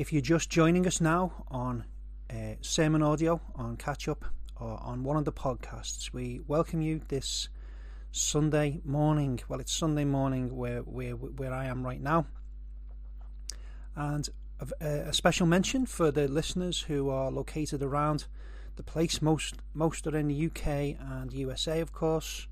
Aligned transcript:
If 0.00 0.14
you're 0.14 0.22
just 0.22 0.48
joining 0.48 0.86
us 0.86 0.98
now 0.98 1.44
on 1.48 1.84
uh, 2.30 2.54
Sermon 2.62 3.02
Audio, 3.02 3.38
on 3.54 3.76
Catch 3.76 4.08
Up, 4.08 4.24
or 4.58 4.82
on 4.82 5.04
one 5.04 5.18
of 5.18 5.26
the 5.26 5.32
podcasts, 5.32 6.10
we 6.10 6.40
welcome 6.46 6.80
you 6.80 7.02
this 7.08 7.50
Sunday 8.10 8.80
morning. 8.82 9.40
Well, 9.46 9.60
it's 9.60 9.74
Sunday 9.74 10.06
morning 10.06 10.56
where 10.56 10.78
where 10.80 11.12
where 11.12 11.52
I 11.52 11.66
am 11.66 11.84
right 11.84 12.00
now, 12.00 12.24
and 13.94 14.26
a, 14.80 14.86
a 14.86 15.12
special 15.12 15.46
mention 15.46 15.84
for 15.84 16.10
the 16.10 16.28
listeners 16.28 16.80
who 16.80 17.10
are 17.10 17.30
located 17.30 17.82
around 17.82 18.24
the 18.76 18.82
place. 18.82 19.20
Most 19.20 19.56
most 19.74 20.06
are 20.06 20.16
in 20.16 20.28
the 20.28 20.46
UK 20.46 20.96
and 20.98 21.30
USA, 21.30 21.78
of 21.78 21.92
course, 21.92 22.46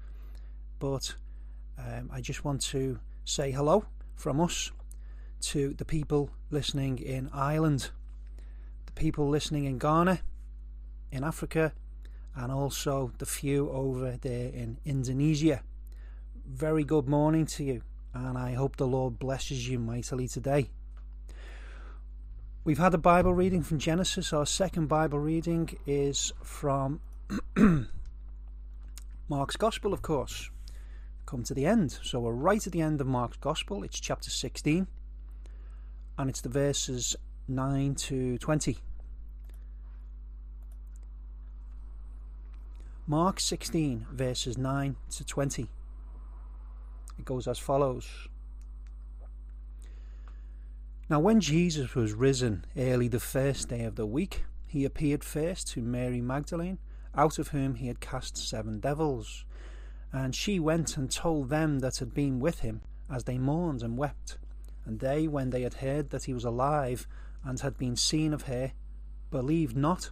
but 0.78 1.14
um, 1.78 2.10
I 2.12 2.20
just 2.20 2.44
want 2.44 2.60
to 2.72 3.00
say 3.24 3.52
hello 3.52 3.86
from 4.16 4.38
us 4.38 4.70
to 5.40 5.74
the 5.74 5.84
people 5.84 6.30
listening 6.50 6.98
in 6.98 7.30
Ireland, 7.32 7.90
the 8.86 8.92
people 8.92 9.28
listening 9.28 9.64
in 9.64 9.78
Ghana, 9.78 10.20
in 11.12 11.24
Africa, 11.24 11.72
and 12.34 12.52
also 12.52 13.12
the 13.18 13.26
few 13.26 13.70
over 13.70 14.16
there 14.20 14.48
in 14.48 14.78
Indonesia. 14.84 15.62
Very 16.46 16.84
good 16.84 17.08
morning 17.08 17.46
to 17.46 17.64
you, 17.64 17.82
and 18.14 18.38
I 18.38 18.54
hope 18.54 18.76
the 18.76 18.86
Lord 18.86 19.18
blesses 19.18 19.68
you 19.68 19.78
mightily 19.78 20.28
today. 20.28 20.70
We've 22.64 22.78
had 22.78 22.92
a 22.92 22.98
Bible 22.98 23.32
reading 23.32 23.62
from 23.62 23.78
Genesis. 23.78 24.32
Our 24.32 24.44
second 24.44 24.88
Bible 24.88 25.18
reading 25.18 25.70
is 25.86 26.32
from 26.42 27.00
Mark's 29.28 29.56
Gospel, 29.56 29.92
of 29.92 30.02
course. 30.02 30.50
Come 31.24 31.44
to 31.44 31.54
the 31.54 31.66
end. 31.66 31.98
So 32.02 32.20
we're 32.20 32.32
right 32.32 32.66
at 32.66 32.72
the 32.72 32.82
end 32.82 33.00
of 33.00 33.06
Mark's 33.06 33.38
Gospel. 33.38 33.82
It's 33.82 33.98
chapter 33.98 34.30
16, 34.30 34.86
and 36.18 36.28
it's 36.28 36.40
the 36.40 36.48
verses 36.48 37.14
9 37.46 37.94
to 37.94 38.36
20. 38.38 38.78
Mark 43.06 43.38
16, 43.40 44.06
verses 44.12 44.58
9 44.58 44.96
to 45.10 45.24
20. 45.24 45.68
It 47.18 47.24
goes 47.24 47.46
as 47.46 47.58
follows. 47.58 48.28
Now, 51.08 51.20
when 51.20 51.40
Jesus 51.40 51.94
was 51.94 52.12
risen 52.12 52.66
early 52.76 53.08
the 53.08 53.20
first 53.20 53.68
day 53.68 53.84
of 53.84 53.94
the 53.94 54.04
week, 54.04 54.44
he 54.66 54.84
appeared 54.84 55.24
first 55.24 55.68
to 55.68 55.80
Mary 55.80 56.20
Magdalene, 56.20 56.78
out 57.14 57.38
of 57.38 57.48
whom 57.48 57.76
he 57.76 57.86
had 57.86 58.00
cast 58.00 58.36
seven 58.36 58.80
devils. 58.80 59.44
And 60.12 60.34
she 60.34 60.58
went 60.58 60.96
and 60.96 61.10
told 61.10 61.48
them 61.48 61.78
that 61.78 61.98
had 61.98 62.12
been 62.12 62.40
with 62.40 62.60
him, 62.60 62.82
as 63.10 63.24
they 63.24 63.38
mourned 63.38 63.82
and 63.82 63.96
wept. 63.96 64.36
And 64.88 65.00
they, 65.00 65.28
when 65.28 65.50
they 65.50 65.62
had 65.62 65.74
heard 65.74 66.08
that 66.10 66.24
he 66.24 66.32
was 66.32 66.46
alive 66.46 67.06
and 67.44 67.60
had 67.60 67.76
been 67.76 67.94
seen 67.94 68.32
of 68.32 68.44
her, 68.44 68.72
believed 69.30 69.76
not. 69.76 70.08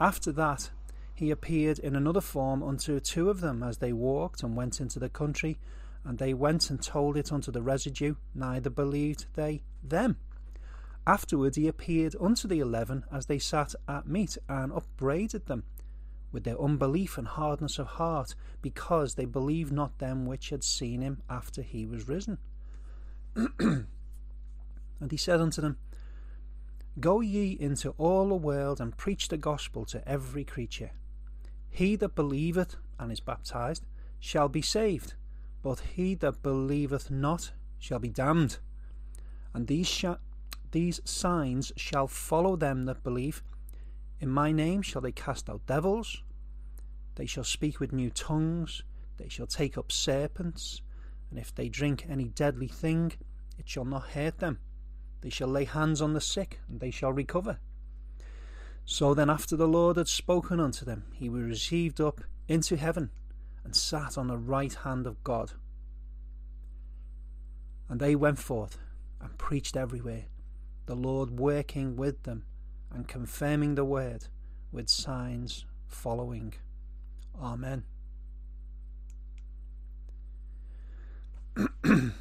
After 0.00 0.32
that, 0.32 0.70
he 1.14 1.30
appeared 1.30 1.78
in 1.78 1.94
another 1.94 2.22
form 2.22 2.62
unto 2.62 2.98
two 3.00 3.28
of 3.28 3.42
them 3.42 3.62
as 3.62 3.76
they 3.76 3.92
walked 3.92 4.42
and 4.42 4.56
went 4.56 4.80
into 4.80 4.98
the 4.98 5.10
country, 5.10 5.58
and 6.06 6.16
they 6.16 6.32
went 6.32 6.70
and 6.70 6.82
told 6.82 7.18
it 7.18 7.30
unto 7.30 7.52
the 7.52 7.60
residue, 7.60 8.14
neither 8.34 8.70
believed 8.70 9.26
they 9.34 9.60
them. 9.84 10.16
Afterward 11.06 11.56
he 11.56 11.68
appeared 11.68 12.16
unto 12.18 12.48
the 12.48 12.60
eleven 12.60 13.04
as 13.12 13.26
they 13.26 13.38
sat 13.38 13.74
at 13.86 14.08
meat, 14.08 14.38
and 14.48 14.72
upbraided 14.72 15.44
them 15.44 15.64
with 16.32 16.44
their 16.44 16.58
unbelief 16.58 17.18
and 17.18 17.28
hardness 17.28 17.78
of 17.78 17.86
heart, 17.88 18.34
because 18.62 19.16
they 19.16 19.26
believed 19.26 19.70
not 19.70 19.98
them 19.98 20.24
which 20.24 20.48
had 20.48 20.64
seen 20.64 21.02
him 21.02 21.20
after 21.28 21.60
he 21.60 21.84
was 21.84 22.08
risen. 22.08 22.38
and 23.58 23.86
he 25.10 25.16
said 25.16 25.40
unto 25.40 25.60
them, 25.60 25.78
Go 26.98 27.20
ye 27.20 27.56
into 27.58 27.90
all 27.98 28.28
the 28.28 28.34
world 28.34 28.80
and 28.80 28.96
preach 28.96 29.28
the 29.28 29.36
gospel 29.36 29.84
to 29.86 30.06
every 30.08 30.44
creature. 30.44 30.90
He 31.70 31.96
that 31.96 32.14
believeth 32.14 32.76
and 32.98 33.12
is 33.12 33.20
baptized 33.20 33.86
shall 34.18 34.48
be 34.48 34.62
saved, 34.62 35.14
but 35.62 35.80
he 35.80 36.14
that 36.16 36.42
believeth 36.42 37.10
not 37.10 37.52
shall 37.78 38.00
be 38.00 38.08
damned. 38.08 38.58
And 39.54 39.66
these, 39.66 39.88
sh- 39.88 40.04
these 40.72 41.00
signs 41.04 41.72
shall 41.76 42.08
follow 42.08 42.56
them 42.56 42.84
that 42.86 43.02
believe. 43.02 43.42
In 44.18 44.28
my 44.28 44.52
name 44.52 44.82
shall 44.82 45.00
they 45.00 45.12
cast 45.12 45.48
out 45.48 45.66
devils, 45.66 46.22
they 47.14 47.26
shall 47.26 47.44
speak 47.44 47.80
with 47.80 47.92
new 47.92 48.10
tongues, 48.10 48.82
they 49.16 49.28
shall 49.28 49.46
take 49.46 49.78
up 49.78 49.90
serpents, 49.90 50.82
and 51.30 51.38
if 51.38 51.54
they 51.54 51.68
drink 51.68 52.06
any 52.08 52.28
deadly 52.28 52.66
thing, 52.68 53.12
it 53.58 53.68
shall 53.68 53.84
not 53.84 54.10
hurt 54.10 54.38
them. 54.38 54.58
They 55.20 55.30
shall 55.30 55.48
lay 55.48 55.64
hands 55.64 56.02
on 56.02 56.12
the 56.12 56.20
sick, 56.20 56.60
and 56.68 56.80
they 56.80 56.90
shall 56.90 57.12
recover. 57.12 57.58
So 58.84 59.14
then, 59.14 59.30
after 59.30 59.56
the 59.56 59.68
Lord 59.68 59.96
had 59.96 60.08
spoken 60.08 60.58
unto 60.58 60.84
them, 60.84 61.04
he 61.14 61.28
was 61.28 61.44
received 61.44 62.00
up 62.00 62.22
into 62.48 62.76
heaven 62.76 63.10
and 63.64 63.76
sat 63.76 64.18
on 64.18 64.26
the 64.26 64.38
right 64.38 64.72
hand 64.72 65.06
of 65.06 65.22
God. 65.22 65.52
And 67.88 68.00
they 68.00 68.16
went 68.16 68.38
forth 68.38 68.78
and 69.20 69.36
preached 69.38 69.76
everywhere, 69.76 70.24
the 70.86 70.96
Lord 70.96 71.38
working 71.38 71.96
with 71.96 72.22
them 72.24 72.44
and 72.90 73.06
confirming 73.06 73.74
the 73.74 73.84
word 73.84 74.26
with 74.72 74.88
signs 74.88 75.66
following. 75.86 76.54
Amen. 77.40 77.84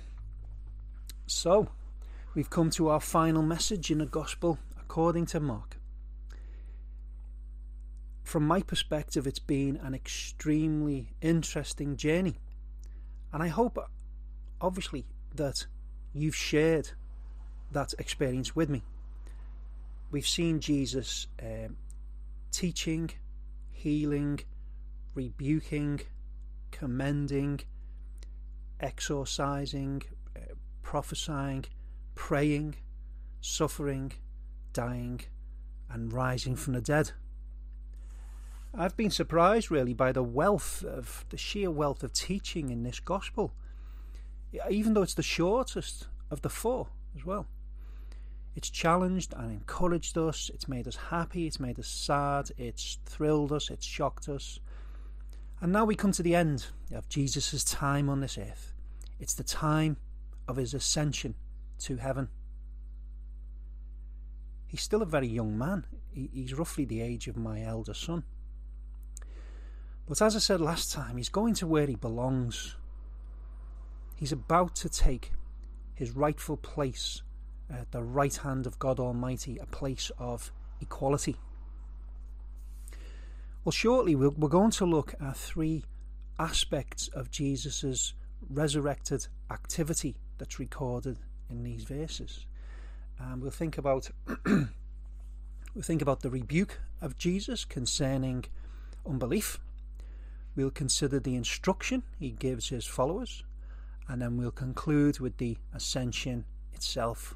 so, 1.28 1.70
we've 2.34 2.50
come 2.50 2.70
to 2.72 2.90
our 2.90 3.00
final 3.00 3.42
message 3.42 3.92
in 3.92 4.00
the 4.00 4.06
Gospel 4.06 4.58
according 4.80 5.26
to 5.28 5.40
Mark. 5.40 5.78
From 8.24 8.46
my 8.46 8.62
perspective, 8.62 9.26
it's 9.26 9.40
been 9.40 9.78
an 9.78 9.94
extremely 9.94 11.14
interesting 11.22 11.98
journey. 11.98 12.36
And 13.34 13.42
I 13.42 13.48
hope, 13.48 13.78
obviously, 14.62 15.06
that 15.36 15.66
you've 16.14 16.36
shared 16.36 16.92
that 17.72 17.94
experience 18.00 18.56
with 18.56 18.70
me. 18.70 18.84
We've 20.12 20.28
seen 20.28 20.60
Jesus 20.60 21.28
um, 21.42 21.78
teaching, 22.52 23.12
healing, 23.72 24.40
rebuking, 25.14 26.02
commending, 26.72 27.62
exorcising, 28.80 30.02
uh, 30.36 30.54
prophesying, 30.84 31.66
praying, 32.16 32.76
suffering, 33.42 34.12
dying, 34.74 35.22
and 35.90 36.14
rising 36.14 36.56
from 36.56 36.74
the 36.74 36.82
dead. 36.82 37.12
I've 38.74 38.96
been 38.96 39.10
surprised 39.10 39.72
really 39.72 39.94
by 39.94 40.12
the 40.12 40.24
wealth 40.24 40.84
of 40.84 41.26
the 41.30 41.38
sheer 41.38 41.72
wealth 41.72 42.04
of 42.04 42.14
teaching 42.14 42.70
in 42.70 42.84
this 42.84 43.00
gospel 43.00 43.54
even 44.70 44.94
though 44.94 45.04
it's 45.04 45.14
the 45.14 45.24
shortest 45.24 46.08
of 46.32 46.42
the 46.42 46.50
four 46.50 46.88
as 47.16 47.26
well. 47.26 47.48
It's 48.56 48.70
challenged 48.70 49.34
and 49.38 49.52
encouraged 49.52 50.18
us, 50.18 50.50
it's 50.54 50.68
made 50.68 50.88
us 50.88 50.96
happy, 50.96 51.48
it's 51.48 51.60
made 51.60 51.80
us 51.80 51.88
sad, 51.88 52.52
it's 52.58 52.98
thrilled 53.06 53.52
us, 53.52 53.70
it's 53.70 53.86
shocked 53.86 54.28
us. 54.28 54.60
And 55.62 55.72
now 55.72 55.86
we 55.86 55.96
come 55.96 56.12
to 56.14 56.24
the 56.24 56.36
end 56.36 56.68
of 56.94 57.09
Jesus' 57.09 57.64
time 57.64 58.09
on 58.09 58.22
this 58.22 58.38
earth. 58.38 58.74
It's 59.20 59.34
the 59.34 59.44
time 59.44 59.97
of 60.47 60.56
his 60.56 60.74
ascension 60.74 61.36
to 61.80 61.97
heaven. 61.97 62.30
He's 64.68 64.81
still 64.81 65.02
a 65.02 65.06
very 65.06 65.28
young 65.28 65.58
man. 65.58 65.86
He's 66.14 66.53
roughly 66.53 66.86
the 66.86 67.02
age 67.02 67.28
of 67.28 67.36
my 67.36 67.62
elder 67.62 67.94
son. 67.94 68.24
But 70.08 70.22
as 70.22 70.36
I 70.36 70.40
said 70.40 70.62
last 70.62 70.92
time, 70.92 71.18
he's 71.18 71.30
going 71.30 71.53
to 71.56 71.68
where 71.68 71.88
he 71.88 71.96
belongs 71.96 72.75
He's 74.19 74.34
about 74.34 74.75
to 74.75 74.90
take 74.90 75.31
his 75.96 76.12
rightful 76.12 76.58
place 76.58 77.22
at 77.69 77.90
the 77.94 78.03
right 78.03 78.36
hand 78.36 78.68
of 78.68 78.78
God 78.78 79.00
Almighty, 79.00 79.57
a 79.57 79.66
place 79.66 80.12
of 80.19 80.51
equality. 80.81 81.38
Well, 83.69 83.74
shortly 83.74 84.16
we're 84.16 84.31
going 84.31 84.71
to 84.71 84.86
look 84.86 85.13
at 85.21 85.38
three 85.38 85.83
aspects 86.39 87.07
of 87.10 87.30
Jesus' 87.30 88.16
resurrected 88.50 89.27
activity 89.51 90.16
that's 90.39 90.57
recorded 90.57 91.19
in 91.51 91.62
these 91.62 91.83
verses. 91.83 92.48
And 93.19 93.44
we'll 93.44 93.51
think 93.51 93.77
about 93.77 94.10
we'll 94.48 95.83
think 95.83 96.01
about 96.01 96.21
the 96.21 96.31
rebuke 96.31 96.80
of 97.00 97.16
Jesus 97.16 97.63
concerning 97.63 98.45
unbelief. 99.07 99.60
We'll 100.56 100.72
consider 100.72 101.19
the 101.19 101.36
instruction 101.36 102.01
he 102.19 102.31
gives 102.31 102.69
his 102.69 102.88
followers 102.88 103.44
and 104.07 104.19
then 104.19 104.36
we'll 104.36 104.50
conclude 104.50 105.19
with 105.19 105.38
the 105.38 105.60
ascension 105.75 106.45
itself. 106.74 107.36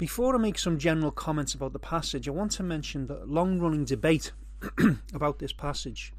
Before 0.00 0.34
I 0.34 0.38
make 0.38 0.58
some 0.58 0.78
general 0.78 1.10
comments 1.10 1.52
about 1.52 1.74
the 1.74 1.78
passage, 1.78 2.26
I 2.26 2.30
want 2.30 2.52
to 2.52 2.62
mention 2.62 3.06
the 3.06 3.22
long 3.26 3.60
running 3.60 3.84
debate 3.84 4.32
about 5.12 5.40
this 5.40 5.52
passage, 5.52 6.14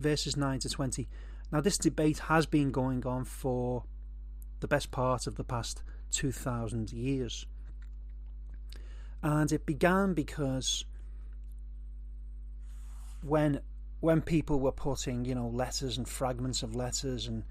verses 0.00 0.34
9 0.34 0.60
to 0.60 0.70
20. 0.70 1.06
Now, 1.52 1.60
this 1.60 1.76
debate 1.76 2.20
has 2.20 2.46
been 2.46 2.70
going 2.70 3.04
on 3.04 3.26
for 3.26 3.84
the 4.60 4.66
best 4.66 4.90
part 4.90 5.26
of 5.26 5.34
the 5.34 5.44
past 5.44 5.82
2,000 6.10 6.90
years. 6.90 7.44
And 9.22 9.52
it 9.52 9.66
began 9.66 10.14
because 10.14 10.86
when 13.20 13.60
when 14.00 14.22
people 14.22 14.58
were 14.58 14.72
putting, 14.72 15.26
you 15.26 15.34
know, 15.34 15.48
letters 15.48 15.98
and 15.98 16.08
fragments 16.08 16.62
of 16.62 16.74
letters 16.74 17.26
and 17.26 17.44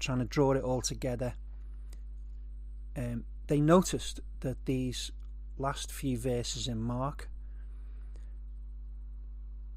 trying 0.00 0.18
to 0.18 0.24
draw 0.24 0.50
it 0.50 0.64
all 0.64 0.82
together, 0.82 1.34
um, 2.96 3.24
they 3.50 3.60
noticed 3.60 4.20
that 4.40 4.64
these 4.64 5.10
last 5.58 5.90
few 5.90 6.16
verses 6.16 6.68
in 6.68 6.80
Mark 6.80 7.28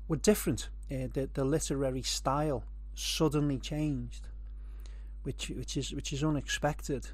were 0.08 0.16
different. 0.16 0.70
Uh, 0.92 1.08
the, 1.12 1.28
the 1.34 1.44
literary 1.44 2.04
style 2.04 2.64
suddenly 2.94 3.58
changed, 3.58 4.28
which 5.24 5.50
which 5.50 5.76
is 5.76 5.92
which 5.92 6.14
is 6.14 6.24
unexpected. 6.24 7.08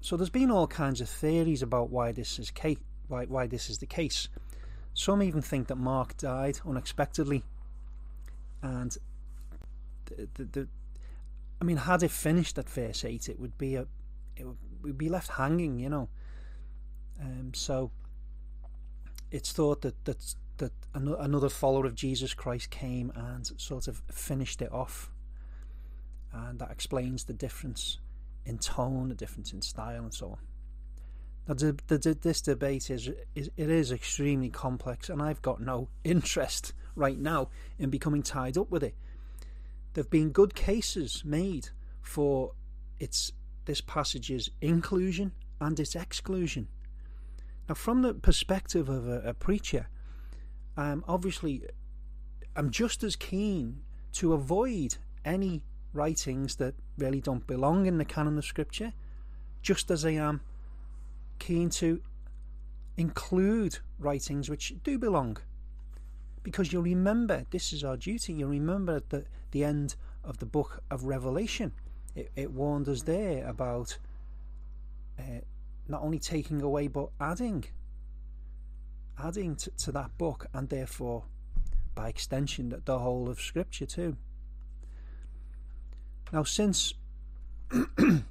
So 0.00 0.16
there's 0.16 0.30
been 0.30 0.50
all 0.50 0.66
kinds 0.66 1.00
of 1.00 1.08
theories 1.08 1.62
about 1.62 1.90
why 1.90 2.10
this 2.10 2.40
is 2.40 2.50
case, 2.50 2.78
why 3.06 3.26
why 3.26 3.46
this 3.46 3.70
is 3.70 3.78
the 3.78 3.86
case. 3.86 4.28
Some 4.94 5.22
even 5.22 5.42
think 5.42 5.68
that 5.68 5.76
Mark 5.76 6.16
died 6.16 6.58
unexpectedly, 6.66 7.44
and 8.62 8.98
the, 10.06 10.28
the, 10.34 10.44
the 10.44 10.68
I 11.60 11.64
mean, 11.64 11.76
had 11.76 12.02
it 12.02 12.10
finished 12.10 12.58
at 12.58 12.68
verse 12.68 13.04
eight, 13.04 13.28
it 13.28 13.38
would 13.38 13.56
be 13.56 13.76
a 13.76 13.86
it 14.36 14.44
would 14.44 14.56
be 14.96 15.08
left 15.08 15.32
hanging, 15.32 15.78
you 15.78 15.88
know. 15.88 16.08
Um, 17.20 17.52
so 17.54 17.90
it's 19.30 19.52
thought 19.52 19.82
that 19.82 20.04
that 20.04 20.34
that 20.58 20.72
another 20.94 21.48
follower 21.48 21.86
of 21.86 21.94
Jesus 21.94 22.34
Christ 22.34 22.70
came 22.70 23.12
and 23.14 23.50
sort 23.56 23.88
of 23.88 24.02
finished 24.10 24.60
it 24.60 24.72
off, 24.72 25.10
and 26.32 26.58
that 26.58 26.70
explains 26.70 27.24
the 27.24 27.32
difference 27.32 27.98
in 28.44 28.58
tone, 28.58 29.08
the 29.08 29.14
difference 29.14 29.52
in 29.52 29.62
style, 29.62 30.02
and 30.02 30.14
so 30.14 30.30
on. 30.30 30.38
Now, 31.48 31.54
the, 31.54 31.78
the, 31.88 32.18
this 32.20 32.40
debate 32.42 32.90
is, 32.90 33.10
is 33.34 33.50
it 33.56 33.70
is 33.70 33.90
extremely 33.90 34.50
complex, 34.50 35.08
and 35.08 35.22
I've 35.22 35.42
got 35.42 35.60
no 35.60 35.88
interest 36.04 36.72
right 36.94 37.18
now 37.18 37.48
in 37.78 37.90
becoming 37.90 38.22
tied 38.22 38.58
up 38.58 38.70
with 38.70 38.82
it. 38.82 38.94
There've 39.94 40.10
been 40.10 40.30
good 40.30 40.54
cases 40.54 41.22
made 41.24 41.70
for 42.02 42.52
its 42.98 43.32
this 43.64 43.80
passage's 43.80 44.50
inclusion 44.60 45.32
and 45.60 45.78
its 45.78 45.94
exclusion. 45.94 46.68
Now, 47.68 47.74
from 47.74 48.02
the 48.02 48.14
perspective 48.14 48.88
of 48.88 49.06
a, 49.06 49.20
a 49.20 49.34
preacher, 49.34 49.88
um, 50.76 51.04
obviously, 51.06 51.62
I'm 52.56 52.70
just 52.70 53.04
as 53.04 53.16
keen 53.16 53.82
to 54.14 54.32
avoid 54.32 54.96
any 55.24 55.62
writings 55.92 56.56
that 56.56 56.74
really 56.98 57.20
don't 57.20 57.46
belong 57.46 57.86
in 57.86 57.98
the 57.98 58.04
canon 58.04 58.38
of 58.38 58.44
Scripture, 58.44 58.92
just 59.62 59.90
as 59.90 60.04
I 60.04 60.10
am 60.10 60.40
keen 61.38 61.70
to 61.70 62.00
include 62.96 63.78
writings 63.98 64.48
which 64.48 64.74
do 64.82 64.98
belong. 64.98 65.36
Because 66.42 66.72
you'll 66.72 66.82
remember, 66.82 67.46
this 67.50 67.72
is 67.72 67.84
our 67.84 67.96
duty, 67.96 68.32
you'll 68.32 68.50
remember 68.50 68.96
at 68.96 69.10
the, 69.10 69.24
the 69.50 69.64
end 69.64 69.96
of 70.24 70.38
the 70.38 70.46
book 70.46 70.82
of 70.90 71.04
Revelation, 71.04 71.72
it, 72.14 72.30
it 72.36 72.50
warned 72.52 72.88
us 72.88 73.02
there 73.02 73.46
about 73.46 73.98
uh, 75.18 75.40
not 75.88 76.02
only 76.02 76.18
taking 76.18 76.62
away 76.62 76.88
but 76.88 77.10
adding. 77.20 77.64
Adding 79.18 79.56
to, 79.56 79.70
to 79.70 79.92
that 79.92 80.16
book, 80.16 80.46
and 80.54 80.68
therefore, 80.68 81.24
by 81.94 82.08
extension, 82.08 82.70
the, 82.70 82.80
the 82.84 82.98
whole 82.98 83.28
of 83.28 83.40
Scripture 83.40 83.86
too. 83.86 84.16
Now, 86.32 86.44
since 86.44 86.94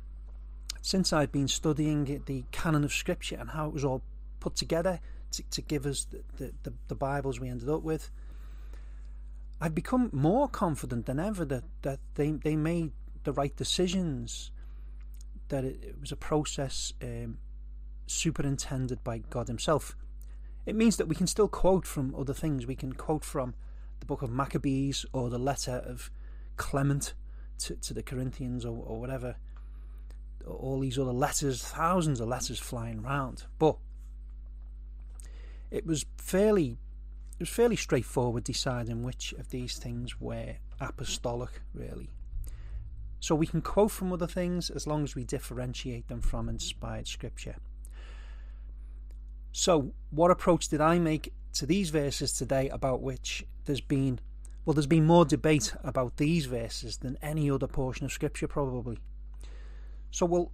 since 0.82 1.14
I've 1.14 1.32
been 1.32 1.48
studying 1.48 2.22
the 2.26 2.44
canon 2.52 2.84
of 2.84 2.94
Scripture 2.94 3.38
and 3.40 3.52
how 3.52 3.68
it 3.68 3.74
was 3.74 3.84
all 3.84 4.02
put 4.40 4.56
together 4.56 5.00
to, 5.32 5.44
to 5.52 5.62
give 5.62 5.86
us 5.86 6.08
the, 6.38 6.52
the, 6.64 6.74
the, 6.88 6.96
Bibles 6.96 7.40
we 7.40 7.50
ended 7.50 7.70
up 7.70 7.84
with, 7.84 8.10
I've 9.62 9.76
become 9.76 10.10
more 10.12 10.48
confident 10.48 11.06
than 11.06 11.20
ever 11.20 11.46
that, 11.46 11.64
that 11.82 12.00
they, 12.16 12.32
they 12.32 12.56
made 12.56 12.92
the 13.30 13.42
right 13.42 13.56
decisions, 13.56 14.52
that 15.50 15.64
it, 15.64 15.80
it 15.84 15.96
was 16.02 16.12
a 16.12 16.16
process 16.16 16.94
um, 17.04 17.38
superintended 18.08 19.04
by 19.04 19.20
God 19.30 19.48
Himself. 19.48 19.96
It 20.66 20.76
means 20.76 20.98
that 20.98 21.08
we 21.08 21.16
can 21.16 21.28
still 21.28 21.48
quote 21.48 21.86
from 21.86 22.16
other 22.16 22.34
things. 22.34 22.66
We 22.66 22.76
can 22.76 22.94
quote 22.94 23.24
from 23.24 23.54
the 24.00 24.08
book 24.08 24.24
of 24.24 24.32
Maccabees 24.32 25.06
or 25.14 25.30
the 25.30 25.38
letter 25.38 25.84
of 25.86 26.10
Clement 26.58 27.14
to, 27.60 27.76
to 27.76 27.94
the 27.94 28.02
Corinthians 28.02 28.66
or, 28.66 28.84
or 28.84 29.00
whatever 29.00 29.36
all 30.48 30.80
these 30.80 30.98
other 30.98 31.12
letters, 31.12 31.62
thousands 31.62 32.20
of 32.20 32.28
letters 32.28 32.58
flying 32.58 33.04
around. 33.06 33.44
But 33.60 33.78
it 35.70 35.86
was 35.86 36.06
fairly 36.18 36.78
it 37.34 37.44
was 37.44 37.50
fairly 37.50 37.76
straightforward 37.76 38.44
deciding 38.44 39.04
which 39.04 39.34
of 39.34 39.50
these 39.50 39.78
things 39.78 40.20
were 40.20 40.56
apostolic, 40.82 41.62
really. 41.74 42.10
So 43.20 43.36
we 43.36 43.48
can 43.48 43.62
quote 43.62 43.92
from 43.92 44.14
other 44.14 44.28
things 44.28 44.70
as 44.70 44.88
long 44.88 45.04
as 45.04 45.16
we 45.16 45.24
differentiate 45.24 46.08
them 46.08 46.22
from 46.22 46.48
inspired 46.48 47.08
scripture. 47.08 47.56
So, 49.52 49.94
what 50.12 50.32
approach 50.32 50.70
did 50.70 50.80
I 50.80 51.00
make 51.00 51.34
to 51.54 51.66
these 51.66 51.90
verses 51.90 52.32
today 52.32 52.70
about 52.70 53.02
which 53.02 53.46
there's 53.66 53.82
been 53.82 54.20
well 54.64 54.74
there's 54.74 54.86
been 54.88 55.06
more 55.06 55.26
debate 55.26 55.74
about 55.84 56.18
these 56.18 56.46
verses 56.46 56.98
than 56.98 57.18
any 57.22 57.50
other 57.50 57.68
portion 57.68 58.06
of 58.06 58.12
scripture 58.12 58.48
probably. 58.48 59.00
So, 60.12 60.26
well, 60.26 60.52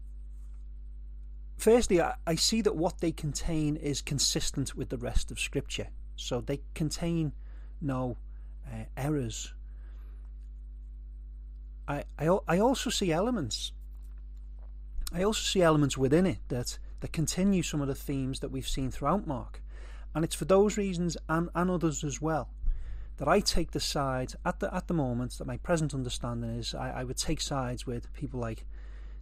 firstly, 1.57 2.01
I, 2.01 2.15
I 2.27 2.35
see 2.35 2.61
that 2.61 2.75
what 2.75 2.99
they 2.99 3.11
contain 3.11 3.75
is 3.75 4.01
consistent 4.01 4.75
with 4.75 4.89
the 4.89 4.97
rest 4.97 5.31
of 5.31 5.39
Scripture. 5.39 5.87
So 6.15 6.41
they 6.41 6.61
contain 6.73 7.33
no 7.81 8.17
uh, 8.67 8.85
errors. 8.97 9.53
I, 11.87 12.03
I, 12.17 12.37
I 12.47 12.59
also 12.59 12.89
see 12.89 13.11
elements. 13.11 13.71
I 15.13 15.23
also 15.23 15.41
see 15.41 15.61
elements 15.61 15.97
within 15.97 16.25
it 16.25 16.39
that, 16.49 16.77
that 16.99 17.11
continue 17.11 17.63
some 17.63 17.81
of 17.81 17.87
the 17.87 17.95
themes 17.95 18.39
that 18.39 18.51
we've 18.51 18.67
seen 18.67 18.91
throughout 18.91 19.27
Mark. 19.27 19.61
And 20.13 20.23
it's 20.23 20.35
for 20.35 20.45
those 20.45 20.77
reasons 20.77 21.17
and, 21.29 21.49
and 21.53 21.69
others 21.69 22.03
as 22.03 22.21
well 22.21 22.49
that 23.17 23.27
I 23.27 23.39
take 23.39 23.71
the 23.71 23.79
side 23.79 24.33
at 24.45 24.59
the 24.59 24.73
at 24.73 24.87
the 24.87 24.93
moment 24.93 25.37
that 25.37 25.47
my 25.47 25.57
present 25.57 25.93
understanding 25.93 26.49
is 26.49 26.75
I, 26.75 26.91
I 26.91 27.03
would 27.03 27.17
take 27.17 27.41
sides 27.41 27.85
with 27.85 28.11
people 28.13 28.39
like 28.39 28.65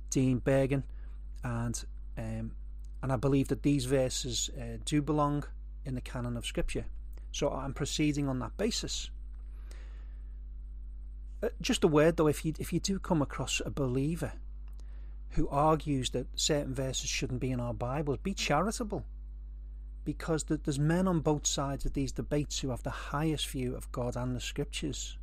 Dean 0.10 0.40
Burgon, 0.40 0.84
and 1.44 1.84
um, 2.18 2.52
and 3.02 3.12
I 3.12 3.16
believe 3.18 3.50
that 3.50 3.64
these 3.64 3.86
verses 3.86 4.50
uh, 4.60 4.78
do 4.86 5.02
belong 5.02 5.44
in 5.86 5.96
the 5.96 6.02
canon 6.02 6.38
of 6.38 6.46
Scripture. 6.46 6.86
So 7.32 7.52
I'm 7.52 7.74
proceeding 7.74 8.28
on 8.28 8.40
that 8.40 8.58
basis. 8.58 9.10
Uh, 11.44 11.50
just 11.60 11.84
a 11.84 11.88
word 11.88 12.16
though, 12.16 12.28
if 12.28 12.46
you 12.46 12.54
if 12.58 12.72
you 12.72 12.80
do 12.80 12.98
come 12.98 13.22
across 13.22 13.62
a 13.66 13.70
believer 13.70 14.32
who 15.32 15.50
argues 15.50 16.12
that 16.12 16.28
certain 16.36 16.74
verses 16.74 17.10
shouldn't 17.10 17.42
be 17.42 17.52
in 17.52 17.60
our 17.60 17.74
Bibles, 17.74 18.20
be 18.24 18.34
charitable, 18.34 19.04
because 20.06 20.46
there's 20.46 20.80
men 20.80 21.08
on 21.08 21.20
both 21.20 21.46
sides 21.46 21.86
of 21.86 21.94
these 21.94 22.12
debates 22.12 22.60
who 22.60 22.70
have 22.70 22.84
the 22.84 22.92
highest 22.92 23.48
view 23.50 23.76
of 23.76 23.92
God 23.92 24.16
and 24.16 24.36
the 24.36 24.40
Scriptures. 24.40 25.18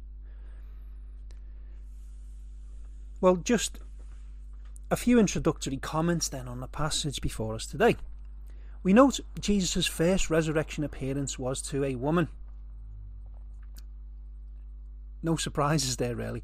Well, 3.21 3.37
just 3.37 3.79
a 4.91 4.97
few 4.97 5.19
introductory 5.19 5.77
comments 5.77 6.29
then 6.29 6.49
on 6.49 6.61
the 6.61 6.67
passage 6.67 7.21
before 7.21 7.55
us 7.55 7.67
today. 7.67 7.97
We 8.83 8.93
note 8.93 9.21
Jesus' 9.39 9.87
first 9.87 10.29
resurrection 10.29 10.85
appearance 10.85 11.39
was 11.39 11.63
to 11.63 11.85
a 11.85 11.95
woman. 11.95 12.29
No 15.23 15.37
surprises 15.37 15.97
there, 15.97 16.17
really. 16.17 16.43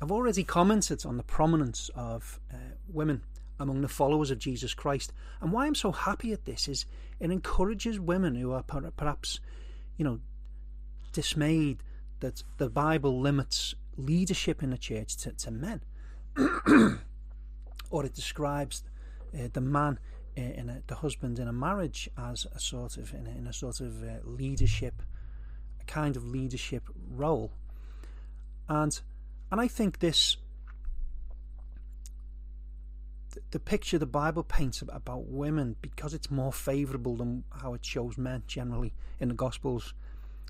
I've 0.00 0.12
already 0.12 0.44
commented 0.44 1.06
on 1.06 1.16
the 1.16 1.22
prominence 1.22 1.90
of 1.94 2.40
uh, 2.52 2.56
women 2.88 3.22
among 3.58 3.80
the 3.80 3.88
followers 3.88 4.30
of 4.30 4.38
Jesus 4.38 4.74
Christ, 4.74 5.12
and 5.40 5.52
why 5.52 5.66
I'm 5.66 5.74
so 5.74 5.92
happy 5.92 6.32
at 6.32 6.44
this 6.44 6.68
is 6.68 6.84
it 7.18 7.30
encourages 7.30 7.98
women 7.98 8.34
who 8.34 8.52
are 8.52 8.62
perhaps, 8.62 9.40
you 9.96 10.04
know, 10.04 10.20
dismayed 11.12 11.82
that 12.20 12.42
the 12.58 12.68
Bible 12.68 13.20
limits 13.20 13.74
leadership 13.96 14.62
in 14.62 14.70
the 14.70 14.78
church 14.78 15.16
to, 15.18 15.32
to 15.32 15.50
men. 15.50 15.80
or 17.90 18.04
it 18.04 18.14
describes 18.14 18.82
uh, 19.34 19.48
the 19.52 19.60
man 19.60 19.98
uh, 20.36 20.40
in 20.40 20.68
a, 20.68 20.82
the 20.86 20.96
husband 20.96 21.38
in 21.38 21.48
a 21.48 21.52
marriage 21.52 22.08
as 22.18 22.46
a 22.54 22.60
sort 22.60 22.96
of 22.96 23.12
in 23.14 23.26
a, 23.26 23.30
in 23.30 23.46
a 23.46 23.52
sort 23.52 23.80
of 23.80 24.02
uh, 24.02 24.18
leadership, 24.24 25.02
a 25.80 25.84
kind 25.84 26.16
of 26.16 26.26
leadership 26.26 26.82
role, 27.10 27.52
and 28.68 29.00
and 29.50 29.60
I 29.60 29.68
think 29.68 29.98
this 30.00 30.36
the 33.50 33.60
picture 33.60 33.98
the 33.98 34.06
Bible 34.06 34.42
paints 34.42 34.82
about 34.82 35.26
women 35.26 35.76
because 35.82 36.14
it's 36.14 36.30
more 36.30 36.52
favourable 36.52 37.16
than 37.16 37.44
how 37.50 37.74
it 37.74 37.84
shows 37.84 38.16
men 38.16 38.42
generally 38.46 38.94
in 39.20 39.28
the 39.28 39.34
Gospels. 39.34 39.94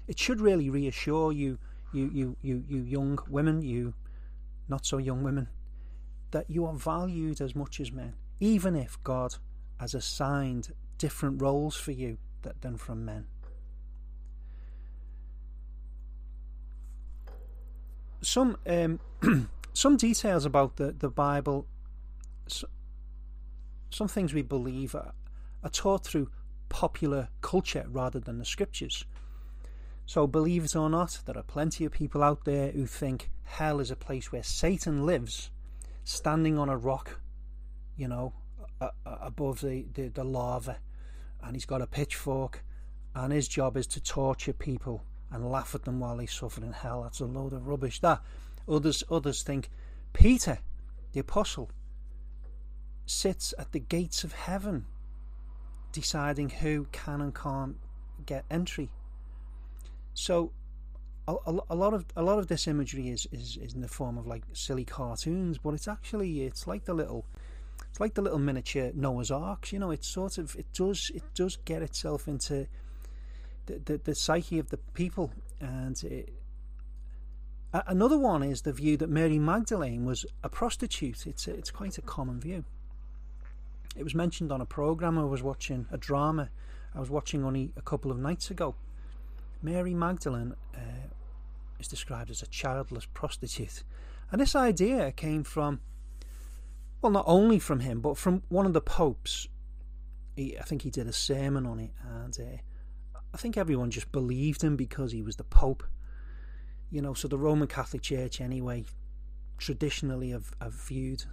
It 0.06 0.18
should 0.18 0.40
really 0.40 0.70
reassure 0.70 1.32
you, 1.32 1.58
you, 1.92 2.11
you, 2.12 2.37
you, 2.42 2.64
you 2.68 2.82
young 2.82 3.18
women, 3.28 3.62
you 3.62 3.94
not 4.68 4.87
so 4.87 4.99
young 4.99 5.25
women, 5.25 5.49
that 6.30 6.49
you 6.49 6.64
are 6.64 6.75
valued 6.75 7.40
as 7.40 7.56
much 7.56 7.80
as 7.80 7.90
men. 7.90 8.14
even 8.40 8.76
if 8.76 9.02
God 9.02 9.35
has 9.80 9.94
assigned 9.94 10.73
different 10.99 11.40
roles 11.40 11.76
for 11.76 11.92
you 11.92 12.18
than 12.61 12.76
from 12.76 13.04
men. 13.04 13.26
Some 18.20 18.56
um, 18.66 19.00
some 19.73 19.96
details 19.96 20.44
about 20.44 20.76
the, 20.76 20.92
the 20.92 21.11
Bible, 21.11 21.66
some 23.90 24.08
things 24.08 24.32
we 24.32 24.42
believe 24.42 24.94
are, 24.94 25.12
are 25.62 25.70
taught 25.70 26.04
through 26.04 26.30
popular 26.68 27.28
culture 27.40 27.87
rather 27.88 28.18
than 28.18 28.38
the 28.38 28.44
scriptures. 28.44 29.04
So, 30.06 30.26
believe 30.26 30.64
it 30.64 30.76
or 30.76 30.88
not, 30.88 31.20
there 31.26 31.37
are 31.37 31.42
plenty 31.42 31.85
of 31.85 31.92
people 31.92 32.23
out 32.23 32.44
there 32.44 32.70
who 32.70 32.87
think 32.87 33.30
hell 33.42 33.80
is 33.80 33.90
a 33.90 33.96
place 33.96 34.30
where 34.30 34.42
Satan 34.42 35.04
lives, 35.04 35.50
standing 36.04 36.56
on 36.58 36.68
a 36.68 36.76
rock, 36.76 37.20
you 37.96 38.08
know, 38.08 38.32
above 39.04 39.61
the, 39.61 39.87
the, 39.94 40.08
the 40.08 40.25
lava, 40.25 40.78
and 41.42 41.54
he's 41.54 41.66
got 41.66 41.82
a 41.82 41.87
pitchfork, 41.87 42.64
and 43.14 43.32
his 43.32 43.49
job 43.49 43.76
is 43.76 43.87
to 43.88 44.00
torture 44.00 44.52
people 44.52 45.02
and 45.30 45.50
laugh 45.50 45.75
at 45.75 45.85
them 45.85 46.00
while 46.00 46.16
they 46.16 46.26
suffer 46.26 46.62
in 46.62 46.73
hell. 46.73 47.02
That's 47.02 47.21
a 47.21 47.26
load 47.26 47.52
of 47.52 47.66
rubbish. 47.66 48.00
That 48.00 48.23
others 48.68 49.02
others 49.11 49.42
think 49.42 49.71
Peter, 50.12 50.59
the 51.12 51.21
apostle, 51.21 51.71
sits 53.06 53.54
at 53.59 53.73
the 53.73 53.80
gates 53.80 54.25
of 54.25 54.33
heaven, 54.33 54.87
deciding 55.92 56.50
who 56.50 56.87
can 56.92 57.21
and 57.21 57.35
can't 57.35 57.76
get 58.25 58.45
entry 58.50 58.90
so 60.16 60.50
a, 61.28 61.35
a, 61.47 61.59
a, 61.71 61.76
lot 61.76 61.92
of 61.92 62.06
a 62.16 62.23
lot 62.23 62.38
of 62.38 62.47
this 62.47 62.66
imagery 62.66 63.11
is, 63.11 63.28
is, 63.30 63.59
is 63.59 63.75
in 63.75 63.83
the 63.83 63.88
form 63.88 64.16
of 64.16 64.26
like 64.26 64.42
silly 64.54 64.85
cartoons, 64.85 65.59
but 65.59 65.75
it's 65.75 65.87
actually 65.87 66.42
it's 66.42 66.66
like 66.66 66.87
the 66.87 66.95
little 66.95 67.26
it's 67.90 68.00
like 68.00 68.14
the 68.14 68.23
little 68.23 68.38
miniature 68.38 68.92
Noah's 68.95 69.30
Arks. 69.30 69.73
You 69.73 69.78
know, 69.78 69.90
it's 69.90 70.09
sort 70.09 70.38
of 70.38 70.56
it 70.56 70.73
does 70.73 71.11
it 71.14 71.23
does 71.35 71.56
get 71.66 71.83
itself 71.83 72.26
into 72.26 72.66
the 73.66 74.00
the, 74.02 74.14
psyche 74.14 74.58
of 74.58 74.70
the 74.70 74.78
people, 74.94 75.32
and 75.61 76.02
it, 76.04 76.32
another 77.73 78.18
one 78.18 78.42
is 78.42 78.62
the 78.62 78.73
view 78.73 78.96
that 78.96 79.11
Mary 79.11 79.38
Magdalene 79.38 80.04
was 80.04 80.25
a 80.42 80.49
prostitute. 80.49 81.26
It's 81.26 81.46
a, 81.46 81.54
it's 81.54 81.70
quite 81.70 81.99
a 81.99 82.02
common 82.02 82.40
view. 82.40 82.64
It 83.96 84.04
was 84.04 84.14
mentioned 84.14 84.52
on 84.52 84.61
a 84.61 84.66
program 84.66 85.18
I 85.18 85.25
was 85.25 85.42
watching, 85.42 85.87
a 85.90 85.96
drama 85.96 86.50
I 86.94 87.00
was 87.00 87.11
watching 87.11 87.44
only 87.44 87.73
a 87.76 87.82
couple 87.82 88.11
of 88.11 88.18
nights 88.18 88.50
ago 88.50 88.75
Mary 89.62 89.94
Magdalene 89.94 90.54
uh, 90.75 91.08
is 91.80 91.88
described 91.88 92.30
as 92.30 92.42
a 92.42 92.46
childless 92.46 93.06
prostitute. 93.12 93.82
And 94.30 94.40
this 94.40 94.54
idea 94.54 95.12
came 95.12 95.44
from, 95.44 95.80
well, 97.00 97.12
not 97.12 97.25
only 97.26 97.58
from 97.58 97.80
him, 97.80 98.00
but 98.00 98.16
from 98.16 98.42
one 98.49 98.66
of 98.66 98.73
the 98.73 98.80
popes. 98.80 99.49
He, 100.35 100.58
I 100.58 100.62
think 100.62 100.82
he 100.82 100.90
did 100.90 101.06
a 101.06 101.12
sermon 101.12 101.66
on 101.66 101.80
it, 101.80 101.92
and 102.04 102.38
uh, 102.38 102.58
I 103.35 103.37
think 103.37 103.56
everyone 103.56 103.90
just 103.90 104.11
believed 104.12 104.62
him 104.62 104.76
because 104.76 105.12
he 105.12 105.23
was 105.23 105.37
the 105.37 105.45
pope. 105.45 105.83
You 106.90 107.02
know, 107.02 107.14
so 107.14 107.28
the 107.28 107.38
Roman 107.38 107.68
Catholic 107.68 108.02
Church, 108.02 108.40
anyway, 108.40 108.85
traditionally 109.59 110.30
have, 110.30 110.52
have 110.61 110.73
viewed 110.73 111.25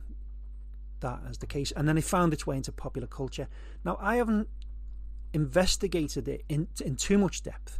that 1.00 1.20
as 1.30 1.38
the 1.38 1.48
case, 1.48 1.72
and 1.72 1.88
then 1.88 1.98
it 1.98 2.04
found 2.04 2.34
its 2.34 2.48
way 2.48 2.58
into 2.58 2.72
popular 2.72 3.08
culture. 3.08 3.48
Now, 3.86 3.98
I 4.02 4.16
haven't 4.16 4.48
investigated 5.34 6.28
it 6.28 6.44
in 6.50 6.68
in 6.84 6.96
too 6.96 7.18
much 7.18 7.44
depth, 7.44 7.80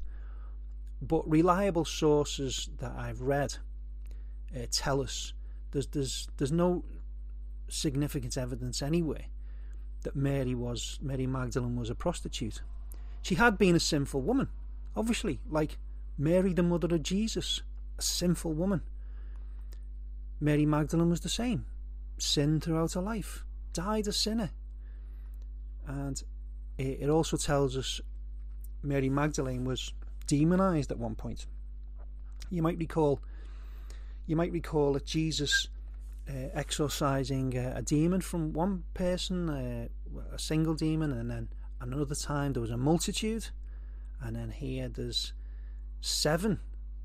but 1.02 1.28
reliable 1.30 1.86
sources 1.86 2.70
that 2.78 2.92
I've 2.98 3.22
read 3.22 3.56
uh, 4.56 4.66
tell 4.72 5.02
us 5.02 5.34
there's 5.72 5.88
there's 5.88 6.28
there's 6.38 6.52
no 6.52 6.84
significant 7.70 8.38
evidence 8.38 8.82
anyway 8.82 9.30
that 10.04 10.16
Mary 10.16 10.54
was 10.54 11.00
Mary 11.02 11.26
Magdalene 11.28 11.76
was 11.76 11.90
a 11.90 11.96
prostitute. 11.96 12.62
She 13.24 13.36
had 13.36 13.58
been 13.58 13.76
a 13.76 13.80
sinful 13.80 14.22
woman, 14.22 14.50
obviously, 14.96 15.40
like 15.50 15.78
Mary, 16.18 16.54
the 16.54 16.62
mother 16.62 16.94
of 16.94 17.04
Jesus, 17.04 17.62
a 17.98 18.02
sinful 18.02 18.54
woman. 18.54 18.82
Mary 20.42 20.66
Magdalene 20.66 21.10
was 21.10 21.22
the 21.22 21.30
same, 21.30 21.66
sinned 22.18 22.64
throughout 22.64 22.94
her 22.94 23.02
life, 23.02 23.46
died 23.72 24.08
a 24.08 24.12
sinner, 24.12 24.52
and 25.88 26.22
it, 26.78 27.10
also 27.10 27.38
tells 27.38 27.78
us 27.78 28.02
Mary 28.82 29.10
Magdalene 29.10 29.64
was 29.64 29.94
demonized 30.28 30.92
at 30.92 31.00
one 31.00 31.16
point. 31.16 31.46
You 32.50 32.62
might 32.62 32.78
recall, 32.78 33.22
you 34.28 34.36
might 34.36 34.52
recall 34.52 34.94
that 34.94 35.06
Jesus 35.06 35.70
uh, 36.30 36.50
exorcising 36.54 37.58
uh, 37.58 37.74
a 37.78 37.82
demon 37.82 38.20
from 38.20 38.52
one 38.52 38.84
person, 38.94 39.50
uh, 39.50 39.88
a 40.34 40.40
single 40.40 40.74
demon, 40.74 41.14
and 41.14 41.32
then 41.32 41.48
another 41.84 42.16
time 42.16 42.54
there 42.54 42.62
was 42.62 42.72
a 42.72 42.78
multitude, 42.78 43.48
and 44.22 44.36
then 44.36 44.52
here 44.52 44.88
there's 44.88 45.34
seven, 46.02 46.60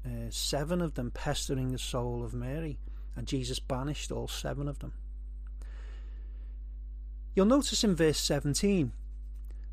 uh, 0.06 0.30
seven 0.30 0.80
of 0.80 0.94
them 0.94 1.10
pestering 1.10 1.72
the 1.72 1.78
soul 1.78 2.24
of 2.24 2.32
Mary, 2.32 2.78
and 3.16 3.26
Jesus 3.26 3.58
banished 3.58 4.12
all 4.12 4.28
seven 4.28 4.68
of 4.68 4.78
them. 4.78 4.92
You'll 7.34 7.46
notice 7.46 7.84
in 7.84 7.94
verse 7.94 8.18
17 8.18 8.92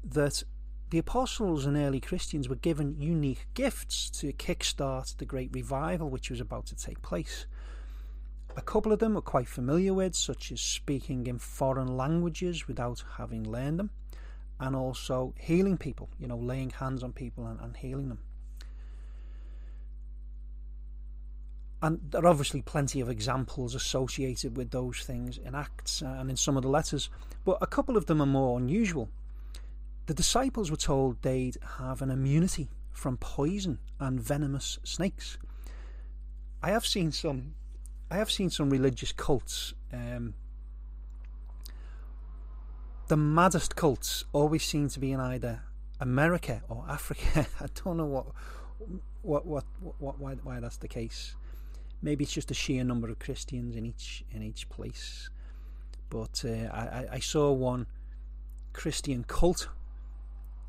that 0.03 0.43
the 0.91 1.00
apostles 1.00 1.65
and 1.65 1.75
early 1.75 2.00
Christians 2.00 2.47
were 2.47 2.55
given 2.55 3.00
unique 3.00 3.47
gifts 3.53 4.09
to 4.12 4.33
kickstart 4.33 5.17
the 5.17 5.25
great 5.25 5.50
revival 5.51 6.09
which 6.09 6.29
was 6.29 6.39
about 6.39 6.67
to 6.67 6.75
take 6.75 7.01
place. 7.01 7.47
A 8.55 8.62
couple 8.62 8.93
of 8.93 9.00
them 9.00 9.15
were 9.15 9.21
quite 9.21 9.47
familiar 9.47 9.93
with, 9.93 10.15
such 10.15 10.51
as 10.51 10.62
speaking 10.62 11.27
in 11.27 11.39
foreign 11.39 11.97
languages 11.97 12.67
without 12.67 13.03
having 13.17 13.43
learned 13.43 13.79
them, 13.79 13.89
and 14.59 14.75
also 14.75 15.33
healing 15.39 15.77
people, 15.77 16.09
you 16.19 16.27
know, 16.27 16.38
laying 16.38 16.69
hands 16.69 17.03
on 17.03 17.12
people 17.13 17.45
and, 17.47 17.59
and 17.59 17.75
healing 17.77 18.09
them. 18.09 18.19
And 21.81 22.00
there 22.09 22.24
are 22.24 22.27
obviously 22.27 22.62
plenty 22.62 23.00
of 23.01 23.09
examples 23.09 23.75
associated 23.75 24.57
with 24.57 24.71
those 24.71 25.01
things 25.01 25.38
in 25.38 25.53
Acts 25.53 26.01
and 26.01 26.29
in 26.29 26.38
some 26.38 26.57
of 26.57 26.63
the 26.63 26.69
letters, 26.69 27.09
but 27.43 27.57
a 27.62 27.67
couple 27.67 27.97
of 27.97 28.05
them 28.05 28.21
are 28.21 28.25
more 28.25 28.57
unusual. 28.57 29.09
The 30.07 30.13
disciples 30.13 30.71
were 30.71 30.77
told 30.77 31.21
they'd 31.21 31.57
have 31.79 32.01
an 32.01 32.09
immunity 32.09 32.69
from 32.91 33.17
poison 33.17 33.79
and 34.00 34.19
venomous 34.19 34.79
snakes. 34.83 35.38
I 36.63 36.71
have 36.71 36.85
seen 36.85 37.12
some. 37.12 37.53
I 38.09 38.17
have 38.17 38.31
seen 38.31 38.50
some 38.50 38.69
religious 38.69 39.12
cults. 39.12 39.74
Um, 39.91 40.33
the 43.07 43.17
maddest 43.17 43.75
cults 43.75 44.25
always 44.33 44.63
seem 44.63 44.89
to 44.89 45.00
be 45.00 45.12
in 45.12 45.19
either 45.19 45.62
America 46.00 46.63
or 46.69 46.85
Africa. 46.89 47.47
I 47.59 47.67
don't 47.83 47.97
know 47.97 48.05
what, 48.05 48.25
what, 49.21 49.45
what, 49.45 49.65
what, 50.00 50.19
why, 50.19 50.33
why 50.43 50.59
that's 50.59 50.77
the 50.77 50.88
case. 50.88 51.35
Maybe 52.01 52.24
it's 52.24 52.33
just 52.33 52.51
a 52.51 52.53
sheer 52.53 52.83
number 52.83 53.09
of 53.09 53.19
Christians 53.19 53.75
in 53.75 53.85
each 53.85 54.24
in 54.31 54.43
each 54.43 54.69
place. 54.69 55.29
But 56.09 56.43
uh, 56.45 56.69
I, 56.71 57.05
I 57.13 57.19
saw 57.19 57.51
one 57.51 57.88
Christian 58.74 59.24
cult 59.24 59.69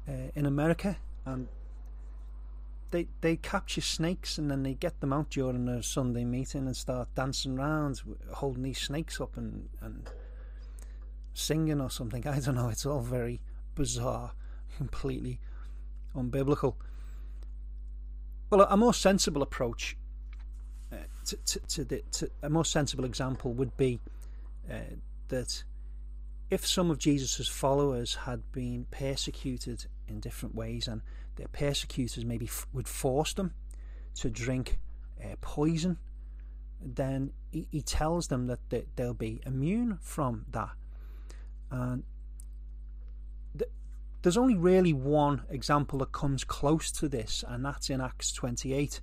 uh, 0.08 0.30
in 0.34 0.46
America, 0.46 0.96
and 1.24 1.48
they 2.90 3.08
they 3.20 3.36
capture 3.36 3.80
snakes 3.80 4.38
and 4.38 4.50
then 4.50 4.62
they 4.62 4.74
get 4.74 5.00
them 5.00 5.12
out 5.12 5.30
during 5.30 5.68
a 5.68 5.82
Sunday 5.82 6.24
meeting 6.24 6.66
and 6.66 6.76
start 6.76 7.08
dancing 7.14 7.58
around, 7.58 8.00
holding 8.32 8.62
these 8.62 8.78
snakes 8.78 9.20
up 9.20 9.36
and 9.36 9.68
and 9.80 10.08
singing 11.36 11.80
or 11.80 11.90
something. 11.90 12.26
I 12.26 12.40
don't 12.40 12.54
know. 12.54 12.68
It's 12.68 12.86
all 12.86 13.00
very 13.00 13.40
bizarre, 13.74 14.32
completely 14.76 15.40
unbiblical. 16.14 16.74
Well, 18.50 18.62
a 18.62 18.76
more 18.76 18.94
sensible 18.94 19.42
approach 19.42 19.96
uh, 20.92 20.96
to, 21.26 21.36
to, 21.36 21.60
to, 21.60 21.84
the, 21.84 22.02
to, 22.12 22.30
a 22.42 22.48
more 22.48 22.64
sensible 22.64 23.04
example 23.04 23.52
would 23.52 23.76
be 23.76 24.00
uh, 24.70 24.76
that 25.28 25.64
if 26.48 26.64
some 26.64 26.90
of 26.90 26.98
Jesus' 26.98 27.48
followers 27.48 28.14
had 28.14 28.52
been 28.52 28.86
persecuted 28.90 29.86
in 30.06 30.20
different 30.20 30.54
ways, 30.54 30.86
and 30.86 31.02
their 31.34 31.48
persecutors 31.48 32.24
maybe 32.24 32.46
f- 32.46 32.66
would 32.72 32.86
force 32.86 33.34
them 33.34 33.52
to 34.14 34.30
drink 34.30 34.78
uh, 35.20 35.34
poison, 35.40 35.98
then 36.80 37.32
he, 37.50 37.66
he, 37.72 37.82
tells 37.82 38.28
them 38.28 38.46
that 38.46 38.60
they, 38.70 38.84
they'll 38.94 39.14
be 39.14 39.40
immune 39.44 39.98
from 40.00 40.44
that. 40.52 40.70
And 41.70 42.04
th- 43.58 43.70
there's 44.23 44.37
only 44.37 44.56
really 44.56 44.92
one 44.92 45.42
example 45.50 45.99
that 46.00 46.12
comes 46.12 46.44
close 46.44 46.90
to 46.92 47.08
this, 47.08 47.44
and 47.46 47.64
that's 47.64 47.90
in 47.90 48.00
Acts 48.00 48.32
28. 48.32 49.00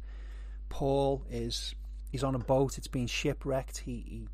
Paul 0.70 1.24
is 1.29 1.75
he's 2.12 2.24
on 2.24 2.36
a 2.36 2.39
boat; 2.39 2.77
it's 2.77 2.88
been 2.88 3.08
shipwrecked. 3.08 3.79
He, 3.79 4.03
he 4.08 4.27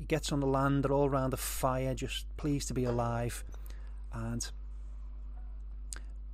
he 0.00 0.06
gets 0.06 0.32
on 0.32 0.40
the 0.40 0.46
land, 0.46 0.82
they're 0.82 0.92
all 0.92 1.10
around 1.10 1.28
the 1.28 1.36
fire, 1.36 1.94
just 1.94 2.24
pleased 2.38 2.68
to 2.68 2.74
be 2.74 2.84
alive. 2.84 3.44
And 4.14 4.50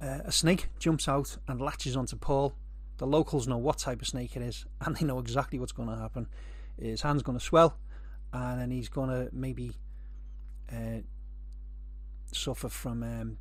uh, 0.00 0.20
a 0.24 0.30
snake 0.30 0.68
jumps 0.78 1.08
out 1.08 1.36
and 1.48 1.60
latches 1.60 1.96
onto 1.96 2.14
Paul. 2.14 2.54
The 2.98 3.08
locals 3.08 3.48
know 3.48 3.58
what 3.58 3.78
type 3.78 4.00
of 4.00 4.06
snake 4.06 4.36
it 4.36 4.42
is, 4.42 4.66
and 4.80 4.94
they 4.96 5.04
know 5.04 5.18
exactly 5.18 5.58
what's 5.58 5.72
going 5.72 5.88
to 5.88 5.96
happen. 5.96 6.28
His 6.80 7.02
hand's 7.02 7.24
going 7.24 7.36
to 7.36 7.44
swell, 7.44 7.76
and 8.32 8.60
then 8.60 8.70
he's 8.70 8.88
going 8.88 9.10
to 9.10 9.30
maybe 9.32 9.72
uh, 10.70 11.00
suffer 12.36 12.68
from 12.68 13.02
um, 13.02 13.38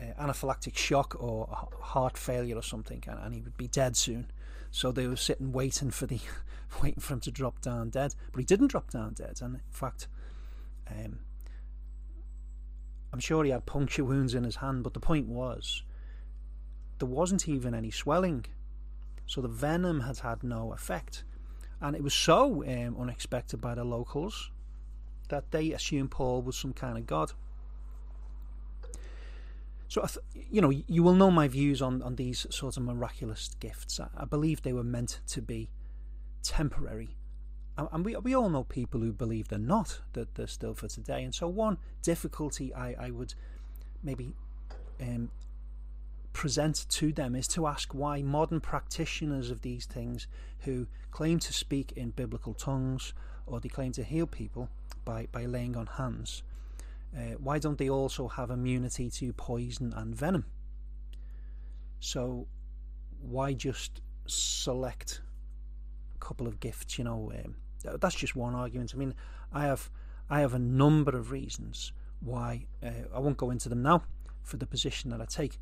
uh, 0.00 0.22
anaphylactic 0.22 0.76
shock 0.76 1.16
or 1.18 1.48
heart 1.80 2.16
failure 2.16 2.56
or 2.56 2.62
something, 2.62 3.02
and, 3.06 3.18
and, 3.18 3.34
he 3.34 3.40
would 3.40 3.56
be 3.56 3.68
dead 3.68 3.96
soon. 3.96 4.30
So 4.70 4.92
they 4.92 5.06
were 5.06 5.16
sitting 5.16 5.52
waiting 5.52 5.90
for 5.90 6.06
the 6.06 6.20
waiting 6.82 7.00
for 7.00 7.14
him 7.14 7.20
to 7.20 7.30
drop 7.30 7.60
down 7.60 7.90
dead, 7.90 8.14
but 8.32 8.38
he 8.38 8.44
didn't 8.44 8.68
drop 8.68 8.90
down 8.90 9.14
dead. 9.14 9.40
And 9.42 9.56
in 9.56 9.60
fact, 9.70 10.08
um, 10.88 11.18
I'm 13.12 13.20
sure 13.20 13.44
he 13.44 13.50
had 13.50 13.66
puncture 13.66 14.04
wounds 14.04 14.34
in 14.34 14.44
his 14.44 14.56
hand. 14.56 14.84
But 14.84 14.94
the 14.94 15.00
point 15.00 15.26
was, 15.26 15.82
there 16.98 17.08
wasn't 17.08 17.48
even 17.48 17.74
any 17.74 17.90
swelling, 17.90 18.46
so 19.26 19.40
the 19.40 19.48
venom 19.48 20.00
had 20.00 20.18
had 20.18 20.42
no 20.42 20.72
effect, 20.72 21.24
and 21.80 21.96
it 21.96 22.02
was 22.02 22.14
so 22.14 22.64
um, 22.64 22.96
unexpected 22.98 23.60
by 23.60 23.74
the 23.74 23.84
locals 23.84 24.50
that 25.30 25.50
they 25.50 25.72
assumed 25.72 26.10
Paul 26.10 26.42
was 26.42 26.56
some 26.56 26.72
kind 26.72 26.98
of 26.98 27.06
god. 27.06 27.32
So, 29.88 30.06
you 30.48 30.60
know, 30.60 30.70
you 30.70 31.02
will 31.02 31.14
know 31.14 31.32
my 31.32 31.48
views 31.48 31.82
on, 31.82 32.00
on 32.02 32.14
these 32.14 32.46
sorts 32.50 32.76
of 32.76 32.84
miraculous 32.84 33.50
gifts. 33.58 33.98
I, 33.98 34.06
I 34.16 34.24
believe 34.24 34.62
they 34.62 34.72
were 34.72 34.84
meant 34.84 35.20
to 35.28 35.42
be 35.42 35.68
temporary. 36.44 37.16
And 37.76 38.04
we, 38.04 38.14
we 38.16 38.34
all 38.34 38.50
know 38.50 38.64
people 38.64 39.00
who 39.00 39.12
believe 39.12 39.48
they're 39.48 39.58
not, 39.58 40.00
that 40.12 40.34
they're 40.34 40.46
still 40.46 40.74
for 40.74 40.86
today. 40.86 41.24
And 41.24 41.34
so, 41.34 41.48
one 41.48 41.78
difficulty 42.02 42.74
I, 42.74 42.94
I 43.06 43.10
would 43.10 43.34
maybe 44.02 44.34
um, 45.00 45.30
present 46.32 46.86
to 46.90 47.12
them 47.12 47.34
is 47.34 47.48
to 47.48 47.66
ask 47.66 47.94
why 47.94 48.22
modern 48.22 48.60
practitioners 48.60 49.50
of 49.50 49.62
these 49.62 49.86
things 49.86 50.26
who 50.60 50.86
claim 51.10 51.38
to 51.40 51.52
speak 51.52 51.92
in 51.96 52.10
biblical 52.10 52.54
tongues 52.54 53.12
or 53.46 53.60
they 53.60 53.68
claim 53.68 53.92
to 53.92 54.04
heal 54.04 54.26
people 54.26 54.68
by, 55.04 55.26
by 55.32 55.44
laying 55.46 55.76
on 55.76 55.86
hands 55.86 56.42
uh, 57.16 57.34
why 57.38 57.58
don't 57.58 57.78
they 57.78 57.90
also 57.90 58.28
have 58.28 58.50
immunity 58.50 59.10
to 59.10 59.32
poison 59.32 59.92
and 59.96 60.14
venom? 60.14 60.44
So, 61.98 62.46
why 63.20 63.52
just 63.52 64.00
select 64.26 65.20
a 66.14 66.18
couple 66.18 66.46
of 66.46 66.60
gifts? 66.60 66.98
You 66.98 67.04
know, 67.04 67.32
um, 67.44 67.56
that's 67.98 68.14
just 68.14 68.36
one 68.36 68.54
argument. 68.54 68.92
I 68.94 68.98
mean, 68.98 69.14
I 69.52 69.64
have 69.64 69.90
I 70.28 70.40
have 70.40 70.54
a 70.54 70.58
number 70.58 71.16
of 71.16 71.32
reasons 71.32 71.92
why 72.20 72.66
uh, 72.82 72.90
I 73.14 73.18
won't 73.18 73.36
go 73.36 73.50
into 73.50 73.68
them 73.68 73.82
now 73.82 74.04
for 74.42 74.56
the 74.56 74.66
position 74.66 75.10
that 75.10 75.20
I 75.20 75.24
take. 75.24 75.58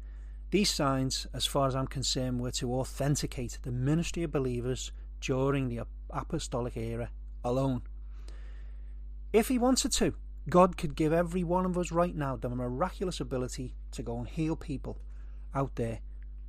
These 0.51 0.71
signs, 0.71 1.27
as 1.33 1.47
far 1.47 1.69
as 1.69 1.75
I'm 1.75 1.87
concerned, 1.87 2.41
were 2.41 2.51
to 2.53 2.75
authenticate 2.75 3.59
the 3.63 3.73
ministry 3.73 4.23
of 4.23 4.33
believers 4.33 4.93
during 5.21 5.69
the 5.69 5.81
apostolic 6.11 6.77
era 6.77 7.11
alone. 7.45 7.83
If 9.33 9.49
he 9.49 9.59
wanted 9.59 9.93
to, 9.93 10.15
God 10.49 10.79
could 10.79 10.95
give 10.95 11.13
every 11.13 11.45
one 11.45 11.67
of 11.67 11.77
us 11.77 11.93
right 11.93 12.15
now 12.15 12.37
the 12.37 12.49
miraculous 12.49 13.21
ability 13.21 13.75
to 13.93 14.03
go 14.03 14.19
and 14.19 14.29
heal 14.29 14.57
people 14.57 14.99
out 15.55 15.77
there 15.77 16.01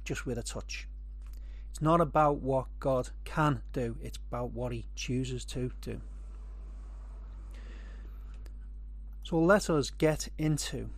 just 0.05 0.25
with 0.25 0.38
a 0.38 0.43
touch. 0.43 0.88
It's 1.69 1.81
not 1.81 2.00
about 2.00 2.38
what 2.38 2.67
God 2.79 3.09
can 3.25 3.62
do, 3.74 3.98
it's 4.01 4.17
about 4.17 4.51
what 4.51 4.71
He 4.71 4.88
chooses 4.95 5.43
to 5.45 5.71
do. 5.81 6.01
So 9.24 9.38
let 9.38 9.69
us 9.69 9.89
get 9.89 10.29
into 10.38 10.89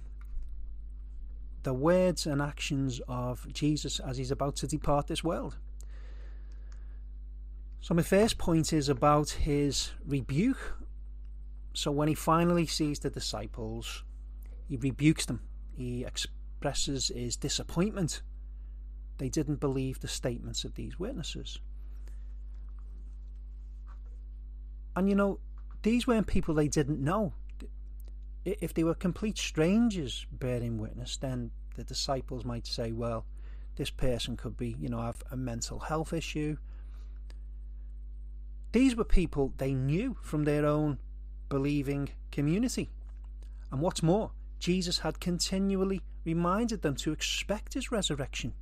the 1.64 1.74
words 1.74 2.26
and 2.26 2.42
actions 2.42 3.02
of 3.08 3.52
Jesus 3.52 4.00
as 4.00 4.18
He's 4.18 4.32
about 4.32 4.56
to 4.58 4.68
depart 4.68 5.08
this 5.08 5.24
world. 5.24 5.58
So, 7.82 7.96
my 7.96 8.04
first 8.04 8.38
point 8.38 8.72
is 8.72 8.90
about 8.90 9.32
His 9.32 9.92
rebuke 10.06 10.78
so 11.74 11.92
when 11.92 12.08
he 12.08 12.16
finally 12.16 12.66
sees 12.66 13.00
the 13.00 13.10
disciples, 13.10 14.04
he 14.68 14.78
rebukes 14.78 15.26
them. 15.26 15.42
He 15.76 16.04
expresses 16.04 17.10
his 17.14 17.36
disappointment. 17.36 18.22
They 19.18 19.30
didn't 19.30 19.60
believe 19.60 20.00
the 20.00 20.08
statements 20.08 20.64
of 20.64 20.76
these 20.76 21.00
witnesses. 21.00 21.60
And 24.96 25.08
you 25.08 25.16
know, 25.16 25.40
these 25.84 26.06
weren't 26.06 26.28
people 26.28 26.54
they 26.54 26.68
didn't 26.68 27.00
know. 27.00 27.34
If 28.44 28.74
they 28.74 28.84
were 28.84 28.96
complete 28.96 29.38
strangers 29.38 30.26
bearing 30.32 30.78
witness, 30.78 31.18
then 31.18 31.52
the 31.76 31.84
disciples 31.84 32.44
might 32.44 32.68
say, 32.68 32.92
well, 32.92 33.26
this 33.76 33.90
person 33.90 34.36
could 34.36 34.58
be, 34.58 34.76
you 34.80 34.90
know, 34.90 35.02
have 35.02 35.24
a 35.32 35.38
mental 35.38 35.80
health 35.80 36.12
issue. 36.12 36.58
These 38.72 38.96
were 38.96 39.04
people 39.04 39.54
they 39.58 39.74
knew 39.74 40.18
from 40.22 40.44
their 40.44 40.66
own 40.66 40.98
believing 41.52 42.10
community. 42.32 42.90
And 43.72 43.82
what's 43.82 44.02
more, 44.02 44.32
Jesus 44.58 45.00
had 45.00 45.20
continually 45.20 46.02
reminded 46.24 46.82
them 46.82 46.96
to 46.96 47.12
expect 47.12 47.74
his 47.74 47.92
resurrection. 47.92 48.54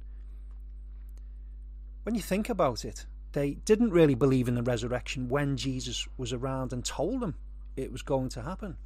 When 2.02 2.16
you 2.16 2.22
think 2.22 2.50
about 2.50 2.84
it, 2.84 3.06
they 3.34 3.52
didn't 3.64 3.92
really 3.92 4.16
believe 4.16 4.48
in 4.48 4.56
the 4.56 4.64
resurrection 4.64 5.30
when 5.30 5.56
Jesus 5.56 6.08
was 6.18 6.34
around 6.34 6.74
and 6.74 6.84
told 6.84 7.22
them 7.22 7.36
it 7.76 7.92
was 7.92 8.02
going 8.02 8.30
to 8.30 8.42
happen. 8.42 8.78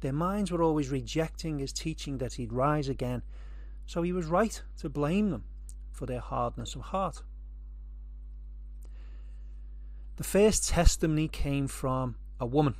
Their 0.00 0.12
minds 0.12 0.52
were 0.52 0.62
always 0.62 0.88
rejecting 0.88 1.58
his 1.58 1.72
teaching 1.72 2.18
that 2.18 2.34
he'd 2.34 2.52
rise 2.52 2.88
again, 2.88 3.22
so 3.84 4.02
he 4.02 4.12
was 4.12 4.26
right 4.26 4.62
to 4.78 4.88
blame 4.88 5.30
them 5.30 5.42
for 5.90 6.06
their 6.06 6.20
hardness 6.20 6.76
of 6.76 6.82
heart. 6.82 7.22
The 10.18 10.24
first 10.24 10.68
testimony 10.68 11.26
came 11.26 11.66
from 11.66 12.14
a 12.38 12.46
woman 12.46 12.76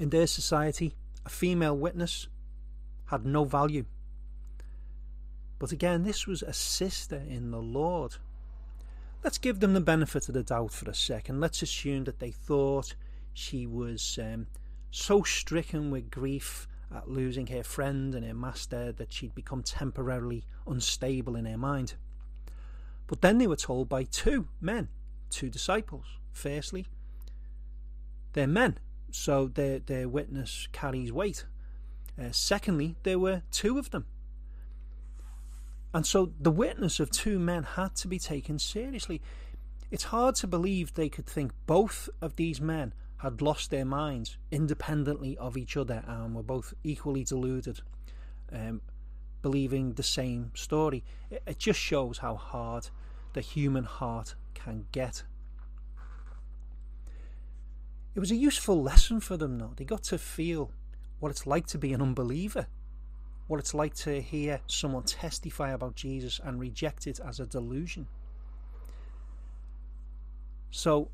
in 0.00 0.08
their 0.08 0.26
society, 0.26 0.94
a 1.26 1.28
female 1.28 1.76
witness 1.76 2.26
had 3.08 3.26
no 3.26 3.44
value. 3.44 3.84
But 5.58 5.72
again, 5.72 6.04
this 6.04 6.26
was 6.26 6.42
a 6.42 6.54
sister 6.54 7.22
in 7.28 7.50
the 7.50 7.60
Lord. 7.60 8.16
Let's 9.22 9.36
give 9.36 9.60
them 9.60 9.74
the 9.74 9.80
benefit 9.82 10.26
of 10.26 10.34
the 10.34 10.42
doubt 10.42 10.72
for 10.72 10.88
a 10.88 10.94
second. 10.94 11.38
Let's 11.38 11.60
assume 11.60 12.04
that 12.04 12.18
they 12.18 12.30
thought 12.30 12.94
she 13.34 13.66
was 13.66 14.18
um, 14.22 14.46
so 14.90 15.22
stricken 15.22 15.90
with 15.90 16.10
grief 16.10 16.66
at 16.90 17.10
losing 17.10 17.48
her 17.48 17.62
friend 17.62 18.14
and 18.14 18.24
her 18.24 18.32
master 18.32 18.92
that 18.92 19.12
she'd 19.12 19.34
become 19.34 19.62
temporarily 19.62 20.46
unstable 20.66 21.36
in 21.36 21.44
her 21.44 21.58
mind. 21.58 21.92
But 23.06 23.20
then 23.20 23.36
they 23.36 23.46
were 23.46 23.54
told 23.54 23.90
by 23.90 24.04
two 24.04 24.48
men, 24.62 24.88
two 25.28 25.50
disciples. 25.50 26.06
Firstly, 26.32 26.86
they're 28.32 28.46
men 28.46 28.78
so 29.14 29.48
their, 29.48 29.78
their 29.78 30.08
witness 30.08 30.68
carries 30.72 31.12
weight. 31.12 31.44
Uh, 32.20 32.28
secondly, 32.30 32.96
there 33.02 33.18
were 33.18 33.42
two 33.50 33.78
of 33.78 33.90
them. 33.90 34.06
And 35.92 36.06
so 36.06 36.32
the 36.40 36.50
witness 36.50 37.00
of 37.00 37.10
two 37.10 37.38
men 37.38 37.64
had 37.64 37.96
to 37.96 38.08
be 38.08 38.18
taken 38.18 38.58
seriously. 38.58 39.20
It's 39.90 40.04
hard 40.04 40.36
to 40.36 40.46
believe 40.46 40.94
they 40.94 41.08
could 41.08 41.26
think 41.26 41.52
both 41.66 42.08
of 42.20 42.36
these 42.36 42.60
men 42.60 42.94
had 43.18 43.42
lost 43.42 43.70
their 43.70 43.84
minds 43.84 44.38
independently 44.50 45.36
of 45.38 45.56
each 45.56 45.76
other 45.76 46.04
and 46.06 46.34
were 46.34 46.42
both 46.42 46.72
equally 46.84 47.24
deluded, 47.24 47.80
um, 48.52 48.80
believing 49.42 49.94
the 49.94 50.02
same 50.02 50.52
story. 50.54 51.02
It, 51.30 51.42
it 51.46 51.58
just 51.58 51.80
shows 51.80 52.18
how 52.18 52.36
hard 52.36 52.88
the 53.32 53.40
human 53.40 53.84
heart 53.84 54.34
can 54.54 54.86
get. 54.92 55.24
It 58.14 58.20
was 58.20 58.30
a 58.30 58.36
useful 58.36 58.82
lesson 58.82 59.20
for 59.20 59.36
them, 59.36 59.58
though. 59.58 59.72
They 59.76 59.84
got 59.84 60.02
to 60.04 60.18
feel 60.18 60.72
what 61.20 61.30
it's 61.30 61.46
like 61.46 61.66
to 61.68 61.78
be 61.78 61.92
an 61.92 62.02
unbeliever, 62.02 62.66
what 63.46 63.60
it's 63.60 63.74
like 63.74 63.94
to 63.94 64.20
hear 64.20 64.60
someone 64.66 65.04
testify 65.04 65.70
about 65.70 65.94
Jesus 65.94 66.40
and 66.42 66.58
reject 66.58 67.06
it 67.06 67.20
as 67.20 67.38
a 67.38 67.46
delusion. 67.46 68.06
So, 70.70 71.10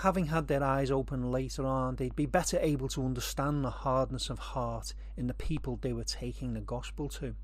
having 0.00 0.26
had 0.26 0.48
their 0.48 0.62
eyes 0.62 0.90
open 0.90 1.30
later 1.30 1.64
on, 1.64 1.96
they'd 1.96 2.16
be 2.16 2.26
better 2.26 2.58
able 2.60 2.88
to 2.88 3.04
understand 3.04 3.64
the 3.64 3.70
hardness 3.70 4.28
of 4.30 4.38
heart 4.38 4.94
in 5.16 5.26
the 5.28 5.34
people 5.34 5.78
they 5.80 5.92
were 5.92 6.04
taking 6.04 6.54
the 6.54 6.60
gospel 6.60 7.08
to. 7.10 7.34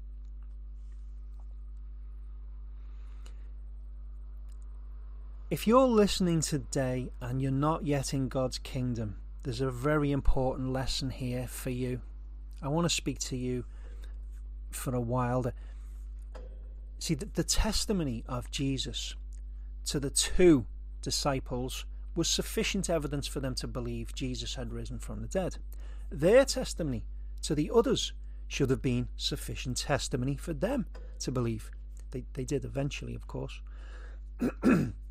If 5.52 5.66
you're 5.66 5.86
listening 5.86 6.40
today 6.40 7.10
and 7.20 7.42
you're 7.42 7.50
not 7.50 7.84
yet 7.84 8.14
in 8.14 8.28
God's 8.28 8.56
kingdom, 8.56 9.16
there's 9.42 9.60
a 9.60 9.70
very 9.70 10.10
important 10.10 10.72
lesson 10.72 11.10
here 11.10 11.46
for 11.46 11.68
you. 11.68 12.00
I 12.62 12.68
want 12.68 12.86
to 12.86 12.88
speak 12.88 13.18
to 13.18 13.36
you 13.36 13.66
for 14.70 14.94
a 14.94 15.00
while. 15.00 15.44
See, 17.00 17.12
the, 17.12 17.26
the 17.26 17.44
testimony 17.44 18.24
of 18.26 18.50
Jesus 18.50 19.14
to 19.84 20.00
the 20.00 20.08
two 20.08 20.64
disciples 21.02 21.84
was 22.16 22.28
sufficient 22.28 22.88
evidence 22.88 23.26
for 23.26 23.40
them 23.40 23.54
to 23.56 23.66
believe 23.66 24.14
Jesus 24.14 24.54
had 24.54 24.72
risen 24.72 24.98
from 24.98 25.20
the 25.20 25.28
dead. 25.28 25.58
Their 26.10 26.46
testimony 26.46 27.04
to 27.42 27.54
the 27.54 27.70
others 27.74 28.14
should 28.48 28.70
have 28.70 28.80
been 28.80 29.08
sufficient 29.18 29.76
testimony 29.76 30.34
for 30.34 30.54
them 30.54 30.86
to 31.18 31.30
believe. 31.30 31.70
They, 32.10 32.24
they 32.32 32.44
did 32.44 32.64
eventually, 32.64 33.14
of 33.14 33.26
course. 33.26 33.60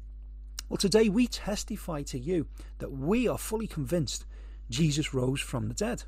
Well, 0.72 0.78
today 0.78 1.10
we 1.10 1.28
testify 1.28 2.02
to 2.04 2.18
you 2.18 2.48
that 2.78 2.94
we 2.94 3.28
are 3.28 3.38
fully 3.38 3.68
convinced 3.68 4.26
Jesus 4.70 5.14
rose 5.14 5.42
from 5.42 5.68
the 5.68 5.74
dead. 5.74 6.06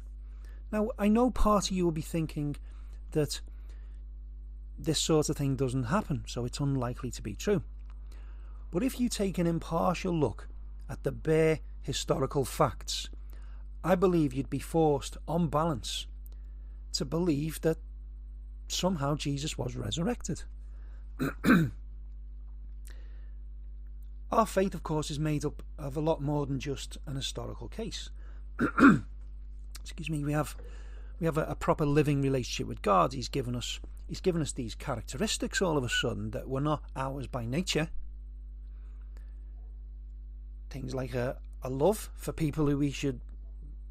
Now, 0.71 0.91
I 0.97 1.10
know 1.10 1.32
part 1.32 1.69
of 1.69 1.76
you 1.76 1.84
will 1.84 1.91
be 1.91 1.99
thinking 1.99 2.56
that 3.12 3.41
this 4.80 4.99
sort 4.99 5.28
of 5.28 5.36
thing 5.36 5.58
doesn't 5.58 5.84
happen, 5.84 6.23
so 6.28 6.45
it's 6.45 6.62
unlikely 6.62 7.12
to 7.12 7.21
be 7.21 7.36
true. 7.36 7.62
But 8.71 8.84
if 8.84 9.02
you 9.02 9.10
take 9.10 9.38
an 9.38 9.47
impartial 9.47 10.13
look 10.13 10.47
at 10.89 11.04
the 11.04 11.12
bare 11.12 11.60
historical 11.82 12.45
facts, 12.45 13.10
I 13.84 13.95
believe 13.95 14.34
you'd 14.34 14.49
be 14.49 14.60
forced, 14.60 15.17
on 15.28 15.49
balance, 15.49 16.08
to 16.93 17.04
believe 17.04 17.60
that 17.63 17.80
somehow 18.69 19.15
Jesus 19.15 19.58
was 19.58 19.76
resurrected. 19.76 20.43
Our 24.34 24.48
faith, 24.48 24.74
of 24.74 24.82
course, 24.82 25.12
is 25.12 25.19
made 25.19 25.46
up 25.46 25.62
of 25.78 25.96
a 25.96 26.00
lot 26.02 26.19
more 26.19 26.48
than 26.48 26.60
just 26.60 26.98
an 27.06 27.15
historical 27.15 27.67
case. 27.67 28.10
Excuse 29.82 30.10
me. 30.10 30.24
We 30.24 30.34
have 30.34 30.56
we 31.19 31.26
have 31.28 31.38
a, 31.38 31.43
a, 31.43 31.56
proper 31.56 31.86
living 31.86 32.24
relationship 32.24 32.67
with 32.67 32.82
God. 32.82 33.13
He's 33.13 33.30
given 33.30 33.56
us 33.56 33.80
He's 34.08 34.22
given 34.22 34.41
us 34.41 34.52
these 34.52 34.74
characteristics 34.74 35.62
all 35.62 35.78
of 35.78 35.84
a 35.84 35.89
sudden 35.89 36.32
that 36.32 36.50
were 36.50 36.62
not 36.62 36.82
ours 36.96 37.28
by 37.28 37.46
nature. 37.46 37.89
Things 40.72 40.96
like 40.96 41.13
a, 41.13 41.38
a 41.62 41.69
love 41.69 42.10
for 42.15 42.32
people 42.32 42.65
who 42.65 42.80
we 42.80 42.89
should 42.89 43.22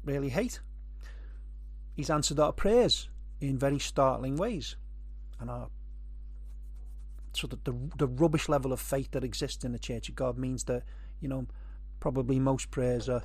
really 0.03 0.29
hate. 0.29 0.59
He's 1.95 2.09
answered 2.09 2.41
our 2.41 2.51
prayers 2.51 3.07
in 3.39 3.57
very 3.57 3.79
startling 3.79 4.35
ways, 4.35 4.75
and 5.39 5.49
our 5.49 5.69
so 7.33 7.47
that 7.47 7.65
the 7.65 7.75
the 7.97 8.07
rubbish 8.07 8.47
level 8.47 8.71
of 8.71 8.79
faith 8.79 9.11
that 9.11 9.23
exists 9.23 9.63
in 9.63 9.71
the 9.71 9.79
Church 9.79 10.09
of 10.09 10.15
God 10.15 10.37
means 10.37 10.63
that 10.65 10.83
you 11.19 11.27
know 11.27 11.47
probably 11.99 12.39
most 12.39 12.69
prayers 12.71 13.09
are 13.09 13.23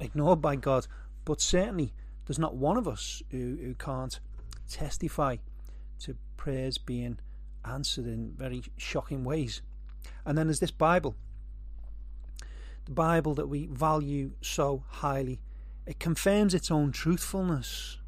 ignored 0.00 0.40
by 0.40 0.56
God, 0.56 0.86
but 1.24 1.40
certainly 1.40 1.92
there's 2.26 2.38
not 2.38 2.54
one 2.56 2.76
of 2.76 2.88
us 2.88 3.22
who, 3.30 3.58
who 3.60 3.74
can't 3.74 4.18
testify 4.70 5.36
to 6.00 6.16
prayers 6.36 6.78
being 6.78 7.18
answered 7.64 8.06
in 8.06 8.32
very 8.36 8.62
shocking 8.76 9.24
ways. 9.24 9.62
And 10.24 10.36
then 10.36 10.46
there's 10.46 10.60
this 10.60 10.70
Bible, 10.70 11.16
the 12.84 12.92
Bible 12.92 13.34
that 13.34 13.48
we 13.48 13.66
value 13.66 14.32
so 14.40 14.84
highly. 14.88 15.40
It 15.86 15.98
confirms 15.98 16.54
its 16.54 16.70
own 16.70 16.92
truthfulness, 16.92 17.98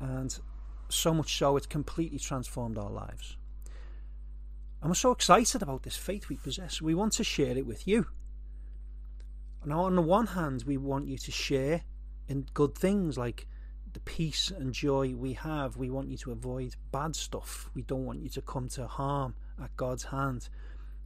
and 0.00 0.36
so 0.88 1.14
much 1.14 1.36
so 1.36 1.56
it's 1.56 1.66
completely 1.66 2.18
transformed 2.18 2.78
our 2.78 2.90
lives. 2.90 3.36
We're 4.86 4.94
so 4.94 5.10
excited 5.10 5.62
about 5.62 5.82
this 5.82 5.96
faith 5.96 6.28
we 6.28 6.36
possess. 6.36 6.80
We 6.80 6.94
want 6.94 7.14
to 7.14 7.24
share 7.24 7.58
it 7.58 7.66
with 7.66 7.88
you. 7.88 8.06
Now, 9.64 9.80
on 9.80 9.96
the 9.96 10.02
one 10.02 10.28
hand, 10.28 10.62
we 10.64 10.76
want 10.76 11.08
you 11.08 11.18
to 11.18 11.30
share 11.32 11.82
in 12.28 12.46
good 12.54 12.76
things 12.76 13.18
like 13.18 13.48
the 13.94 14.00
peace 14.00 14.52
and 14.56 14.72
joy 14.72 15.14
we 15.16 15.32
have. 15.32 15.76
We 15.76 15.90
want 15.90 16.08
you 16.08 16.16
to 16.18 16.30
avoid 16.30 16.76
bad 16.92 17.16
stuff. 17.16 17.68
We 17.74 17.82
don't 17.82 18.04
want 18.04 18.20
you 18.20 18.28
to 18.30 18.42
come 18.42 18.68
to 18.70 18.86
harm 18.86 19.34
at 19.60 19.76
God's 19.76 20.04
hand. 20.04 20.48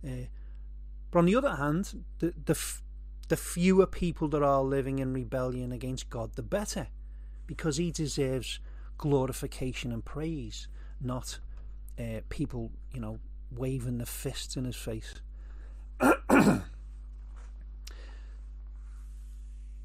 Uh, 0.05 0.27
but 1.11 1.21
on 1.21 1.25
the 1.25 1.37
other 1.37 1.57
hand, 1.57 2.05
the, 2.19 2.35
the, 2.45 2.59
the 3.29 3.37
fewer 3.37 3.87
people 3.87 4.29
that 4.29 4.43
are 4.43 4.63
living 4.63 4.99
in 4.99 5.15
rebellion 5.15 5.73
against 5.73 6.11
God, 6.11 6.35
the 6.35 6.43
better, 6.43 6.89
because 7.47 7.79
He 7.79 7.91
deserves 7.91 8.61
glorification 8.99 9.91
and 9.91 10.05
praise, 10.05 10.69
not 11.01 11.39
uh, 11.99 12.21
people, 12.29 12.73
you 12.93 13.01
know, 13.01 13.21
waving 13.51 13.99
the 13.99 14.07
fists 14.07 14.57
in 14.57 14.65
His 14.65 14.77
face. 14.77 15.15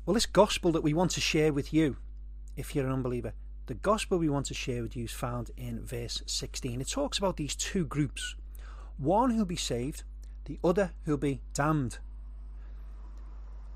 Well, 0.06 0.14
this 0.14 0.28
gospel 0.28 0.72
that 0.74 0.84
we 0.84 0.94
want 0.94 1.10
to 1.12 1.22
share 1.22 1.52
with 1.52 1.74
you, 1.74 1.98
if 2.56 2.76
you're 2.76 2.86
an 2.86 2.92
unbeliever, 2.92 3.34
the 3.66 3.74
gospel 3.74 4.20
we 4.20 4.30
want 4.30 4.46
to 4.48 4.54
share 4.54 4.84
with 4.84 4.96
you 4.96 5.06
is 5.06 5.12
found 5.12 5.50
in 5.58 5.84
verse 5.84 6.22
16. 6.28 6.80
It 6.80 6.88
talks 6.88 7.18
about 7.18 7.38
these 7.38 7.56
two 7.56 7.86
groups 7.86 8.36
one 8.98 9.32
who'll 9.32 9.46
be 9.46 9.56
saved, 9.56 10.04
the 10.46 10.60
other 10.64 10.92
who'll 11.06 11.18
be 11.18 11.42
damned. 11.56 11.98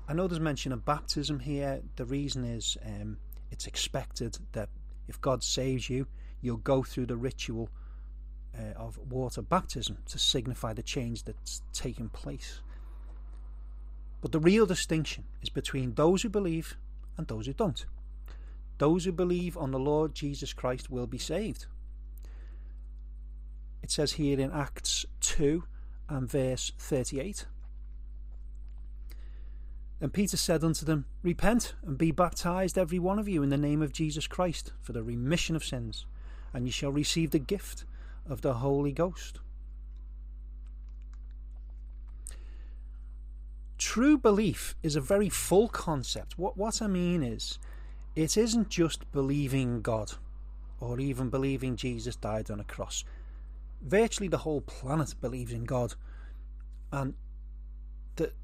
I 0.08 0.12
know 0.12 0.28
there's 0.28 0.40
mention 0.40 0.70
of 0.70 0.84
baptism 0.84 1.40
here. 1.40 1.82
The 1.96 2.04
reason 2.04 2.44
is 2.44 2.78
um, 2.86 3.18
it's 3.50 3.66
expected 3.66 4.38
that 4.52 4.68
if 5.08 5.20
God 5.20 5.42
saves 5.42 5.90
you, 5.90 6.06
you'll 6.40 6.58
go 6.58 6.84
through 6.84 7.06
the 7.06 7.16
ritual 7.16 7.70
uh, 8.60 8.78
of 8.78 8.98
water 9.10 9.42
baptism 9.42 9.98
to 10.06 10.18
signify 10.18 10.72
the 10.72 10.82
change 10.82 11.24
that's 11.24 11.62
taken 11.72 12.08
place. 12.08 12.60
But 14.20 14.32
the 14.32 14.40
real 14.40 14.66
distinction 14.66 15.24
is 15.42 15.48
between 15.48 15.94
those 15.94 16.22
who 16.22 16.28
believe 16.28 16.76
and 17.16 17.26
those 17.26 17.46
who 17.46 17.52
don't. 17.52 17.86
Those 18.78 19.04
who 19.04 19.12
believe 19.12 19.56
on 19.56 19.70
the 19.70 19.78
Lord 19.78 20.14
Jesus 20.14 20.52
Christ 20.52 20.90
will 20.90 21.06
be 21.06 21.18
saved. 21.18 21.66
It 23.82 23.90
says 23.90 24.12
here 24.12 24.38
in 24.38 24.52
Acts 24.52 25.06
2 25.20 25.64
and 26.08 26.30
verse 26.30 26.72
38. 26.78 27.46
And 30.00 30.12
Peter 30.12 30.36
said 30.36 30.64
unto 30.64 30.86
them, 30.86 31.04
Repent 31.22 31.74
and 31.84 31.98
be 31.98 32.10
baptized, 32.10 32.78
every 32.78 32.98
one 32.98 33.18
of 33.18 33.28
you, 33.28 33.42
in 33.42 33.50
the 33.50 33.58
name 33.58 33.82
of 33.82 33.92
Jesus 33.92 34.26
Christ, 34.26 34.72
for 34.80 34.92
the 34.92 35.02
remission 35.02 35.54
of 35.54 35.64
sins, 35.64 36.06
and 36.54 36.64
ye 36.64 36.70
shall 36.70 36.90
receive 36.90 37.30
the 37.30 37.38
gift 37.38 37.84
of 38.28 38.42
the 38.42 38.54
Holy 38.54 38.92
Ghost. 38.92 39.40
True 43.78 44.18
belief 44.18 44.74
is 44.82 44.94
a 44.94 45.00
very 45.00 45.28
full 45.28 45.68
concept. 45.68 46.38
What, 46.38 46.56
what 46.56 46.82
I 46.82 46.86
mean 46.86 47.22
is, 47.22 47.58
it 48.14 48.36
isn't 48.36 48.68
just 48.68 49.10
believing 49.12 49.80
God 49.80 50.12
or 50.80 51.00
even 51.00 51.30
believing 51.30 51.76
Jesus 51.76 52.16
died 52.16 52.50
on 52.50 52.60
a 52.60 52.64
cross. 52.64 53.04
Virtually 53.82 54.28
the 54.28 54.38
whole 54.38 54.60
planet 54.60 55.14
believes 55.20 55.52
in 55.52 55.64
God 55.64 55.94
and 56.92 57.14
that 58.16 58.34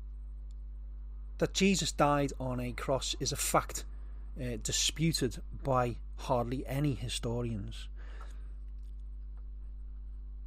that 1.38 1.52
Jesus 1.52 1.92
died 1.92 2.32
on 2.40 2.60
a 2.60 2.72
cross 2.72 3.14
is 3.20 3.32
a 3.32 3.36
fact 3.36 3.84
uh, 4.40 4.56
disputed 4.62 5.38
by 5.62 5.96
hardly 6.16 6.66
any 6.66 6.94
historians. 6.94 7.88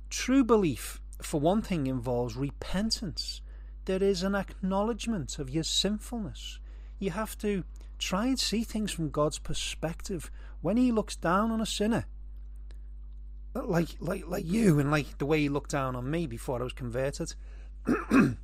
True 0.09 0.43
belief, 0.43 1.01
for 1.21 1.39
one 1.39 1.61
thing, 1.61 1.87
involves 1.87 2.35
repentance 2.35 3.41
there 3.89 4.03
is 4.03 4.21
an 4.21 4.35
acknowledgement 4.35 5.39
of 5.39 5.49
your 5.49 5.63
sinfulness. 5.63 6.59
You 6.99 7.09
have 7.09 7.35
to 7.39 7.63
try 7.97 8.27
and 8.27 8.39
see 8.39 8.63
things 8.63 8.91
from 8.91 9.09
God's 9.09 9.39
perspective 9.39 10.29
when 10.61 10.77
He 10.77 10.91
looks 10.91 11.15
down 11.15 11.49
on 11.51 11.59
a 11.59 11.65
sinner. 11.65 12.05
Like, 13.55 13.89
like, 13.99 14.27
like 14.27 14.45
you, 14.45 14.79
and 14.79 14.91
like 14.91 15.17
the 15.17 15.25
way 15.25 15.39
He 15.39 15.49
looked 15.49 15.71
down 15.71 15.95
on 15.95 16.09
me 16.09 16.27
before 16.27 16.59
I 16.59 16.63
was 16.63 16.73
converted. 16.73 17.33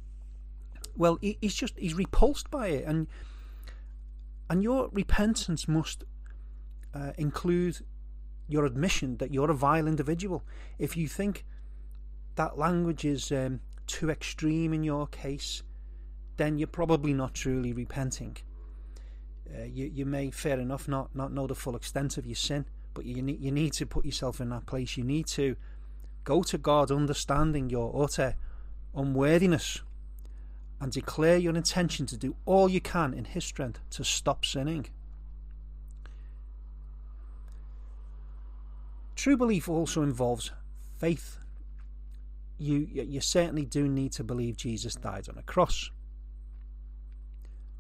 well, 0.98 1.20
he, 1.22 1.38
he's 1.42 1.54
just 1.54 1.78
he's 1.78 1.94
repulsed 1.94 2.50
by 2.50 2.70
it, 2.70 2.86
and 2.86 3.06
and 4.50 4.64
your 4.64 4.90
repentance 4.94 5.68
must 5.68 6.06
uh, 6.94 7.12
include 7.20 7.86
your 8.48 8.66
admission 8.66 9.18
that 9.18 9.32
you're 9.32 9.52
a 9.52 9.56
vile 9.56 9.88
individual. 9.88 10.44
If 10.80 10.98
you 10.98 11.08
think 11.08 11.46
that 12.36 12.58
language 12.58 13.06
is 13.06 13.32
um, 13.32 13.62
too 13.88 14.10
extreme 14.10 14.74
in 14.74 14.84
your 14.84 15.08
case, 15.08 15.64
then 16.38 16.58
you're 16.58 16.68
probably 16.68 17.14
not 17.14 17.34
truly 17.34 17.74
repenting. 17.74 18.38
Uh, 19.54 19.64
you 19.64 19.86
you 19.94 20.06
may 20.06 20.32
fair 20.32 20.60
enough 20.60 20.88
not 20.88 21.16
not 21.16 21.32
know 21.32 21.48
the 21.48 21.56
full 21.56 21.76
extent 21.76 22.18
of 22.18 22.26
your 22.26 22.36
sin, 22.36 22.66
but 22.94 23.06
you 23.06 23.22
need 23.22 23.40
you 23.40 23.52
need 23.52 23.74
to 23.74 23.86
put 23.86 24.06
yourself 24.06 24.42
in 24.42 24.50
that 24.50 24.66
place. 24.66 24.98
You 24.98 25.04
need 25.04 25.28
to 25.28 25.56
go 26.24 26.42
to 26.44 26.58
God, 26.58 26.92
understanding 26.92 27.70
your 27.70 28.04
utter 28.04 28.36
unworthiness, 28.96 29.82
and 30.82 30.92
declare 30.92 31.38
your 31.38 31.56
intention 31.56 32.06
to 32.08 32.18
do 32.18 32.36
all 32.46 32.68
you 32.68 32.82
can 32.82 33.14
in 33.14 33.26
His 33.26 33.46
strength 33.46 33.80
to 33.92 34.04
stop 34.04 34.44
sinning. 34.44 34.88
True 39.16 39.38
belief 39.38 39.70
also 39.70 40.02
involves 40.02 40.52
faith 40.98 41.38
you 42.58 42.88
you 42.92 43.22
certainly 43.22 43.66
do 43.66 43.88
need 43.88 44.12
to 44.14 44.24
believe 44.24 44.58
Jesus 44.58 44.96
died 44.96 45.28
on 45.30 45.38
a 45.38 45.44
cross. 45.44 45.92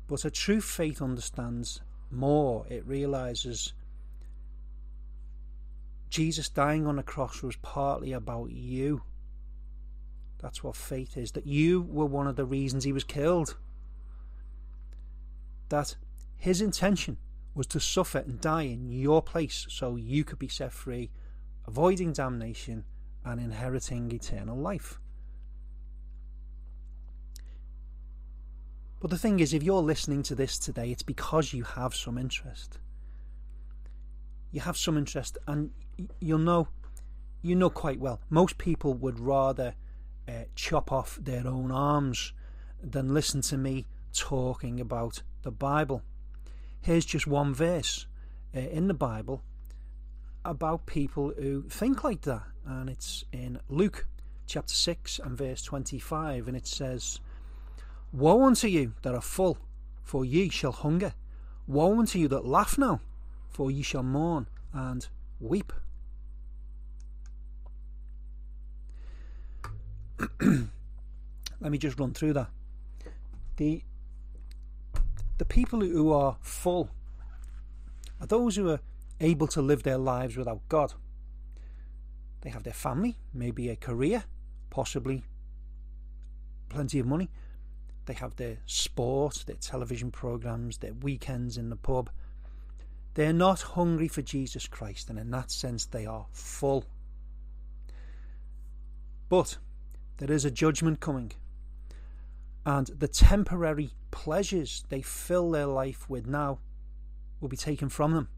But 0.07 0.25
a 0.25 0.31
true 0.31 0.61
faith 0.61 1.01
understands 1.01 1.81
more. 2.11 2.65
It 2.69 2.85
realizes 2.85 3.73
Jesus 6.09 6.49
dying 6.49 6.85
on 6.85 6.99
a 6.99 7.03
cross 7.03 7.41
was 7.41 7.55
partly 7.57 8.13
about 8.13 8.51
you. 8.51 9.01
That's 10.39 10.63
what 10.63 10.75
faith 10.75 11.17
is. 11.17 11.31
That 11.31 11.47
you 11.47 11.81
were 11.81 12.05
one 12.05 12.27
of 12.27 12.35
the 12.35 12.45
reasons 12.45 12.83
he 12.83 12.93
was 12.93 13.03
killed. 13.03 13.57
That 15.69 15.95
his 16.37 16.61
intention 16.61 17.17
was 17.55 17.65
to 17.67 17.79
suffer 17.79 18.19
and 18.19 18.39
die 18.39 18.63
in 18.63 18.91
your 18.91 19.21
place 19.21 19.65
so 19.69 19.95
you 19.95 20.23
could 20.23 20.37
be 20.37 20.47
set 20.47 20.71
free, 20.71 21.09
avoiding 21.65 22.13
damnation 22.13 22.85
and 23.25 23.41
inheriting 23.41 24.11
eternal 24.11 24.55
life. 24.57 24.99
But 29.01 29.09
the 29.09 29.17
thing 29.17 29.39
is, 29.39 29.53
if 29.53 29.61
you're 29.63 29.81
listening 29.81 30.23
to 30.23 30.35
this 30.35 30.57
today, 30.57 30.91
it's 30.91 31.03
because 31.03 31.53
you 31.53 31.63
have 31.63 31.93
some 31.93 32.17
interest. 32.17 32.79
you 34.55 34.61
have 34.61 34.77
some 34.77 34.97
interest, 34.97 35.37
and 35.47 35.71
you'll 36.21 36.39
know, 36.39 36.69
you 37.41 37.55
know 37.55 37.69
quite 37.69 37.99
well, 37.99 38.21
most 38.29 38.57
people 38.57 38.93
would 38.93 39.19
rather 39.19 39.75
uh, 40.29 40.45
chop 40.55 40.93
off 40.93 41.19
their 41.21 41.45
own 41.45 41.73
arms 41.73 42.31
than 42.81 43.13
listen 43.13 43.41
to 43.41 43.57
me 43.57 43.85
talking 44.13 44.79
about 44.79 45.23
the 45.41 45.51
Bible. 45.51 46.03
Here's 46.79 47.03
just 47.03 47.27
one 47.27 47.53
verse 47.53 48.07
uh, 48.55 48.59
in 48.59 48.87
the 48.87 48.93
Bible 48.93 49.43
about 50.45 50.85
people 50.85 51.33
who 51.37 51.63
think 51.63 52.05
like 52.05 52.21
that, 52.21 52.43
and 52.65 52.89
it's 52.89 53.23
in 53.31 53.59
Luke 53.69 54.07
chapter 54.47 54.73
6 54.73 55.19
and 55.19 55.37
verse 55.37 55.61
25, 55.61 56.47
and 56.47 56.57
it 56.57 56.67
says, 56.67 57.19
Woe 58.11 58.43
unto 58.43 58.67
you 58.67 58.93
that 59.01 59.13
are 59.13 59.21
full, 59.21 59.57
for 60.03 60.25
ye 60.25 60.49
shall 60.49 60.71
hunger. 60.71 61.13
Woe 61.67 61.99
unto 61.99 62.19
you 62.19 62.27
that 62.29 62.45
laugh 62.45 62.77
now, 62.77 63.01
for 63.49 63.71
ye 63.71 63.81
shall 63.81 64.03
mourn 64.03 64.47
and 64.73 65.07
weep. 65.39 65.73
Let 70.39 71.71
me 71.71 71.77
just 71.77 71.99
run 71.99 72.13
through 72.13 72.33
that. 72.33 72.49
The 73.57 73.83
the 75.37 75.45
people 75.45 75.81
who 75.81 76.13
are 76.13 76.37
full 76.41 76.89
are 78.21 78.27
those 78.27 78.55
who 78.55 78.69
are 78.69 78.79
able 79.19 79.47
to 79.47 79.61
live 79.61 79.83
their 79.83 79.97
lives 79.97 80.37
without 80.37 80.61
God. 80.69 80.93
They 82.45 82.51
have 82.51 82.63
their 82.63 82.73
family, 82.73 83.17
maybe 83.33 83.69
a 83.69 83.75
career, 83.75 84.23
possibly 84.69 85.23
plenty 86.69 86.99
of 86.99 87.07
money. 87.07 87.31
They 88.05 88.13
have 88.13 88.35
their 88.35 88.57
sport, 88.67 89.45
their 89.47 89.55
television 89.55 90.11
programs, 90.11 90.77
their 90.77 90.93
weekends 90.93 91.57
in 91.57 91.71
the 91.71 91.75
pub. 91.75 92.11
They're 93.15 93.33
not 93.33 93.61
hungry 93.61 94.07
for 94.07 94.21
Jesus 94.21 94.67
Christ, 94.67 95.09
and 95.09 95.17
in 95.17 95.31
that 95.31 95.49
sense, 95.49 95.87
they 95.87 96.05
are 96.05 96.27
full. 96.31 96.85
But 99.27 99.57
there 100.17 100.31
is 100.31 100.45
a 100.45 100.51
judgment 100.51 100.99
coming, 100.99 101.31
and 102.63 102.85
the 102.87 103.07
temporary 103.07 103.89
pleasures 104.11 104.83
they 104.89 105.01
fill 105.01 105.49
their 105.49 105.65
life 105.65 106.07
with 106.07 106.27
now 106.27 106.59
will 107.41 107.49
be 107.49 107.57
taken 107.57 107.89
from 107.89 108.11
them. 108.11 108.29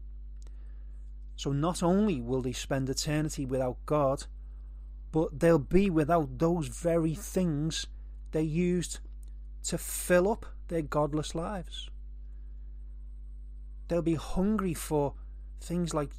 So 1.38 1.52
not 1.52 1.84
only 1.84 2.20
will 2.20 2.42
they 2.42 2.52
spend 2.52 2.90
eternity 2.90 3.46
without 3.46 3.76
God, 3.86 4.24
but 5.12 5.38
they'll 5.38 5.60
be 5.60 5.88
without 5.88 6.40
those 6.40 6.66
very 6.66 7.14
things 7.14 7.86
they 8.32 8.42
used 8.42 8.98
to 9.62 9.78
fill 9.78 10.32
up 10.32 10.46
their 10.66 10.82
godless 10.82 11.36
lives. 11.36 11.90
They'll 13.86 14.02
be 14.02 14.16
hungry 14.16 14.74
for 14.74 15.14
things 15.60 15.94
like 15.94 16.10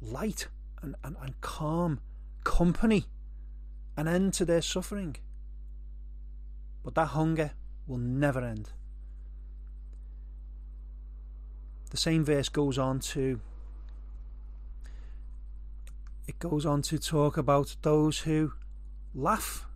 light 0.00 0.48
and, 0.80 0.94
and, 1.04 1.16
and 1.20 1.38
calm, 1.42 2.00
company, 2.42 3.04
an 3.98 4.08
end 4.08 4.32
to 4.34 4.46
their 4.46 4.62
suffering. 4.62 5.16
But 6.82 6.94
that 6.94 7.08
hunger 7.08 7.50
will 7.86 7.98
never 7.98 8.42
end. 8.42 8.70
The 11.90 11.98
same 11.98 12.24
verse 12.24 12.48
goes 12.48 12.78
on 12.78 13.00
to 13.00 13.40
it 16.30 16.38
goes 16.38 16.64
on 16.64 16.80
to 16.80 16.96
talk 16.96 17.36
about 17.36 17.74
those 17.82 18.20
who 18.20 18.52
laugh. 19.12 19.66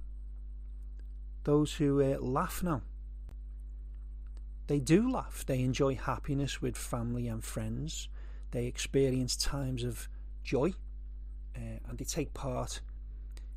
Those 1.43 1.75
who 1.75 2.01
uh, 2.01 2.21
laugh 2.21 2.63
now. 2.63 2.83
They 4.69 4.79
do 4.79 5.11
laugh. 5.11 5.45
They 5.45 5.63
enjoy 5.63 5.97
happiness 5.97 6.63
with 6.63 6.77
family 6.77 7.27
and 7.27 7.43
friends. 7.43 8.09
They 8.53 8.67
experience 8.67 9.35
times 9.35 9.83
of 9.83 10.09
joy 10.45 10.75
uh, 11.57 11.81
and 11.89 11.99
they 11.99 12.05
take 12.05 12.35
part 12.35 12.81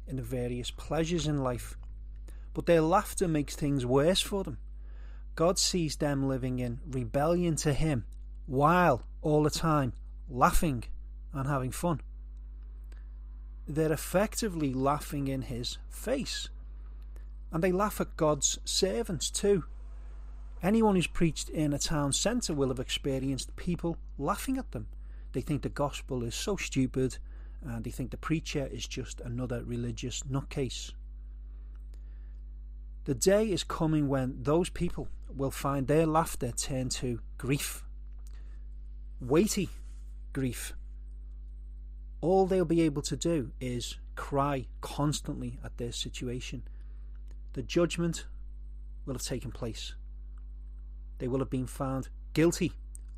in 0.07 0.15
the 0.15 0.23
various 0.23 0.71
pleasures 0.71 1.27
in 1.27 1.43
life. 1.43 1.77
But 2.55 2.65
their 2.65 2.81
laughter 2.81 3.27
makes 3.27 3.55
things 3.55 3.85
worse 3.85 4.21
for 4.21 4.43
them. 4.43 4.57
God 5.35 5.59
sees 5.59 5.97
them 5.97 6.27
living 6.27 6.57
in 6.57 6.79
rebellion 6.89 7.57
to 7.57 7.73
Him 7.73 8.05
while 8.47 9.03
all 9.21 9.43
the 9.43 9.51
time 9.51 9.93
laughing 10.27 10.85
and 11.31 11.47
having 11.47 11.69
fun 11.69 12.01
they're 13.67 13.91
effectively 13.91 14.73
laughing 14.73 15.27
in 15.27 15.43
his 15.43 15.77
face. 15.89 16.49
And 17.51 17.63
they 17.63 17.71
laugh 17.71 17.99
at 17.99 18.17
God's 18.17 18.59
servants 18.65 19.29
too. 19.29 19.65
Anyone 20.63 20.95
who's 20.95 21.07
preached 21.07 21.49
in 21.49 21.73
a 21.73 21.79
town 21.79 22.13
centre 22.13 22.53
will 22.53 22.69
have 22.69 22.79
experienced 22.79 23.55
people 23.55 23.97
laughing 24.17 24.57
at 24.57 24.71
them. 24.71 24.87
They 25.33 25.41
think 25.41 25.61
the 25.61 25.69
gospel 25.69 26.23
is 26.23 26.33
so 26.33 26.55
stupid 26.55 27.17
and 27.63 27.83
they 27.83 27.91
think 27.91 28.11
the 28.11 28.17
preacher 28.17 28.67
is 28.71 28.87
just 28.87 29.21
another 29.21 29.63
religious 29.63 30.23
nutcase. 30.23 30.93
The 33.05 33.15
day 33.15 33.51
is 33.51 33.63
coming 33.63 34.07
when 34.07 34.43
those 34.43 34.69
people 34.69 35.07
will 35.33 35.51
find 35.51 35.87
their 35.87 36.05
laughter 36.05 36.51
turn 36.51 36.89
to 36.89 37.19
grief. 37.37 37.83
Weighty 39.21 39.69
grief 40.33 40.73
all 42.21 42.45
they'll 42.45 42.65
be 42.65 42.81
able 42.81 43.01
to 43.03 43.15
do 43.15 43.51
is 43.59 43.97
cry 44.15 44.65
constantly 44.81 45.59
at 45.63 45.77
their 45.77 45.91
situation. 45.91 46.63
The 47.53 47.61
judgment 47.61 48.25
will 49.05 49.13
have 49.13 49.23
taken 49.23 49.51
place. 49.51 49.93
They 51.19 51.27
will 51.27 51.39
have 51.39 51.49
been 51.49 51.67
found 51.67 52.09
guilty 52.33 52.73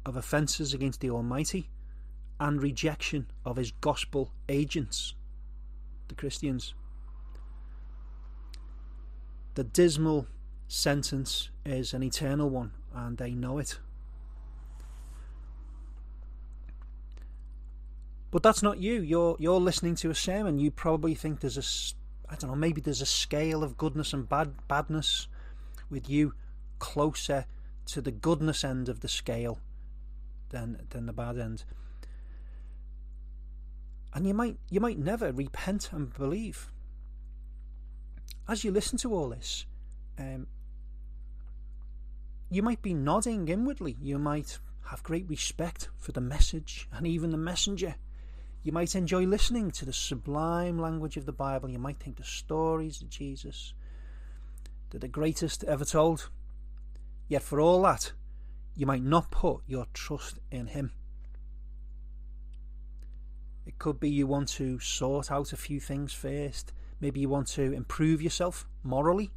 of 0.06 0.16
offences 0.16 0.74
against 0.74 1.02
the 1.02 1.10
Almighty 1.10 1.70
and 2.40 2.62
rejection 2.62 3.28
of 3.46 3.58
His 3.58 3.72
gospel 3.72 4.32
agents, 4.48 5.14
the 6.08 6.16
Christians. 6.16 6.74
The 9.56 9.64
dismal 9.64 10.28
sentence 10.68 11.50
is 11.66 11.94
an 11.94 12.04
eternal 12.04 12.50
one, 12.50 12.72
and 12.94 13.18
they 13.18 13.32
know 13.32 13.58
it. 13.58 13.80
But 18.32 18.44
that's 18.44 18.62
not 18.62 18.80
you. 18.80 19.02
You're 19.02 19.36
you're 19.40 19.60
listening 19.60 19.96
to 19.96 20.10
a 20.10 20.16
sermon. 20.16 20.60
You 20.60 20.72
probably 20.72 21.16
think 21.16 21.40
there's 21.40 21.58
a 21.58 22.32
I 22.32 22.36
don't 22.36 22.52
know. 22.52 22.56
Maybe 22.56 22.82
there's 22.82 23.02
a 23.02 23.08
scale 23.08 23.64
of 23.64 23.78
goodness 23.78 24.14
and 24.14 24.30
bad 24.30 24.68
badness, 24.68 25.28
with 25.90 26.10
you 26.10 26.34
closer 26.78 27.46
to 27.88 28.02
the 28.02 28.12
goodness 28.12 28.64
end 28.64 28.88
of 28.88 29.00
the 29.00 29.08
scale 29.08 29.60
than 30.50 30.86
than 30.92 31.08
the 31.08 31.14
bad 31.14 31.38
end. 31.38 31.64
And 34.14 34.28
you 34.28 34.34
might 34.34 34.58
you 34.70 34.80
might 34.80 35.00
never 35.00 35.32
repent 35.32 35.92
and 35.92 36.14
believe. 36.14 36.72
As 38.48 38.64
you 38.64 38.72
listen 38.72 38.98
to 39.00 39.14
all 39.14 39.30
this, 39.30 39.66
um, 40.18 40.48
you 42.50 42.64
might 42.64 42.82
be 42.82 42.94
nodding 42.94 43.48
inwardly. 43.48 43.96
You 44.02 44.18
might 44.18 44.58
have 44.90 45.04
great 45.04 45.30
respect 45.30 45.90
for 45.98 46.12
the 46.12 46.22
message 46.22 46.88
and 46.92 47.06
even 47.06 47.30
the 47.30 47.38
messenger. 47.38 47.96
You 48.62 48.74
might 48.74 48.96
enjoy 48.96 49.26
listening 49.26 49.72
to 49.72 49.86
the 49.86 49.94
sublime 49.94 50.78
language 50.78 51.16
of 51.16 51.26
the 51.26 51.32
Bible. 51.32 51.70
You 51.70 51.80
might 51.80 52.00
think 52.00 52.18
the 52.18 52.24
stories 52.26 53.02
of 53.02 53.10
Jesus 53.10 53.74
are 54.94 55.00
the 55.00 55.08
greatest 55.08 55.64
ever 55.64 55.86
told. 55.86 56.30
Yet 57.30 57.42
for 57.42 57.62
all 57.62 57.82
that, 57.84 58.12
you 58.76 58.86
might 58.86 59.04
not 59.04 59.32
put 59.32 59.62
your 59.66 59.86
trust 59.94 60.40
in 60.52 60.68
Him. 60.68 60.92
It 63.66 63.80
could 63.80 64.00
be 64.00 64.10
you 64.10 64.28
want 64.28 64.50
to 64.50 64.80
sort 64.80 65.32
out 65.32 65.54
a 65.54 65.58
few 65.58 65.80
things 65.80 66.12
first. 66.12 66.74
Maybe 67.00 67.22
you 67.22 67.30
want 67.30 67.48
to 67.50 67.72
improve 67.72 68.22
yourself 68.22 68.68
morally 68.84 69.32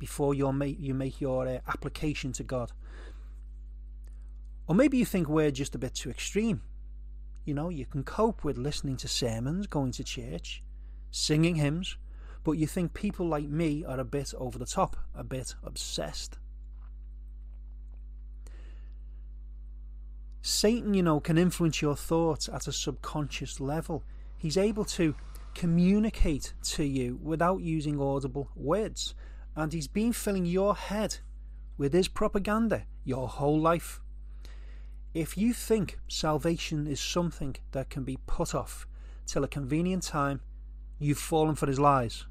before 0.00 0.34
you 0.34 0.52
make, 0.52 0.78
you 0.80 0.94
make 0.94 1.20
your 1.20 1.46
uh, 1.46 1.58
application 1.68 2.32
to 2.32 2.42
God. 2.42 2.72
Or 4.66 4.74
maybe 4.74 4.96
you 4.98 5.04
think 5.04 5.28
we're 5.28 5.50
just 5.50 5.74
a 5.74 5.78
bit 5.78 5.94
too 5.94 6.10
extreme 6.10 6.62
you 7.48 7.54
know, 7.54 7.70
you 7.70 7.86
can 7.86 8.04
cope 8.04 8.44
with 8.44 8.58
listening 8.58 8.98
to 8.98 9.08
sermons, 9.08 9.66
going 9.66 9.90
to 9.92 10.04
church, 10.04 10.62
singing 11.10 11.54
hymns, 11.56 11.96
but 12.44 12.52
you 12.52 12.66
think 12.66 12.92
people 12.92 13.26
like 13.26 13.48
me 13.48 13.84
are 13.84 13.98
a 13.98 14.04
bit 14.04 14.34
over 14.36 14.58
the 14.58 14.66
top, 14.66 14.96
a 15.14 15.24
bit 15.24 15.54
obsessed. 15.64 16.38
Satan, 20.42 20.94
you 20.94 21.02
know, 21.02 21.20
can 21.20 21.38
influence 21.38 21.82
your 21.82 21.96
thoughts 21.96 22.48
at 22.48 22.68
a 22.68 22.72
subconscious 22.72 23.60
level. 23.60 24.04
He's 24.36 24.56
able 24.56 24.84
to 24.84 25.14
communicate 25.54 26.52
to 26.62 26.84
you 26.84 27.18
without 27.22 27.62
using 27.62 28.00
audible 28.00 28.50
words, 28.54 29.14
and 29.56 29.72
he's 29.72 29.88
been 29.88 30.12
filling 30.12 30.44
your 30.44 30.76
head 30.76 31.16
with 31.76 31.92
his 31.92 32.08
propaganda 32.08 32.84
your 33.04 33.26
whole 33.26 33.58
life. 33.58 34.00
If 35.18 35.36
you 35.36 35.52
think 35.52 35.98
salvation 36.06 36.86
is 36.86 37.00
something 37.00 37.56
that 37.72 37.90
can 37.90 38.04
be 38.04 38.20
put 38.28 38.54
off 38.54 38.86
till 39.26 39.42
a 39.42 39.48
convenient 39.48 40.04
time, 40.04 40.40
you've 41.00 41.18
fallen 41.18 41.56
for 41.56 41.66
his 41.66 41.80
lies. 41.80 42.26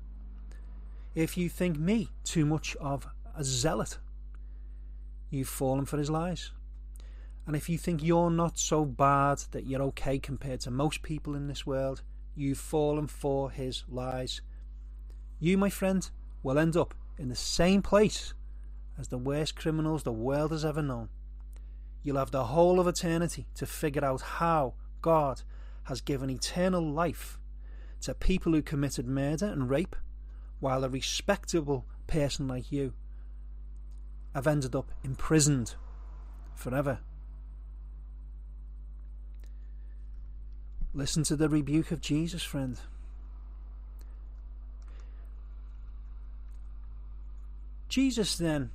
If 1.14 1.36
you 1.36 1.50
think 1.50 1.78
me 1.78 2.12
too 2.24 2.46
much 2.46 2.78
of 2.78 3.06
a 3.36 3.44
zealot, 3.44 3.98
you've 5.30 5.50
fallen 5.50 5.84
for 5.84 5.98
his 5.98 6.10
lies. 6.10 6.52
And 7.46 7.58
if 7.58 7.68
you 7.68 7.78
think 7.78 8.02
you're 8.02 8.32
not 8.32 8.58
so 8.58 8.86
bad 8.86 9.40
that 9.52 9.66
you're 9.66 9.82
okay 9.92 10.18
compared 10.18 10.62
to 10.62 10.72
most 10.72 11.02
people 11.02 11.36
in 11.36 11.50
this 11.50 11.66
world, 11.66 12.04
you've 12.38 12.58
fallen 12.58 13.08
for 13.08 13.52
his 13.52 13.84
lies. 13.90 14.40
You, 15.42 15.58
my 15.58 15.70
friend, 15.70 16.10
will 16.42 16.58
end 16.58 16.78
up 16.78 16.94
in 17.18 17.28
the 17.28 17.36
same 17.36 17.82
place 17.82 18.34
as 18.98 19.10
the 19.10 19.18
worst 19.18 19.58
criminals 19.58 20.04
the 20.04 20.14
world 20.14 20.52
has 20.52 20.64
ever 20.64 20.82
known. 20.82 21.10
You'll 22.08 22.16
have 22.16 22.32
the 22.32 22.46
whole 22.46 22.80
of 22.80 22.88
eternity 22.88 23.48
to 23.56 23.66
figure 23.66 24.06
out 24.06 24.22
how 24.22 24.76
God 25.02 25.42
has 25.88 26.00
given 26.00 26.30
eternal 26.30 26.82
life 26.82 27.38
to 28.00 28.14
people 28.14 28.54
who 28.54 28.62
committed 28.62 29.06
murder 29.06 29.48
and 29.48 29.70
rape, 29.70 29.94
while 30.62 30.86
a 30.86 30.90
respectable 30.90 31.86
person 32.08 32.48
like 32.48 32.72
you 32.72 32.94
have 34.34 34.48
ended 34.48 34.74
up 34.74 34.90
imprisoned 35.04 35.76
forever. 36.56 37.00
Listen 40.94 41.24
to 41.24 41.36
the 41.36 41.50
rebuke 41.50 41.92
of 41.92 42.00
Jesus, 42.00 42.42
friend. 42.42 42.80
Jesus 47.90 48.38
then 48.38 48.72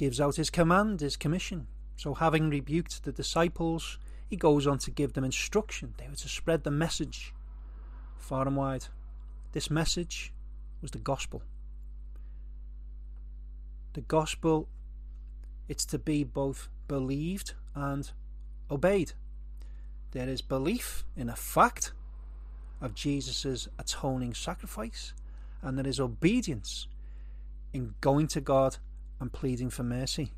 gives 0.00 0.18
out 0.18 0.36
his 0.36 0.48
command, 0.48 1.02
his 1.02 1.14
commission. 1.14 1.66
So, 1.94 2.14
having 2.14 2.48
rebuked 2.48 3.04
the 3.04 3.12
disciples, 3.12 3.98
he 4.30 4.34
goes 4.34 4.66
on 4.66 4.78
to 4.78 4.90
give 4.90 5.12
them 5.12 5.24
instruction. 5.24 5.92
They 5.98 6.08
were 6.08 6.14
to 6.14 6.28
spread 6.28 6.64
the 6.64 6.70
message 6.70 7.34
far 8.16 8.46
and 8.46 8.56
wide. 8.56 8.86
This 9.52 9.70
message 9.70 10.32
was 10.80 10.92
the 10.92 10.98
gospel. 10.98 11.42
The 13.92 14.00
gospel, 14.00 14.68
it's 15.68 15.84
to 15.86 15.98
be 15.98 16.24
both 16.24 16.70
believed 16.88 17.52
and 17.74 18.10
obeyed. 18.70 19.12
There 20.12 20.30
is 20.30 20.40
belief 20.40 21.04
in 21.14 21.28
a 21.28 21.36
fact 21.36 21.92
of 22.80 22.94
Jesus' 22.94 23.68
atoning 23.78 24.32
sacrifice, 24.32 25.12
and 25.60 25.76
there 25.76 25.86
is 25.86 26.00
obedience 26.00 26.86
in 27.74 27.96
going 28.00 28.28
to 28.28 28.40
God 28.40 28.78
and 29.20 29.32
pleading 29.32 29.70
for 29.70 29.82
mercy. 29.82 30.32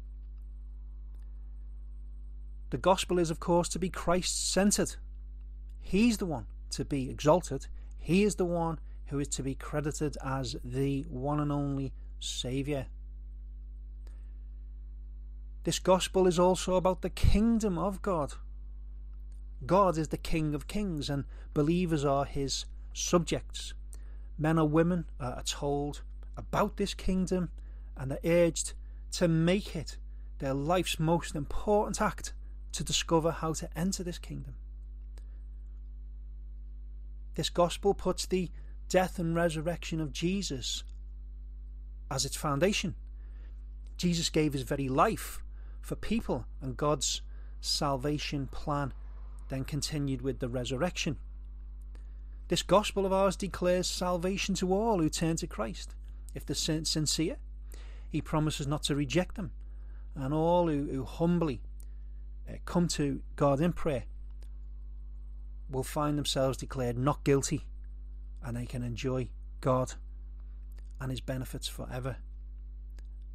The 2.71 2.79
gospel 2.79 3.19
is, 3.19 3.31
of 3.31 3.39
course, 3.39 3.69
to 3.71 3.79
be 3.79 3.89
Christ 3.89 4.51
centered. 4.51 4.97
He's 5.81 6.19
the 6.19 6.27
one 6.27 6.47
to 6.71 6.85
be 6.85 7.11
exalted, 7.11 7.67
He 7.99 8.25
is 8.25 8.37
the 8.37 8.45
one 8.45 8.79
who 9.07 9.19
is 9.19 9.29
to 9.29 9.43
be 9.43 9.55
credited 9.55 10.17
as 10.25 10.57
the 10.65 11.03
one 11.03 11.39
and 11.39 11.53
only 11.53 11.93
Saviour. 12.19 12.87
This 15.65 15.79
gospel 15.79 16.27
is 16.27 16.39
also 16.39 16.77
about 16.77 17.03
the 17.03 17.11
kingdom 17.11 17.79
of 17.79 18.03
God. 18.03 18.33
God 19.67 19.97
is 19.97 20.09
the 20.09 20.17
King 20.17 20.55
of 20.55 20.67
kings, 20.67 21.09
and 21.09 21.25
believers 21.55 22.05
are 22.05 22.25
his 22.25 22.65
subjects. 22.93 23.75
Men 24.39 24.59
or 24.59 24.67
women 24.67 25.05
are 25.21 25.43
told 25.43 26.03
about 26.37 26.79
this 26.79 26.95
kingdom 26.95 27.51
and 27.97 28.13
are 28.13 28.19
urged 28.25 28.73
to 29.13 29.29
make 29.29 29.77
it 29.77 29.99
their 30.39 30.55
life's 30.55 30.99
most 30.99 31.35
important 31.35 32.01
act 32.01 32.33
to 32.73 32.83
discover 32.83 33.31
how 33.31 33.53
to 33.53 33.69
enter 33.79 34.03
this 34.03 34.19
kingdom. 34.19 34.55
This 37.35 37.51
gospel 37.51 37.95
puts 37.95 38.27
the 38.27 38.51
death 38.89 39.19
and 39.19 39.35
resurrection 39.35 40.01
of 40.01 40.13
Jesus 40.13 40.85
as 42.11 42.25
its 42.25 42.37
foundation. 42.37 42.95
Jesus 43.97 44.29
gave 44.29 44.53
his 44.53 44.63
very 44.63 44.89
life 44.89 45.43
for 45.81 45.97
people, 45.97 46.47
and 46.61 46.77
God's 46.77 47.23
salvation 47.61 48.49
plan 48.49 48.93
then 49.49 49.65
continued 49.65 50.23
with 50.23 50.41
the 50.41 50.49
resurrection. 50.49 51.19
This 52.49 52.63
gospel 52.63 53.07
of 53.07 53.13
ours 53.13 53.37
declares 53.37 53.87
salvation 53.87 54.55
to 54.57 54.75
all 54.75 54.99
who 54.99 55.09
turn 55.09 55.37
to 55.37 55.47
Christ. 55.47 55.95
If 56.35 56.45
they're 56.45 56.57
sincere, 56.57 57.37
he 58.13 58.21
promises 58.21 58.67
not 58.67 58.83
to 58.85 58.95
reject 58.95 59.37
them. 59.37 59.51
And 60.15 60.35
all 60.35 60.69
who, 60.69 60.87
who 60.93 61.05
humbly 61.05 61.63
uh, 62.49 62.57
come 62.67 62.87
to 62.89 63.23
God 63.35 63.61
in 63.61 63.73
prayer 63.73 64.05
will 65.71 65.83
find 65.83 66.19
themselves 66.19 66.59
declared 66.59 66.99
not 66.99 67.25
guilty 67.25 67.65
and 68.45 68.55
they 68.55 68.67
can 68.67 68.83
enjoy 68.83 69.31
God 69.63 69.95
and 71.01 71.11
his 71.11 71.23
benefits 71.23 71.67
forever. 71.67 72.19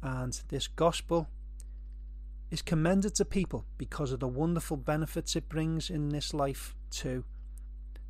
And 0.00 0.40
this 0.48 0.68
gospel 0.68 1.26
is 2.52 2.62
commended 2.62 3.16
to 3.16 3.24
people 3.24 3.64
because 3.76 4.12
of 4.12 4.20
the 4.20 4.28
wonderful 4.28 4.76
benefits 4.76 5.34
it 5.34 5.48
brings 5.48 5.90
in 5.90 6.10
this 6.10 6.32
life 6.32 6.76
too. 6.90 7.24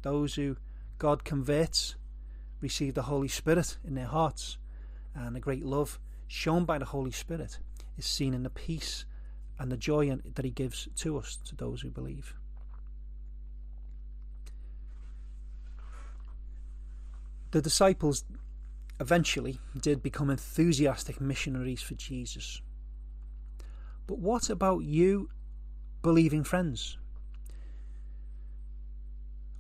Those 0.03 0.35
who 0.35 0.59
God 0.99 1.25
converts 1.25 1.95
receive 2.61 2.93
the 2.93 3.03
Holy 3.03 3.29
Spirit 3.29 3.79
in 3.83 3.95
their 3.95 4.07
hearts 4.07 4.59
and 5.15 5.35
a 5.35 5.41
great 5.41 5.65
love 5.65 5.99
shown 6.29 6.65
by 6.65 6.79
the 6.79 6.85
Holy 6.85 7.11
Spirit 7.11 7.59
is 7.97 8.07
seen 8.07 8.35
in 8.35 8.45
the 8.45 8.51
peace 8.51 9.05
and 9.59 9.73
the 9.73 9.77
joy 9.77 10.15
that 10.35 10.45
He 10.45 10.51
gives 10.51 10.89
to 10.97 11.19
us, 11.19 11.37
to 11.47 11.57
those 11.57 11.81
who 11.81 11.91
believe. 11.91 12.35
The 17.51 17.63
disciples 17.63 18.25
eventually 19.01 19.59
did 19.81 20.03
become 20.03 20.29
enthusiastic 20.29 21.21
missionaries 21.21 21.83
for 21.83 21.95
Jesus. 21.95 22.61
But 24.07 24.19
what 24.19 24.51
about 24.51 24.81
you, 24.81 25.31
believing 26.03 26.45
friends? 26.45 26.99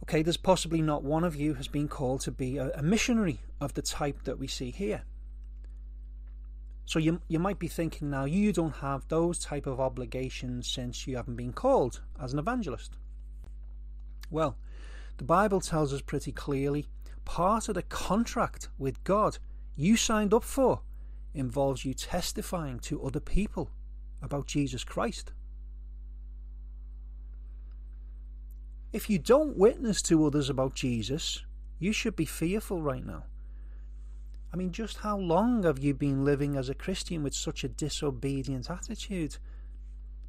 Okay, 0.02 0.22
there's 0.22 0.36
possibly 0.36 0.80
not 0.80 1.04
one 1.04 1.24
of 1.24 1.36
you 1.36 1.54
has 1.54 1.68
been 1.68 1.88
called 1.88 2.22
to 2.22 2.30
be 2.30 2.56
a, 2.56 2.82
missionary 2.82 3.40
of 3.60 3.74
the 3.74 3.82
type 3.82 4.24
that 4.24 4.38
we 4.38 4.46
see 4.46 4.70
here. 4.70 5.02
So 6.88 6.98
you 6.98 7.20
you 7.28 7.38
might 7.38 7.58
be 7.58 7.68
thinking 7.68 8.08
now 8.08 8.24
you 8.24 8.50
don't 8.50 8.76
have 8.76 9.06
those 9.08 9.38
type 9.38 9.66
of 9.66 9.78
obligations 9.78 10.66
since 10.66 11.06
you 11.06 11.16
haven't 11.16 11.36
been 11.36 11.52
called 11.52 12.00
as 12.18 12.32
an 12.32 12.38
evangelist. 12.38 12.96
Well, 14.30 14.56
the 15.18 15.24
Bible 15.24 15.60
tells 15.60 15.92
us 15.92 16.00
pretty 16.00 16.32
clearly 16.32 16.88
part 17.26 17.68
of 17.68 17.74
the 17.74 17.82
contract 17.82 18.70
with 18.78 19.04
God 19.04 19.36
you 19.76 19.98
signed 19.98 20.32
up 20.32 20.42
for 20.42 20.80
involves 21.34 21.84
you 21.84 21.92
testifying 21.92 22.78
to 22.80 23.02
other 23.02 23.20
people 23.20 23.68
about 24.22 24.46
Jesus 24.46 24.82
Christ. 24.82 25.32
If 28.94 29.10
you 29.10 29.18
don't 29.18 29.58
witness 29.58 30.00
to 30.02 30.24
others 30.24 30.48
about 30.48 30.74
Jesus, 30.74 31.44
you 31.78 31.92
should 31.92 32.16
be 32.16 32.24
fearful 32.24 32.80
right 32.80 33.04
now 33.04 33.24
I 34.52 34.56
mean, 34.56 34.72
just 34.72 34.98
how 34.98 35.18
long 35.18 35.64
have 35.64 35.78
you 35.78 35.92
been 35.92 36.24
living 36.24 36.56
as 36.56 36.68
a 36.68 36.74
Christian 36.74 37.22
with 37.22 37.34
such 37.34 37.64
a 37.64 37.68
disobedient 37.68 38.70
attitude? 38.70 39.36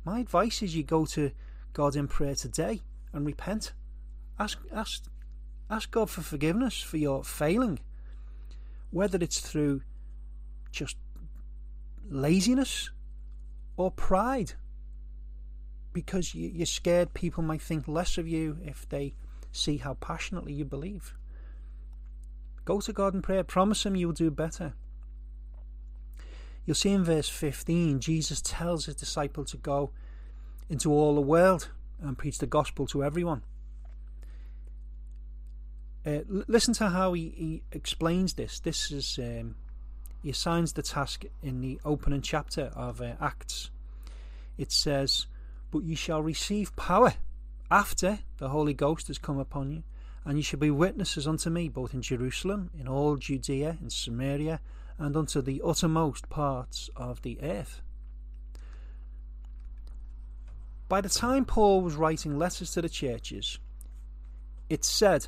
My 0.03 0.19
advice 0.19 0.61
is 0.61 0.75
you 0.75 0.83
go 0.83 1.05
to 1.07 1.31
God 1.73 1.95
in 1.95 2.07
prayer 2.07 2.35
today 2.35 2.81
and 3.13 3.25
repent. 3.25 3.73
Ask, 4.37 4.59
ask, 4.73 5.03
ask 5.69 5.91
God 5.91 6.09
for 6.09 6.21
forgiveness 6.21 6.81
for 6.81 6.97
your 6.97 7.23
failing, 7.23 7.79
whether 8.91 9.17
it's 9.21 9.39
through 9.39 9.81
just 10.71 10.97
laziness 12.09 12.89
or 13.77 13.91
pride, 13.91 14.53
because 15.93 16.35
you're 16.35 16.65
scared 16.65 17.13
people 17.13 17.43
might 17.43 17.61
think 17.61 17.87
less 17.87 18.17
of 18.17 18.27
you 18.27 18.57
if 18.63 18.87
they 18.89 19.13
see 19.51 19.77
how 19.77 19.93
passionately 19.95 20.53
you 20.53 20.65
believe. 20.65 21.13
Go 22.69 22.79
to 22.81 22.93
God 22.93 23.15
in 23.15 23.23
prayer. 23.23 23.43
Promise 23.43 23.87
Him 23.87 23.95
you'll 23.95 24.11
do 24.11 24.29
better. 24.29 24.73
You'll 26.67 26.75
see 26.75 26.91
in 26.91 27.03
verse 27.03 27.27
15, 27.27 27.99
Jesus 27.99 28.43
tells 28.43 28.85
his 28.85 28.93
disciple 28.93 29.43
to 29.45 29.57
go 29.57 29.89
into 30.69 30.91
all 30.91 31.15
the 31.15 31.21
world 31.21 31.71
and 31.99 32.15
preach 32.15 32.37
the 32.37 32.45
gospel 32.45 32.85
to 32.85 33.03
everyone. 33.03 33.41
Uh, 36.05 36.19
listen 36.29 36.75
to 36.75 36.89
how 36.89 37.13
he, 37.13 37.33
he, 37.35 37.63
explains 37.71 38.35
this. 38.35 38.59
This 38.59 38.91
is 38.91 39.17
um, 39.17 39.55
he 40.21 40.29
assigns 40.29 40.73
the 40.73 40.83
task 40.83 41.25
in 41.41 41.61
the 41.61 41.79
opening 41.83 42.21
chapter 42.21 42.71
of 42.75 43.01
uh, 43.01 43.13
Acts. 43.19 43.71
It 44.59 44.71
says, 44.71 45.25
"But 45.71 45.85
ye 45.85 45.95
shall 45.95 46.21
receive 46.21 46.75
power 46.75 47.15
after 47.71 48.19
the 48.37 48.49
Holy 48.49 48.75
Ghost 48.75 49.07
has 49.07 49.17
come 49.17 49.39
upon 49.39 49.71
you, 49.71 49.81
and 50.25 50.37
ye 50.37 50.43
shall 50.43 50.59
be 50.59 50.71
witnesses 50.71 51.27
unto 51.27 51.49
me 51.49 51.69
both 51.69 51.93
in 51.93 52.01
Jerusalem, 52.01 52.69
in 52.79 52.87
all 52.87 53.15
Judea, 53.15 53.77
in 53.81 53.89
Samaria, 53.89 54.59
and 54.97 55.15
unto 55.15 55.41
the 55.41 55.61
uttermost 55.65 56.29
parts 56.29 56.89
of 56.95 57.21
the 57.21 57.39
earth. 57.41 57.81
By 60.87 61.01
the 61.01 61.09
time 61.09 61.45
Paul 61.45 61.81
was 61.81 61.95
writing 61.95 62.37
letters 62.37 62.71
to 62.71 62.81
the 62.81 62.89
churches, 62.89 63.59
it 64.69 64.83
said 64.83 65.27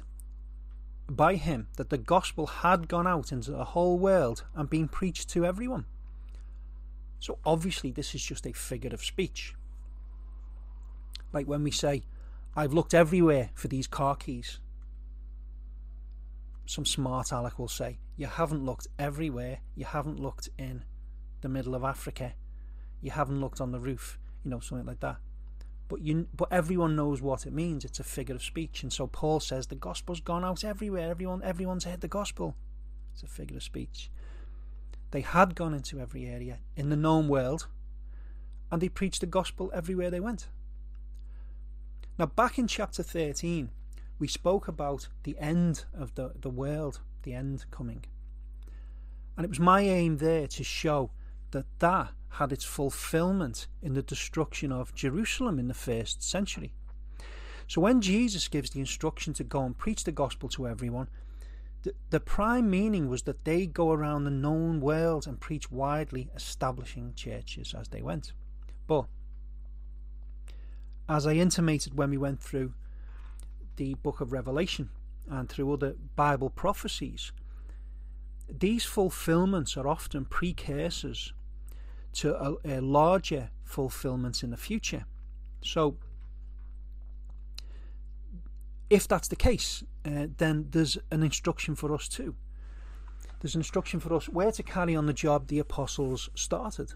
by 1.07 1.35
him 1.35 1.67
that 1.77 1.89
the 1.89 1.97
gospel 1.97 2.47
had 2.47 2.87
gone 2.87 3.07
out 3.07 3.31
into 3.31 3.51
the 3.51 3.65
whole 3.65 3.99
world 3.99 4.43
and 4.55 4.69
been 4.69 4.87
preached 4.87 5.29
to 5.29 5.45
everyone. 5.45 5.85
So 7.19 7.37
obviously, 7.45 7.91
this 7.91 8.15
is 8.15 8.23
just 8.23 8.47
a 8.47 8.53
figure 8.53 8.93
of 8.93 9.03
speech. 9.03 9.53
Like 11.31 11.47
when 11.47 11.63
we 11.63 11.71
say, 11.71 12.03
I've 12.55 12.73
looked 12.73 12.93
everywhere 12.93 13.51
for 13.53 13.67
these 13.67 13.87
car 13.87 14.15
keys. 14.15 14.59
Some 16.71 16.85
smart 16.85 17.33
aleck 17.33 17.59
will 17.59 17.67
say, 17.67 17.99
You 18.15 18.27
haven't 18.27 18.63
looked 18.63 18.87
everywhere. 18.97 19.59
You 19.75 19.83
haven't 19.83 20.21
looked 20.21 20.47
in 20.57 20.85
the 21.41 21.49
middle 21.49 21.75
of 21.75 21.83
Africa. 21.83 22.31
You 23.01 23.11
haven't 23.11 23.41
looked 23.41 23.59
on 23.59 23.73
the 23.73 23.79
roof. 23.81 24.17
You 24.45 24.51
know, 24.51 24.61
something 24.61 24.87
like 24.87 25.01
that. 25.01 25.17
But 25.89 25.99
you, 25.99 26.29
but 26.33 26.47
everyone 26.49 26.95
knows 26.95 27.21
what 27.21 27.45
it 27.45 27.51
means. 27.51 27.83
It's 27.83 27.99
a 27.99 28.05
figure 28.05 28.35
of 28.35 28.41
speech, 28.41 28.83
and 28.83 28.93
so 28.93 29.05
Paul 29.05 29.41
says 29.41 29.67
the 29.67 29.75
gospel's 29.75 30.21
gone 30.21 30.45
out 30.45 30.63
everywhere. 30.63 31.11
Everyone, 31.11 31.43
everyone's 31.43 31.83
heard 31.83 31.99
the 31.99 32.07
gospel. 32.07 32.55
It's 33.11 33.23
a 33.23 33.27
figure 33.27 33.57
of 33.57 33.63
speech. 33.63 34.09
They 35.11 35.19
had 35.19 35.55
gone 35.55 35.73
into 35.73 35.99
every 35.99 36.25
area 36.25 36.59
in 36.77 36.89
the 36.89 36.95
known 36.95 37.27
world, 37.27 37.67
and 38.71 38.81
they 38.81 38.87
preached 38.87 39.19
the 39.19 39.27
gospel 39.27 39.71
everywhere 39.73 40.09
they 40.09 40.21
went. 40.21 40.47
Now, 42.17 42.27
back 42.27 42.57
in 42.57 42.67
chapter 42.67 43.03
13, 43.03 43.71
we 44.21 44.27
spoke 44.27 44.67
about 44.67 45.07
the 45.23 45.35
end 45.39 45.83
of 45.97 46.13
the, 46.13 46.31
the 46.39 46.49
world, 46.49 46.99
the 47.23 47.33
end 47.33 47.65
coming. 47.71 48.05
And 49.35 49.43
it 49.43 49.49
was 49.49 49.59
my 49.59 49.81
aim 49.81 50.17
there 50.17 50.45
to 50.45 50.63
show 50.63 51.09
that 51.49 51.65
that 51.79 52.11
had 52.33 52.51
its 52.51 52.63
fulfillment 52.63 53.65
in 53.81 53.95
the 53.95 54.03
destruction 54.03 54.71
of 54.71 54.93
Jerusalem 54.93 55.57
in 55.57 55.67
the 55.67 55.73
first 55.73 56.21
century. 56.21 56.71
So 57.67 57.81
when 57.81 57.99
Jesus 57.99 58.47
gives 58.47 58.69
the 58.69 58.79
instruction 58.79 59.33
to 59.33 59.43
go 59.43 59.63
and 59.65 59.75
preach 59.75 60.03
the 60.03 60.11
gospel 60.11 60.49
to 60.49 60.67
everyone, 60.67 61.09
the, 61.81 61.95
the 62.11 62.19
prime 62.19 62.69
meaning 62.69 63.09
was 63.09 63.23
that 63.23 63.43
they 63.43 63.65
go 63.65 63.91
around 63.91 64.25
the 64.25 64.29
known 64.29 64.81
world 64.81 65.25
and 65.25 65.39
preach 65.39 65.71
widely, 65.71 66.29
establishing 66.35 67.13
churches 67.15 67.73
as 67.73 67.87
they 67.87 68.03
went. 68.03 68.33
But 68.85 69.05
as 71.09 71.25
I 71.25 71.33
intimated 71.33 71.97
when 71.97 72.11
we 72.11 72.17
went 72.17 72.39
through 72.39 72.73
the 73.75 73.95
book 73.95 74.21
of 74.21 74.31
Revelation 74.31 74.89
and 75.29 75.49
through 75.49 75.71
other 75.73 75.95
Bible 76.15 76.49
prophecies, 76.49 77.31
these 78.49 78.83
fulfillments 78.83 79.77
are 79.77 79.87
often 79.87 80.25
precursors 80.25 81.33
to 82.13 82.35
a, 82.35 82.55
a 82.65 82.81
larger 82.81 83.49
fulfillment 83.63 84.43
in 84.43 84.51
the 84.51 84.57
future. 84.57 85.05
So, 85.61 85.95
if 88.89 89.07
that's 89.07 89.29
the 89.29 89.37
case, 89.37 89.83
uh, 90.05 90.27
then 90.37 90.67
there's 90.71 90.97
an 91.11 91.23
instruction 91.23 91.75
for 91.75 91.93
us 91.93 92.09
too. 92.09 92.35
There's 93.39 93.55
an 93.55 93.61
instruction 93.61 93.99
for 93.99 94.13
us 94.13 94.27
where 94.27 94.51
to 94.51 94.63
carry 94.63 94.95
on 94.95 95.05
the 95.05 95.13
job 95.13 95.47
the 95.47 95.59
apostles 95.59 96.29
started 96.35 96.93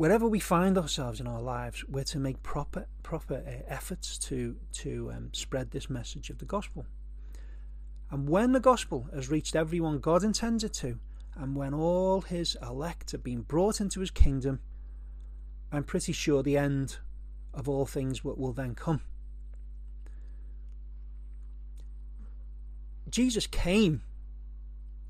wherever 0.00 0.26
we 0.26 0.40
find 0.40 0.78
ourselves 0.78 1.20
in 1.20 1.26
our 1.26 1.42
lives, 1.42 1.84
we're 1.86 2.02
to 2.02 2.18
make 2.18 2.42
proper 2.42 2.86
proper 3.02 3.34
uh, 3.34 3.62
efforts 3.68 4.16
to 4.16 4.56
to 4.72 5.12
um, 5.14 5.28
spread 5.34 5.70
this 5.70 5.90
message 5.90 6.30
of 6.30 6.38
the 6.38 6.46
gospel. 6.46 6.86
And 8.10 8.26
when 8.26 8.52
the 8.52 8.60
gospel 8.60 9.08
has 9.14 9.28
reached 9.28 9.54
everyone 9.54 9.98
God 9.98 10.24
intends 10.24 10.64
it 10.64 10.72
to, 10.84 10.98
and 11.36 11.54
when 11.54 11.74
all 11.74 12.22
His 12.22 12.56
elect 12.62 13.12
have 13.12 13.22
been 13.22 13.42
brought 13.42 13.78
into 13.78 14.00
His 14.00 14.10
kingdom, 14.10 14.60
I'm 15.70 15.84
pretty 15.84 16.12
sure 16.12 16.42
the 16.42 16.56
end 16.56 16.96
of 17.52 17.68
all 17.68 17.84
things 17.84 18.24
will, 18.24 18.36
will 18.36 18.54
then 18.54 18.74
come. 18.74 19.02
Jesus 23.10 23.46
came 23.46 24.00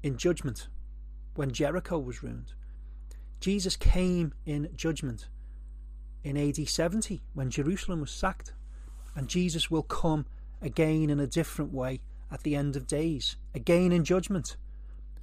in 0.03 0.17
judgment 0.17 0.67
when 1.37 1.53
Jericho 1.53 1.97
was 1.97 2.25
ruined. 2.25 2.55
Jesus 3.41 3.75
came 3.75 4.35
in 4.45 4.69
judgment 4.77 5.29
in 6.23 6.37
AD 6.37 6.69
70 6.69 7.23
when 7.33 7.51
Jerusalem 7.51 8.01
was 8.01 8.11
sacked, 8.11 8.53
and 9.17 9.29
Jesus 9.29 9.71
will 9.71 9.83
come 9.83 10.27
again 10.61 11.09
in 11.09 11.19
a 11.19 11.27
different 11.27 11.73
way 11.73 12.01
at 12.31 12.43
the 12.43 12.55
end 12.55 12.77
of 12.77 12.87
days, 12.87 13.37
again 13.55 13.93
in 13.93 14.05
judgment, 14.05 14.57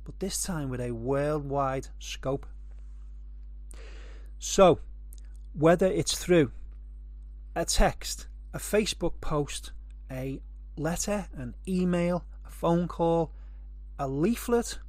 but 0.03 0.19
this 0.19 0.41
time 0.43 0.69
with 0.69 0.81
a 0.81 0.91
worldwide 0.91 1.87
scope. 1.99 2.47
So, 4.39 4.79
whether 5.53 5.85
it's 5.85 6.17
through 6.17 6.51
a 7.55 7.65
text, 7.65 8.27
a 8.53 8.57
Facebook 8.57 9.13
post, 9.21 9.71
a 10.11 10.39
letter, 10.75 11.27
an 11.35 11.55
email, 11.67 12.25
a 12.45 12.49
phone 12.49 12.87
call, 12.87 13.31
a 13.99 14.07
leaflet, 14.07 14.79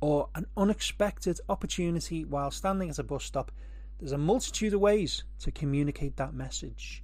or 0.00 0.28
an 0.34 0.46
unexpected 0.56 1.40
opportunity 1.48 2.24
while 2.24 2.50
standing 2.50 2.88
at 2.90 2.98
a 2.98 3.02
bus 3.02 3.24
stop, 3.24 3.50
there's 3.98 4.12
a 4.12 4.18
multitude 4.18 4.74
of 4.74 4.80
ways 4.80 5.24
to 5.40 5.50
communicate 5.50 6.16
that 6.16 6.34
message. 6.34 7.02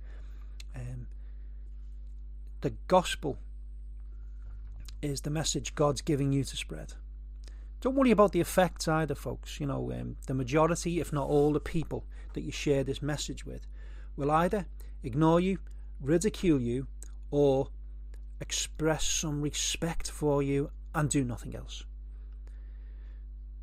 Um, 0.75 1.09
the 2.61 2.71
gospel 2.89 3.39
is 5.03 5.21
the 5.23 5.31
message 5.31 5.75
God's 5.75 6.01
giving 6.01 6.33
you 6.33 6.45
to 6.45 6.57
spread. 6.57 6.95
Don't 7.81 7.97
worry 7.97 8.13
about 8.13 8.33
the 8.33 8.41
effects 8.41 8.89
either, 8.89 9.15
folks. 9.15 9.61
You 9.61 9.67
know, 9.67 9.93
um, 9.93 10.17
the 10.27 10.35
majority, 10.35 11.01
if 11.01 11.13
not 11.13 11.29
all, 11.29 11.53
the 11.53 11.61
people 11.61 12.05
that 12.33 12.43
you 12.43 12.51
share 12.51 12.85
this 12.85 13.03
message 13.03 13.45
with 13.45 13.67
will 14.17 14.31
either 14.31 14.67
ignore 15.03 15.41
you, 15.41 15.59
ridicule 16.01 16.61
you, 16.61 16.87
or 17.31 17.69
express 18.41 19.05
some 19.05 19.43
respect 19.43 20.11
for 20.11 20.43
you 20.43 20.71
and 20.95 21.11
do 21.11 21.25
nothing 21.25 21.55
else. 21.55 21.85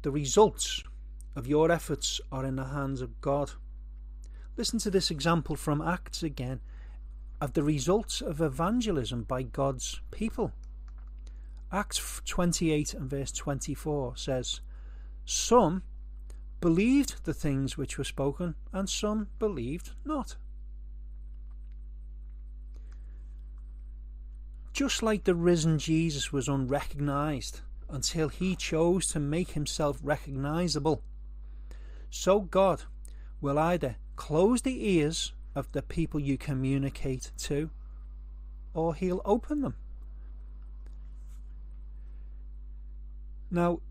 The 0.03 0.11
results 0.11 0.83
of 1.35 1.45
your 1.45 1.71
efforts 1.71 2.19
are 2.31 2.43
in 2.43 2.55
the 2.55 2.65
hands 2.65 3.01
of 3.01 3.21
God. 3.21 3.51
Listen 4.57 4.79
to 4.79 4.89
this 4.89 5.11
example 5.11 5.55
from 5.55 5.81
Acts 5.81 6.23
again 6.23 6.59
of 7.39 7.53
the 7.53 7.63
results 7.63 8.19
of 8.21 8.41
evangelism 8.41 9.23
by 9.23 9.43
God's 9.43 10.01
people. 10.09 10.53
Acts 11.71 12.21
28 12.25 12.95
and 12.95 13.09
verse 13.09 13.31
24 13.31 14.17
says, 14.17 14.61
Some 15.23 15.83
believed 16.59 17.23
the 17.23 17.33
things 17.33 17.77
which 17.77 17.97
were 17.97 18.03
spoken, 18.03 18.55
and 18.73 18.89
some 18.89 19.27
believed 19.39 19.91
not. 20.03 20.35
Just 24.73 25.03
like 25.03 25.25
the 25.25 25.35
risen 25.35 25.77
Jesus 25.77 26.33
was 26.33 26.47
unrecognized 26.47 27.61
until 27.91 28.29
he 28.29 28.55
chose 28.55 29.07
to 29.07 29.19
make 29.19 29.51
himself 29.51 29.99
recognizable. 30.01 31.03
So 32.09 32.41
God 32.41 32.83
will 33.39 33.59
either 33.59 33.97
close 34.15 34.61
the 34.61 34.89
ears 34.89 35.33
of 35.55 35.71
the 35.71 35.81
people 35.81 36.19
you 36.19 36.37
communicate 36.37 37.31
to, 37.37 37.69
or 38.73 38.95
he'll 38.95 39.21
open 39.25 39.61
them. 39.61 39.75
Now, 43.49 43.81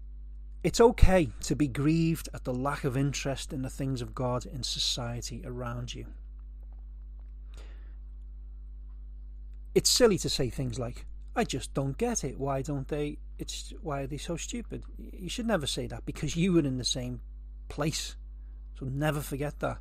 it's 0.62 0.80
okay 0.80 1.30
to 1.42 1.54
be 1.54 1.68
grieved 1.68 2.28
at 2.32 2.44
the 2.44 2.54
lack 2.54 2.84
of 2.84 2.96
interest 2.96 3.52
in 3.52 3.62
the 3.62 3.70
things 3.70 4.00
of 4.02 4.14
God 4.14 4.46
in 4.46 4.62
society 4.62 5.42
around 5.44 5.94
you. 5.94 6.06
It's 9.74 9.90
silly 9.90 10.18
to 10.18 10.28
say 10.28 10.50
things 10.50 10.78
like, 10.78 11.06
I 11.36 11.44
just 11.44 11.72
don't 11.74 11.96
get 11.96 12.24
it. 12.24 12.38
Why 12.38 12.62
don't 12.62 12.88
they? 12.88 13.18
It's 13.40 13.72
why 13.80 14.02
are 14.02 14.06
they 14.06 14.18
so 14.18 14.36
stupid? 14.36 14.84
You 14.98 15.30
should 15.30 15.46
never 15.46 15.66
say 15.66 15.86
that 15.86 16.04
because 16.04 16.36
you 16.36 16.52
were 16.52 16.60
in 16.60 16.76
the 16.76 16.84
same 16.84 17.22
place. 17.70 18.14
So 18.78 18.84
never 18.84 19.20
forget 19.20 19.58
that. 19.60 19.78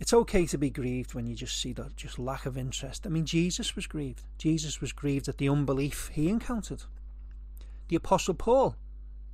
It's 0.00 0.14
okay 0.14 0.46
to 0.46 0.56
be 0.56 0.70
grieved 0.70 1.12
when 1.12 1.26
you 1.26 1.34
just 1.34 1.60
see 1.60 1.74
that 1.74 1.96
just 1.96 2.18
lack 2.18 2.46
of 2.46 2.56
interest. 2.56 3.06
I 3.06 3.10
mean, 3.10 3.26
Jesus 3.26 3.76
was 3.76 3.86
grieved. 3.86 4.22
Jesus 4.38 4.80
was 4.80 4.92
grieved 4.92 5.28
at 5.28 5.36
the 5.36 5.50
unbelief 5.50 6.10
he 6.14 6.30
encountered. 6.30 6.84
The 7.88 7.96
Apostle 7.96 8.34
Paul, 8.34 8.76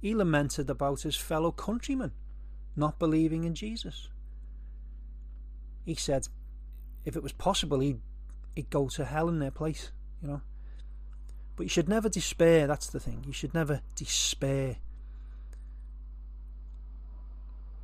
he 0.01 0.17
lamented 0.17 0.69
about 0.69 1.03
his 1.03 1.17
fellow 1.17 1.53
countrymen 1.53 2.11
not 2.75 2.99
believing 2.99 3.45
in 3.45 3.55
Jesus. 3.55 4.09
He 5.85 5.95
said, 5.95 6.27
if 7.05 7.15
it 7.15 7.23
was 7.23 7.33
possible, 7.33 7.79
he'd 7.81 8.01
it 8.57 8.69
go 8.69 8.89
to 8.89 9.05
hell 9.05 9.29
in 9.29 9.39
their 9.39 9.51
place, 9.51 9.93
you 10.21 10.29
know. 10.29 10.43
But 11.57 11.65
you 11.65 11.69
should 11.69 11.89
never 11.89 12.09
despair, 12.09 12.67
that's 12.67 12.89
the 12.89 13.01
thing. 13.01 13.25
You 13.27 13.33
should 13.33 13.55
never 13.55 13.83
despair. 13.95 14.77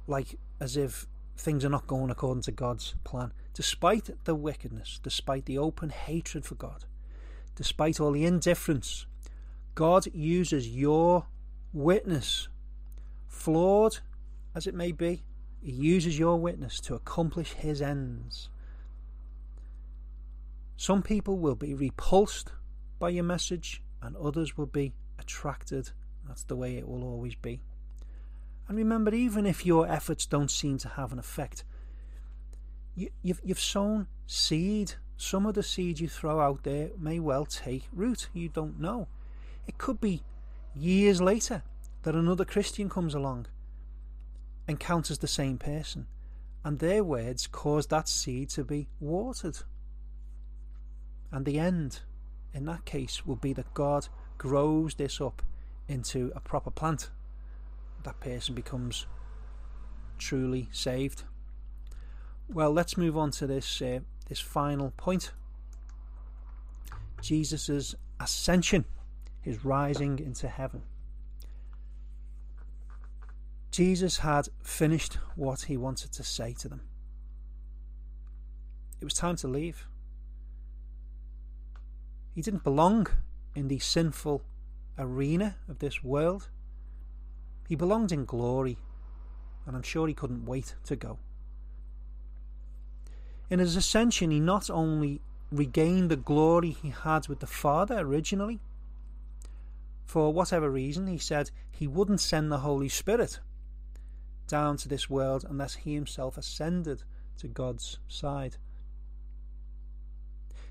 Like 0.07 0.39
as 0.61 0.77
if 0.77 1.07
things 1.37 1.65
are 1.65 1.71
not 1.71 1.87
going 1.87 2.11
according 2.11 2.43
to 2.43 2.53
God's 2.53 2.95
plan. 3.05 3.33
Despite 3.55 4.11
the 4.25 4.35
wickedness, 4.35 5.01
despite 5.03 5.47
the 5.47 5.59
open 5.59 5.91
hatred 5.91 6.45
for 6.45 6.55
God, 6.55 6.85
despite 7.55 8.01
all 8.01 8.13
the 8.13 8.25
indifference, 8.25 9.07
God 9.75 10.07
uses 10.13 10.69
your 10.69 11.27
witness, 11.73 12.49
flawed 13.27 13.99
as 14.55 14.67
it 14.67 14.75
may 14.75 14.93
be, 14.93 15.23
He 15.63 15.73
uses 15.73 16.19
your 16.19 16.37
witness 16.37 16.81
to 16.81 16.95
accomplish 16.95 17.53
His 17.53 17.81
ends. 17.81 18.49
Some 20.77 21.03
people 21.03 21.39
will 21.39 21.55
be 21.55 21.75
repulsed 21.75 22.51
by 22.99 23.11
your 23.11 23.25
message, 23.25 23.83
and 24.03 24.17
others 24.17 24.57
will 24.57 24.67
be 24.67 24.93
attracted. 25.19 25.91
That's 26.27 26.45
the 26.45 26.57
way 26.57 26.77
it 26.77 26.89
will 26.89 27.05
always 27.05 27.35
be. 27.35 27.61
And 28.69 28.77
remember, 28.77 29.15
even 29.15 29.47
if 29.47 29.65
your 29.65 29.89
efforts 29.89 30.27
don't 30.27 30.51
seem 30.51 30.79
to 30.79 30.89
have 30.89 31.13
an 31.13 31.19
effect, 31.19 31.65
you, 32.95 33.11
you've, 33.23 33.41
you've 33.43 33.61
sown 33.61 34.09
seed. 34.27 34.95
Some 35.17 35.47
of 35.47 35.55
the 35.55 35.63
seed 35.63 36.01
you 36.01 36.09
throw 36.09 36.41
out 36.41 36.65
there 36.65 36.91
may 36.99 37.19
well 37.19 37.47
take 37.47 37.85
root. 37.93 38.29
You 38.35 38.49
don't 38.49 38.79
know. 38.79 39.09
It 39.67 39.79
could 39.79 40.01
be 40.01 40.23
years 40.75 41.21
later 41.21 41.63
that 42.03 42.15
another 42.15 42.45
Christian 42.45 42.89
comes 42.89 43.15
along, 43.15 43.47
encounters 44.69 45.19
the 45.19 45.27
same 45.27 45.59
person, 45.59 46.07
and 46.65 46.79
their 46.79 47.03
words 47.03 47.47
cause 47.47 47.87
that 47.89 48.09
seed 48.09 48.51
to 48.51 48.65
be 48.65 48.89
watered. 49.01 49.59
And 51.31 51.45
the 51.45 51.59
end, 51.59 52.01
in 52.55 52.65
that 52.67 52.85
case, 52.85 53.27
will 53.27 53.37
be 53.37 53.53
that 53.53 53.73
God 53.75 54.09
grows 54.37 54.95
this 54.95 55.21
up 55.21 55.43
into 55.87 56.33
a 56.35 56.41
proper 56.41 56.71
plant. 56.71 57.11
That 58.05 58.21
person 58.21 58.55
becomes 58.55 59.07
truly 60.19 60.69
saved. 60.73 61.25
Well, 62.49 62.73
let's 62.73 62.97
move 62.97 63.17
on 63.17 63.31
to 63.33 63.47
this 63.47 63.83
uh, 63.83 64.01
this 64.29 64.41
final 64.41 64.93
point. 64.97 65.33
Jesus' 67.21 67.95
ascension, 68.21 68.85
his 69.41 69.65
rising 69.65 70.19
into 70.19 70.49
heaven. 70.49 70.83
Jesus 73.71 74.19
had 74.19 74.49
finished 74.63 75.15
what 75.37 75.63
he 75.63 75.77
wanted 75.77 76.13
to 76.13 76.25
say 76.25 76.53
to 76.55 76.69
them. 76.69 76.83
It 79.01 79.05
was 79.05 79.15
time 79.15 79.37
to 79.37 79.49
leave. 79.49 79.87
He 82.39 82.43
didn't 82.43 82.63
belong 82.63 83.09
in 83.57 83.67
the 83.67 83.81
sinful 83.81 84.45
arena 84.97 85.57
of 85.69 85.81
this 85.81 86.05
world. 86.05 86.51
He 87.69 87.75
belonged 87.75 88.13
in 88.13 88.27
glory, 88.27 88.79
and 89.67 89.75
I'm 89.75 89.83
sure 89.83 90.07
he 90.07 90.15
couldn't 90.15 90.47
wait 90.47 90.77
to 90.85 90.95
go. 90.95 91.19
In 93.51 93.59
his 93.59 93.75
ascension, 93.75 94.31
he 94.31 94.39
not 94.39 94.71
only 94.71 95.21
regained 95.51 96.13
the 96.13 96.17
glory 96.17 96.71
he 96.71 96.91
had 96.91 97.27
with 97.27 97.41
the 97.41 97.49
Father 97.49 97.99
originally, 97.99 98.61
for 100.07 100.33
whatever 100.33 100.71
reason, 100.71 101.09
he 101.09 101.19
said 101.19 101.51
he 101.73 101.89
wouldn't 101.89 102.21
send 102.21 102.53
the 102.53 102.59
Holy 102.59 102.89
Spirit 102.89 103.41
down 104.47 104.77
to 104.77 104.89
this 104.89 105.11
world 105.11 105.45
unless 105.51 105.75
he 105.75 105.95
himself 105.95 106.39
ascended 106.39 107.03
to 107.39 107.49
God's 107.49 107.99
side. 108.07 108.59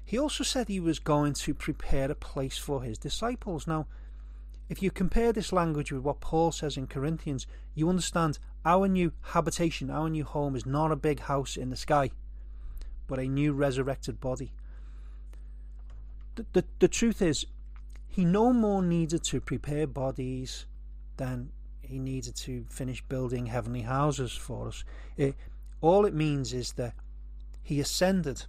He 0.08 0.18
also 0.18 0.45
said 0.45 0.70
he 0.70 0.80
was 0.80 0.99
going 0.99 1.34
to 1.34 1.53
prepare 1.53 2.10
a 2.10 2.16
place 2.16 2.58
for 2.58 2.82
his 2.82 2.97
disciples. 2.97 3.68
Now, 3.68 3.88
if 4.70 4.82
you 4.82 4.89
compare 4.89 5.34
this 5.34 5.51
language 5.51 5.91
with 5.91 6.01
what 6.01 6.22
Paul 6.22 6.53
says 6.53 6.78
in 6.78 6.88
Corinthians, 6.88 7.45
you 7.76 7.89
understand 7.89 8.39
our 8.64 8.88
new 8.88 9.12
habitation, 9.34 9.89
our 9.91 10.10
new 10.10 10.24
home 10.24 10.55
is 10.55 10.66
not 10.66 10.93
a 10.93 10.95
big 10.95 11.20
house 11.20 11.58
in 11.58 11.72
the 11.72 11.76
sky, 11.76 12.12
but 13.05 13.20
a 13.20 13.28
new 13.28 13.51
resurrected 13.51 14.22
body. 14.22 14.53
The, 16.36 16.45
the, 16.53 16.64
the 16.80 16.88
truth 16.88 17.22
is, 17.22 17.45
he 18.08 18.24
no 18.24 18.53
more 18.53 18.82
needed 18.82 19.26
to 19.26 19.41
prepare 19.41 19.88
bodies 19.88 20.68
than 21.18 21.49
he 21.82 21.99
needed 21.99 22.38
to 22.38 22.66
finish 22.70 23.03
building 23.03 23.47
heavenly 23.47 23.82
houses 23.82 24.32
for 24.32 24.70
us. 24.70 24.86
It, 25.18 25.36
all 25.82 26.05
it 26.05 26.14
means 26.14 26.53
is 26.53 26.72
that 26.74 26.93
he 27.62 27.82
ascended 27.82 28.45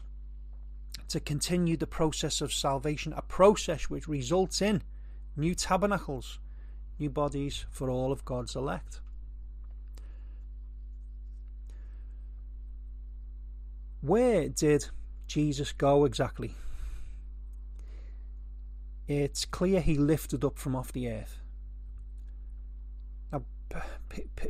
to 1.09 1.21
continue 1.21 1.77
the 1.77 1.87
process 1.87 2.41
of 2.41 2.53
salvation, 2.53 3.13
a 3.15 3.23
process 3.23 3.85
which 3.85 4.09
results 4.09 4.61
in 4.61 4.83
new 5.37 5.55
tabernacles, 5.55 6.39
new 6.99 7.09
bodies 7.11 7.65
for 7.71 7.89
all 7.89 8.13
of 8.13 8.25
God's 8.25 8.55
elect. 8.55 9.01
Where 14.01 14.49
did 14.49 14.89
Jesus 15.27 15.73
go 15.73 16.05
exactly? 16.05 16.55
It's 19.09 19.45
clear 19.45 19.81
he 19.81 19.97
lifted 19.97 20.45
up 20.45 20.59
from 20.59 20.77
off 20.77 20.93
the 20.93 21.11
earth. 21.11 21.41
P- 24.09 24.25
p- 24.35 24.49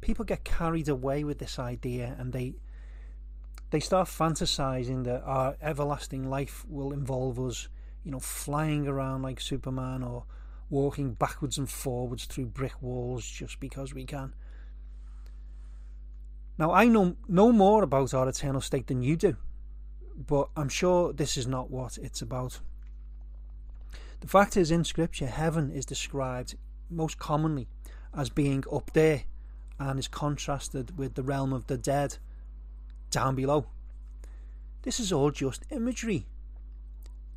people 0.00 0.24
get 0.24 0.44
carried 0.44 0.88
away 0.88 1.24
with 1.24 1.38
this 1.38 1.58
idea 1.58 2.14
and 2.18 2.32
they 2.32 2.54
they 3.74 3.80
start 3.80 4.06
fantasizing 4.06 5.02
that 5.02 5.20
our 5.24 5.56
everlasting 5.60 6.30
life 6.30 6.64
will 6.68 6.92
involve 6.92 7.40
us, 7.40 7.66
you 8.04 8.12
know, 8.12 8.20
flying 8.20 8.86
around 8.86 9.22
like 9.22 9.40
Superman 9.40 10.00
or 10.04 10.22
walking 10.70 11.12
backwards 11.12 11.58
and 11.58 11.68
forwards 11.68 12.24
through 12.26 12.46
brick 12.46 12.80
walls 12.80 13.26
just 13.26 13.58
because 13.58 13.92
we 13.92 14.04
can. 14.04 14.32
Now, 16.56 16.70
I 16.70 16.86
know 16.86 17.16
no 17.26 17.50
more 17.50 17.82
about 17.82 18.14
our 18.14 18.28
eternal 18.28 18.60
state 18.60 18.86
than 18.86 19.02
you 19.02 19.16
do, 19.16 19.36
but 20.16 20.50
I'm 20.56 20.68
sure 20.68 21.12
this 21.12 21.36
is 21.36 21.48
not 21.48 21.68
what 21.68 21.98
it's 21.98 22.22
about. 22.22 22.60
The 24.20 24.28
fact 24.28 24.56
is, 24.56 24.70
in 24.70 24.84
Scripture, 24.84 25.26
heaven 25.26 25.72
is 25.72 25.84
described 25.84 26.54
most 26.88 27.18
commonly 27.18 27.66
as 28.16 28.30
being 28.30 28.62
up 28.72 28.92
there 28.92 29.24
and 29.80 29.98
is 29.98 30.06
contrasted 30.06 30.96
with 30.96 31.14
the 31.14 31.24
realm 31.24 31.52
of 31.52 31.66
the 31.66 31.76
dead 31.76 32.18
down 33.14 33.34
below. 33.34 33.66
This 34.82 35.00
is 35.00 35.12
all 35.12 35.30
just 35.30 35.64
imagery. 35.70 36.26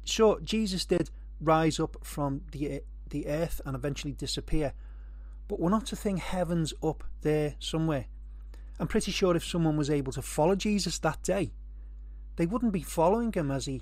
Sure, 0.03 0.39
Jesus 0.41 0.83
did 0.85 1.09
rise 1.39 1.79
up 1.79 1.97
from 2.03 2.41
the 2.51 2.81
the 3.09 3.27
earth 3.27 3.61
and 3.65 3.73
eventually 3.75 4.11
disappear, 4.11 4.73
but 5.47 5.59
we're 5.59 5.69
not 5.69 5.85
to 5.85 5.95
think 5.95 6.19
heaven's 6.19 6.73
up 6.83 7.05
there 7.21 7.55
somewhere. 7.59 8.07
I'm 8.79 8.87
pretty 8.87 9.11
sure 9.11 9.35
if 9.35 9.45
someone 9.45 9.77
was 9.77 9.89
able 9.89 10.11
to 10.13 10.21
follow 10.21 10.55
Jesus 10.55 10.99
that 10.99 11.23
day, 11.23 11.53
they 12.35 12.45
wouldn't 12.45 12.73
be 12.73 12.81
following 12.81 13.31
him 13.31 13.49
as 13.49 13.65
he, 13.65 13.81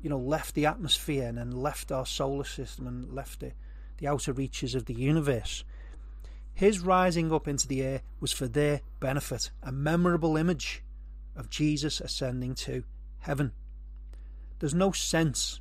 you 0.00 0.08
know, 0.08 0.18
left 0.18 0.54
the 0.54 0.66
atmosphere 0.66 1.28
and 1.28 1.36
then 1.36 1.50
left 1.50 1.92
our 1.92 2.06
solar 2.06 2.44
system 2.44 2.86
and 2.86 3.12
left 3.12 3.40
the, 3.40 3.52
the 3.98 4.08
outer 4.08 4.32
reaches 4.32 4.74
of 4.74 4.86
the 4.86 4.94
universe. 4.94 5.64
His 6.54 6.80
rising 6.80 7.32
up 7.32 7.46
into 7.46 7.68
the 7.68 7.82
air 7.82 8.02
was 8.20 8.32
for 8.32 8.48
their 8.48 8.80
benefit, 9.00 9.50
a 9.62 9.70
memorable 9.70 10.36
image 10.36 10.82
of 11.36 11.50
Jesus 11.50 12.00
ascending 12.00 12.54
to 12.54 12.84
heaven. 13.20 13.52
There's 14.58 14.74
no 14.74 14.92
sense 14.92 15.60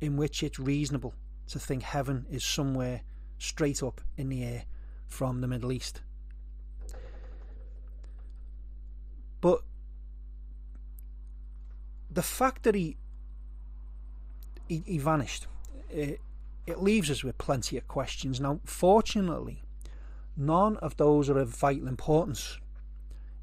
in 0.00 0.16
which 0.16 0.42
it's 0.42 0.58
reasonable 0.58 1.14
to 1.48 1.58
think 1.58 1.82
heaven 1.82 2.26
is 2.30 2.44
somewhere 2.44 3.02
straight 3.38 3.82
up 3.82 4.00
in 4.16 4.28
the 4.28 4.42
air 4.42 4.64
from 5.06 5.40
the 5.40 5.46
Middle 5.46 5.72
East. 5.72 6.00
But 9.40 9.62
the 12.10 12.22
fact 12.22 12.62
that 12.62 12.74
he 12.74 12.96
he, 14.68 14.82
he 14.86 14.98
vanished, 14.98 15.46
it, 15.90 16.20
it 16.66 16.80
leaves 16.80 17.10
us 17.10 17.24
with 17.24 17.36
plenty 17.36 17.76
of 17.76 17.86
questions. 17.88 18.40
Now, 18.40 18.60
fortunately, 18.64 19.64
None 20.36 20.78
of 20.78 20.96
those 20.96 21.28
are 21.28 21.38
of 21.38 21.48
vital 21.48 21.88
importance. 21.88 22.58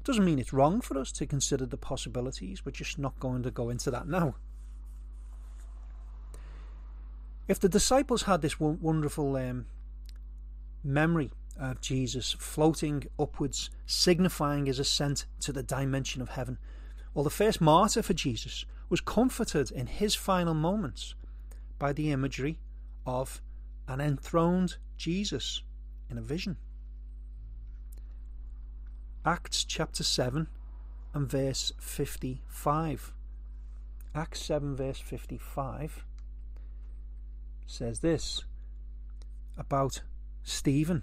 Doesn't 0.04 0.24
mean 0.24 0.38
it's 0.38 0.52
wrong 0.52 0.80
for 0.80 0.98
us 0.98 1.12
to 1.12 1.26
consider 1.26 1.66
the 1.66 1.76
possibilities, 1.76 2.64
we're 2.64 2.72
just 2.72 2.98
not 2.98 3.20
going 3.20 3.42
to 3.42 3.50
go 3.50 3.68
into 3.68 3.90
that 3.90 4.08
now. 4.08 4.34
If 7.48 7.58
the 7.60 7.68
disciples 7.68 8.22
had 8.22 8.42
this 8.42 8.60
wonderful 8.60 9.36
um, 9.36 9.66
memory 10.84 11.32
of 11.58 11.80
Jesus 11.80 12.32
floating 12.38 13.04
upwards, 13.18 13.70
signifying 13.86 14.66
his 14.66 14.78
ascent 14.78 15.26
to 15.40 15.52
the 15.52 15.62
dimension 15.62 16.22
of 16.22 16.30
heaven, 16.30 16.58
well, 17.12 17.24
the 17.24 17.30
first 17.30 17.60
martyr 17.60 18.02
for 18.02 18.14
Jesus 18.14 18.64
was 18.88 19.00
comforted 19.00 19.70
in 19.70 19.86
his 19.86 20.14
final 20.14 20.54
moments 20.54 21.14
by 21.78 21.92
the 21.92 22.12
imagery 22.12 22.58
of 23.04 23.42
an 23.88 24.00
enthroned 24.00 24.76
Jesus 24.96 25.62
in 26.08 26.16
a 26.16 26.22
vision. 26.22 26.56
Acts 29.26 29.64
chapter 29.64 30.02
7 30.02 30.48
and 31.12 31.28
verse 31.28 31.74
55. 31.78 33.12
Acts 34.14 34.40
7, 34.40 34.74
verse 34.74 34.98
55 34.98 36.04
says 37.66 38.00
this 38.00 38.44
about 39.58 40.00
Stephen. 40.42 41.02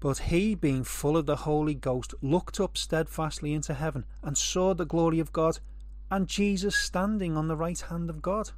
But 0.00 0.18
he, 0.18 0.56
being 0.56 0.82
full 0.82 1.16
of 1.16 1.26
the 1.26 1.36
Holy 1.36 1.74
Ghost, 1.74 2.12
looked 2.20 2.58
up 2.58 2.76
steadfastly 2.76 3.54
into 3.54 3.74
heaven 3.74 4.04
and 4.20 4.36
saw 4.36 4.74
the 4.74 4.84
glory 4.84 5.20
of 5.20 5.32
God 5.32 5.60
and 6.10 6.26
Jesus 6.26 6.74
standing 6.74 7.36
on 7.36 7.46
the 7.46 7.56
right 7.56 7.80
hand 7.82 8.10
of 8.10 8.20
God. 8.20 8.50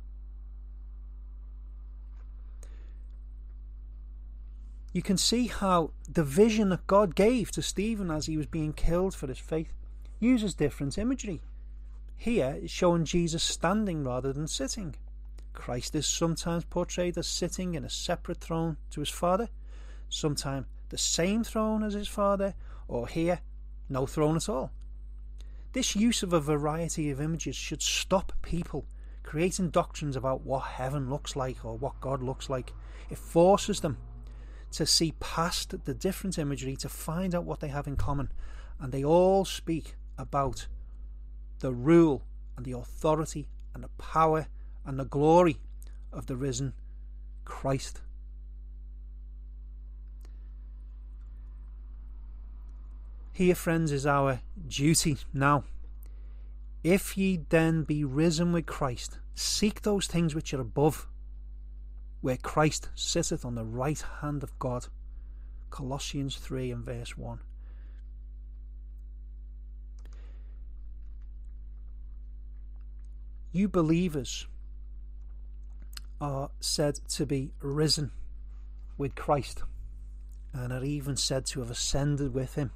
You 4.99 5.03
can 5.03 5.17
see 5.17 5.47
how 5.47 5.93
the 6.13 6.25
vision 6.25 6.71
that 6.71 6.85
God 6.89 7.15
gave 7.15 7.53
to 7.53 7.63
Stephen 7.63 8.11
as 8.11 8.27
he 8.27 8.37
was 8.37 8.47
being 8.47 8.73
killed 8.73 9.15
for 9.15 9.29
his 9.29 9.39
faith 9.39 9.73
uses 10.19 10.57
different 10.57 10.99
imagery. 10.99 11.41
Here 12.17 12.59
it's 12.61 12.73
showing 12.73 13.05
Jesus 13.05 13.45
standing 13.45 14.03
rather 14.03 14.33
than 14.33 14.49
sitting. 14.49 14.97
Christ 15.53 15.95
is 15.95 16.05
sometimes 16.05 16.65
portrayed 16.65 17.17
as 17.17 17.29
sitting 17.29 17.77
in 17.77 17.85
a 17.85 17.89
separate 17.89 18.41
throne 18.41 18.77
to 18.91 18.99
his 18.99 19.09
Father, 19.09 19.51
sometimes 20.09 20.67
the 20.89 20.99
same 20.99 21.45
throne 21.45 21.85
as 21.85 21.95
his 21.95 22.09
Father, 22.09 22.55
or 22.89 23.07
here, 23.07 23.39
no 23.89 24.05
throne 24.05 24.35
at 24.35 24.49
all. 24.49 24.73
This 25.75 25.95
use 25.95 26.25
of 26.25 26.33
a 26.33 26.41
variety 26.41 27.09
of 27.11 27.21
images 27.21 27.55
should 27.55 27.83
stop 27.83 28.33
people 28.43 28.85
creating 29.23 29.71
doctrines 29.71 30.17
about 30.17 30.41
what 30.41 30.65
heaven 30.65 31.09
looks 31.09 31.37
like 31.37 31.65
or 31.65 31.79
what 31.79 32.01
God 32.01 32.21
looks 32.21 32.51
like. 32.51 32.73
It 33.11 33.19
forces 33.19 33.79
them 33.79 33.97
to 34.73 34.87
see 34.87 35.15
past 35.21 35.85
the 35.85 35.95
different 35.95 36.39
imagery 36.39 36.77
to 36.77 36.89
find 36.89 37.35
out 37.35 37.45
what 37.45 37.61
they 37.61 37.69
have 37.69 37.87
in 37.87 37.97
common. 37.97 38.31
And 38.81 38.93
they 38.93 39.05
all 39.05 39.45
speak 39.45 39.97
about 40.17 40.67
the 41.61 41.73
rule 41.73 42.23
and 42.57 42.65
the 42.65 42.73
authority 42.73 43.49
and 43.75 43.83
the 43.83 43.89
power 43.99 44.47
and 44.85 44.99
the 44.99 45.05
glory 45.05 45.59
of 46.13 46.27
the 46.27 46.37
risen 46.37 46.75
Christ. 47.45 48.01
Here, 53.33 53.55
friends, 53.55 53.93
is 53.93 54.05
our 54.05 54.41
duty 54.67 55.19
now. 55.33 55.65
If 56.83 57.17
ye 57.17 57.41
then 57.49 57.85
be 57.85 58.05
risen 58.05 58.53
with 58.53 58.67
Christ, 58.67 59.19
seek 59.35 59.83
those 59.83 60.09
things 60.09 60.35
which 60.35 60.53
are 60.53 60.61
above 60.61 61.07
where 62.21 62.37
Christ 62.37 62.89
sitteth 62.95 63.45
on 63.45 63.55
the 63.55 63.65
right 63.65 64.03
hand 64.21 64.43
of 64.43 64.59
God. 64.59 64.87
Colossians 65.71 66.37
3 66.37 66.71
and 66.73 66.85
verse 66.85 67.17
1. 67.17 67.41
You 73.53 73.69
believers 73.69 74.47
are 76.21 76.51
said 76.61 76.97
to 77.09 77.27
be 77.27 77.53
risen 77.61 78.11
with 78.97 79.15
Christ 79.15 79.63
and 80.53 80.73
are 80.73 80.85
even 80.85 81.17
said 81.17 81.47
to 81.47 81.61
have 81.61 81.71
ascended 81.71 82.35
with 82.35 82.57
him. 82.57 82.73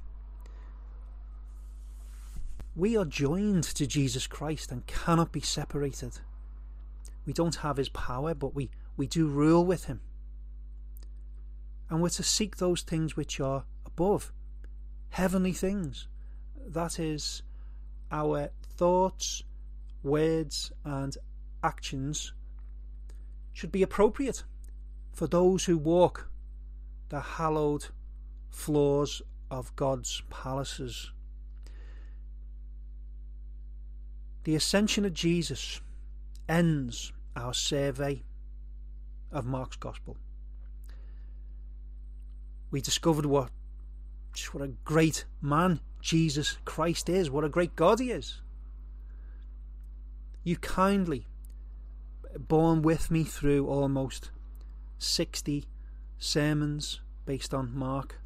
We 2.75 2.97
are 2.97 3.05
joined 3.05 3.63
to 3.65 3.85
Jesus 3.85 4.25
Christ 4.25 4.71
and 4.71 4.85
cannot 4.87 5.31
be 5.31 5.41
separated. 5.41 6.19
We 7.25 7.33
don't 7.33 7.55
have 7.57 7.77
his 7.77 7.89
power, 7.89 8.33
but 8.33 8.55
we 8.55 8.71
we 8.95 9.07
do 9.07 9.27
rule 9.27 9.65
with 9.65 9.85
him. 9.85 10.01
And 11.89 12.01
we're 12.01 12.09
to 12.09 12.23
seek 12.23 12.57
those 12.57 12.81
things 12.81 13.15
which 13.15 13.39
are 13.39 13.65
above, 13.85 14.31
heavenly 15.09 15.53
things. 15.53 16.07
That 16.65 16.99
is, 16.99 17.43
our 18.11 18.49
thoughts, 18.77 19.43
words, 20.01 20.71
and 20.83 21.17
actions 21.63 22.33
should 23.51 23.71
be 23.71 23.83
appropriate 23.83 24.43
for 25.11 25.27
those 25.27 25.65
who 25.65 25.77
walk 25.77 26.29
the 27.09 27.19
hallowed 27.19 27.87
floors 28.49 29.21
of 29.51 29.75
God's 29.75 30.23
palaces. 30.29 31.11
The 34.43 34.55
ascension 34.55 35.05
of 35.05 35.13
Jesus 35.13 35.79
ends 36.49 37.13
our 37.35 37.53
survey 37.53 38.23
of 39.33 39.45
Mark's 39.45 39.75
Gospel. 39.75 40.15
We 42.71 42.79
discovered 42.79 43.25
what 43.25 43.49
just 44.33 44.53
what 44.53 44.63
a 44.63 44.71
great 44.83 45.25
man 45.41 45.79
Jesus 46.01 46.57
Christ 46.65 47.07
is, 47.07 47.29
what 47.29 47.43
a 47.43 47.49
great 47.49 47.75
God 47.75 47.99
he 47.99 48.11
is. 48.11 48.41
You 50.43 50.57
kindly 50.57 51.27
borne 52.37 52.81
with 52.81 53.11
me 53.11 53.23
through 53.23 53.67
almost 53.67 54.31
60 54.97 55.65
sermons 56.17 56.99
based 57.25 57.53
on 57.53 57.75
Mark. 57.75 58.19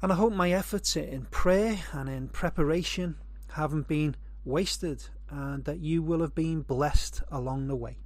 And 0.00 0.12
I 0.12 0.14
hope 0.14 0.32
my 0.32 0.52
efforts 0.52 0.94
in 0.94 1.26
prayer 1.30 1.78
and 1.92 2.08
in 2.08 2.28
preparation 2.28 3.16
haven't 3.52 3.88
been 3.88 4.14
wasted 4.44 5.04
and 5.30 5.64
that 5.64 5.80
you 5.80 6.02
will 6.02 6.20
have 6.20 6.34
been 6.34 6.62
blessed 6.62 7.22
along 7.30 7.66
the 7.66 7.76
way. 7.76 7.98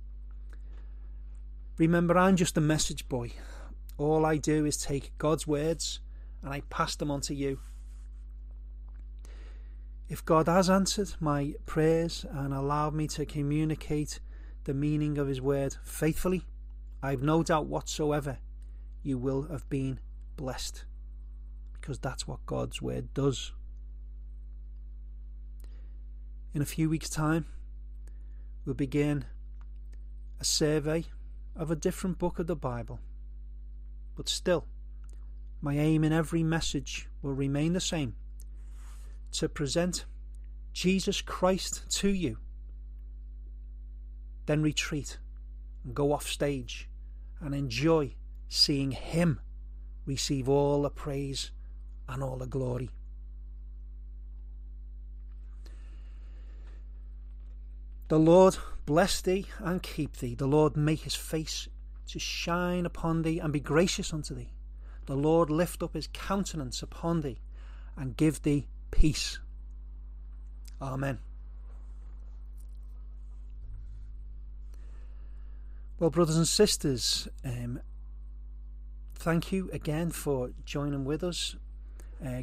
Remember, 1.78 2.18
I'm 2.18 2.36
just 2.36 2.58
a 2.58 2.60
message 2.60 3.08
boy. 3.08 3.32
All 3.96 4.26
I 4.26 4.36
do 4.36 4.66
is 4.66 4.76
take 4.76 5.16
God's 5.16 5.46
words 5.46 6.00
and 6.42 6.52
I 6.52 6.60
pass 6.68 6.96
them 6.96 7.10
on 7.10 7.22
to 7.22 7.34
you. 7.34 7.60
If 10.08 10.24
God 10.24 10.48
has 10.48 10.68
answered 10.68 11.14
my 11.18 11.54
prayers 11.64 12.26
and 12.30 12.52
allowed 12.52 12.94
me 12.94 13.06
to 13.08 13.24
communicate 13.24 14.20
the 14.64 14.74
meaning 14.74 15.16
of 15.16 15.28
His 15.28 15.40
word 15.40 15.76
faithfully, 15.82 16.42
I've 17.02 17.22
no 17.22 17.42
doubt 17.42 17.66
whatsoever 17.66 18.38
you 19.02 19.16
will 19.16 19.44
have 19.44 19.68
been 19.70 19.98
blessed 20.36 20.84
because 21.72 21.98
that's 21.98 22.28
what 22.28 22.44
God's 22.44 22.82
word 22.82 23.14
does. 23.14 23.52
In 26.52 26.60
a 26.60 26.66
few 26.66 26.90
weeks' 26.90 27.08
time, 27.08 27.46
we'll 28.66 28.74
begin 28.74 29.24
a 30.38 30.44
survey 30.44 31.06
of 31.54 31.70
a 31.70 31.76
different 31.76 32.18
book 32.18 32.38
of 32.38 32.46
the 32.46 32.56
Bible. 32.56 33.00
But 34.16 34.28
still, 34.28 34.66
my 35.60 35.78
aim 35.78 36.04
in 36.04 36.12
every 36.12 36.42
message 36.42 37.08
will 37.22 37.34
remain 37.34 37.72
the 37.72 37.80
same 37.80 38.16
to 39.32 39.48
present 39.48 40.04
Jesus 40.72 41.22
Christ 41.22 41.84
to 41.98 42.08
you. 42.08 42.38
Then 44.46 44.62
retreat 44.62 45.18
and 45.84 45.94
go 45.94 46.12
off 46.12 46.26
stage 46.26 46.88
and 47.40 47.54
enjoy 47.54 48.14
seeing 48.48 48.90
Him 48.90 49.40
receive 50.04 50.48
all 50.48 50.82
the 50.82 50.90
praise 50.90 51.50
and 52.08 52.22
all 52.22 52.36
the 52.36 52.46
glory. 52.46 52.90
The 58.12 58.18
Lord 58.18 58.58
bless 58.84 59.22
thee 59.22 59.46
and 59.58 59.82
keep 59.82 60.18
thee. 60.18 60.34
The 60.34 60.46
Lord 60.46 60.76
make 60.76 61.00
his 61.00 61.14
face 61.14 61.66
to 62.08 62.18
shine 62.18 62.84
upon 62.84 63.22
thee 63.22 63.38
and 63.38 63.50
be 63.50 63.58
gracious 63.58 64.12
unto 64.12 64.34
thee. 64.34 64.50
The 65.06 65.16
Lord 65.16 65.48
lift 65.48 65.82
up 65.82 65.94
his 65.94 66.10
countenance 66.12 66.82
upon 66.82 67.22
thee 67.22 67.38
and 67.96 68.14
give 68.14 68.42
thee 68.42 68.68
peace. 68.90 69.38
Amen. 70.78 71.20
Well, 75.98 76.10
brothers 76.10 76.36
and 76.36 76.46
sisters, 76.46 77.28
um, 77.42 77.80
thank 79.14 79.52
you 79.52 79.70
again 79.72 80.10
for 80.10 80.50
joining 80.66 81.06
with 81.06 81.24
us. 81.24 81.56
Uh, 82.22 82.42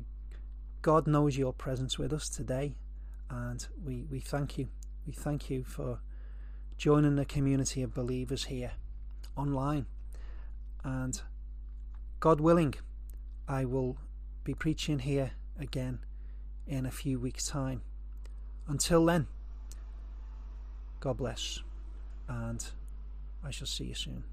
God 0.82 1.06
knows 1.06 1.38
your 1.38 1.54
presence 1.54 2.00
with 2.00 2.12
us 2.12 2.28
today, 2.28 2.74
and 3.30 3.68
we, 3.86 4.08
we 4.10 4.20
thank 4.20 4.58
you. 4.58 4.70
We 5.10 5.14
thank 5.14 5.50
you 5.50 5.64
for 5.64 6.02
joining 6.78 7.16
the 7.16 7.26
community 7.26 7.82
of 7.82 7.96
believers 7.96 8.44
here 8.44 8.74
online. 9.36 9.88
And 10.84 11.20
God 12.20 12.40
willing, 12.40 12.76
I 13.48 13.66
will 13.66 13.98
be 14.44 14.54
preaching 14.54 15.00
here 15.00 15.32
again 15.60 16.02
in 16.68 16.86
a 16.86 16.92
few 16.92 17.18
weeks' 17.18 17.48
time. 17.48 17.82
Until 18.68 19.04
then, 19.04 19.26
God 21.00 21.18
bless, 21.18 21.64
and 22.28 22.64
I 23.44 23.50
shall 23.50 23.66
see 23.66 23.86
you 23.86 23.96
soon. 23.96 24.26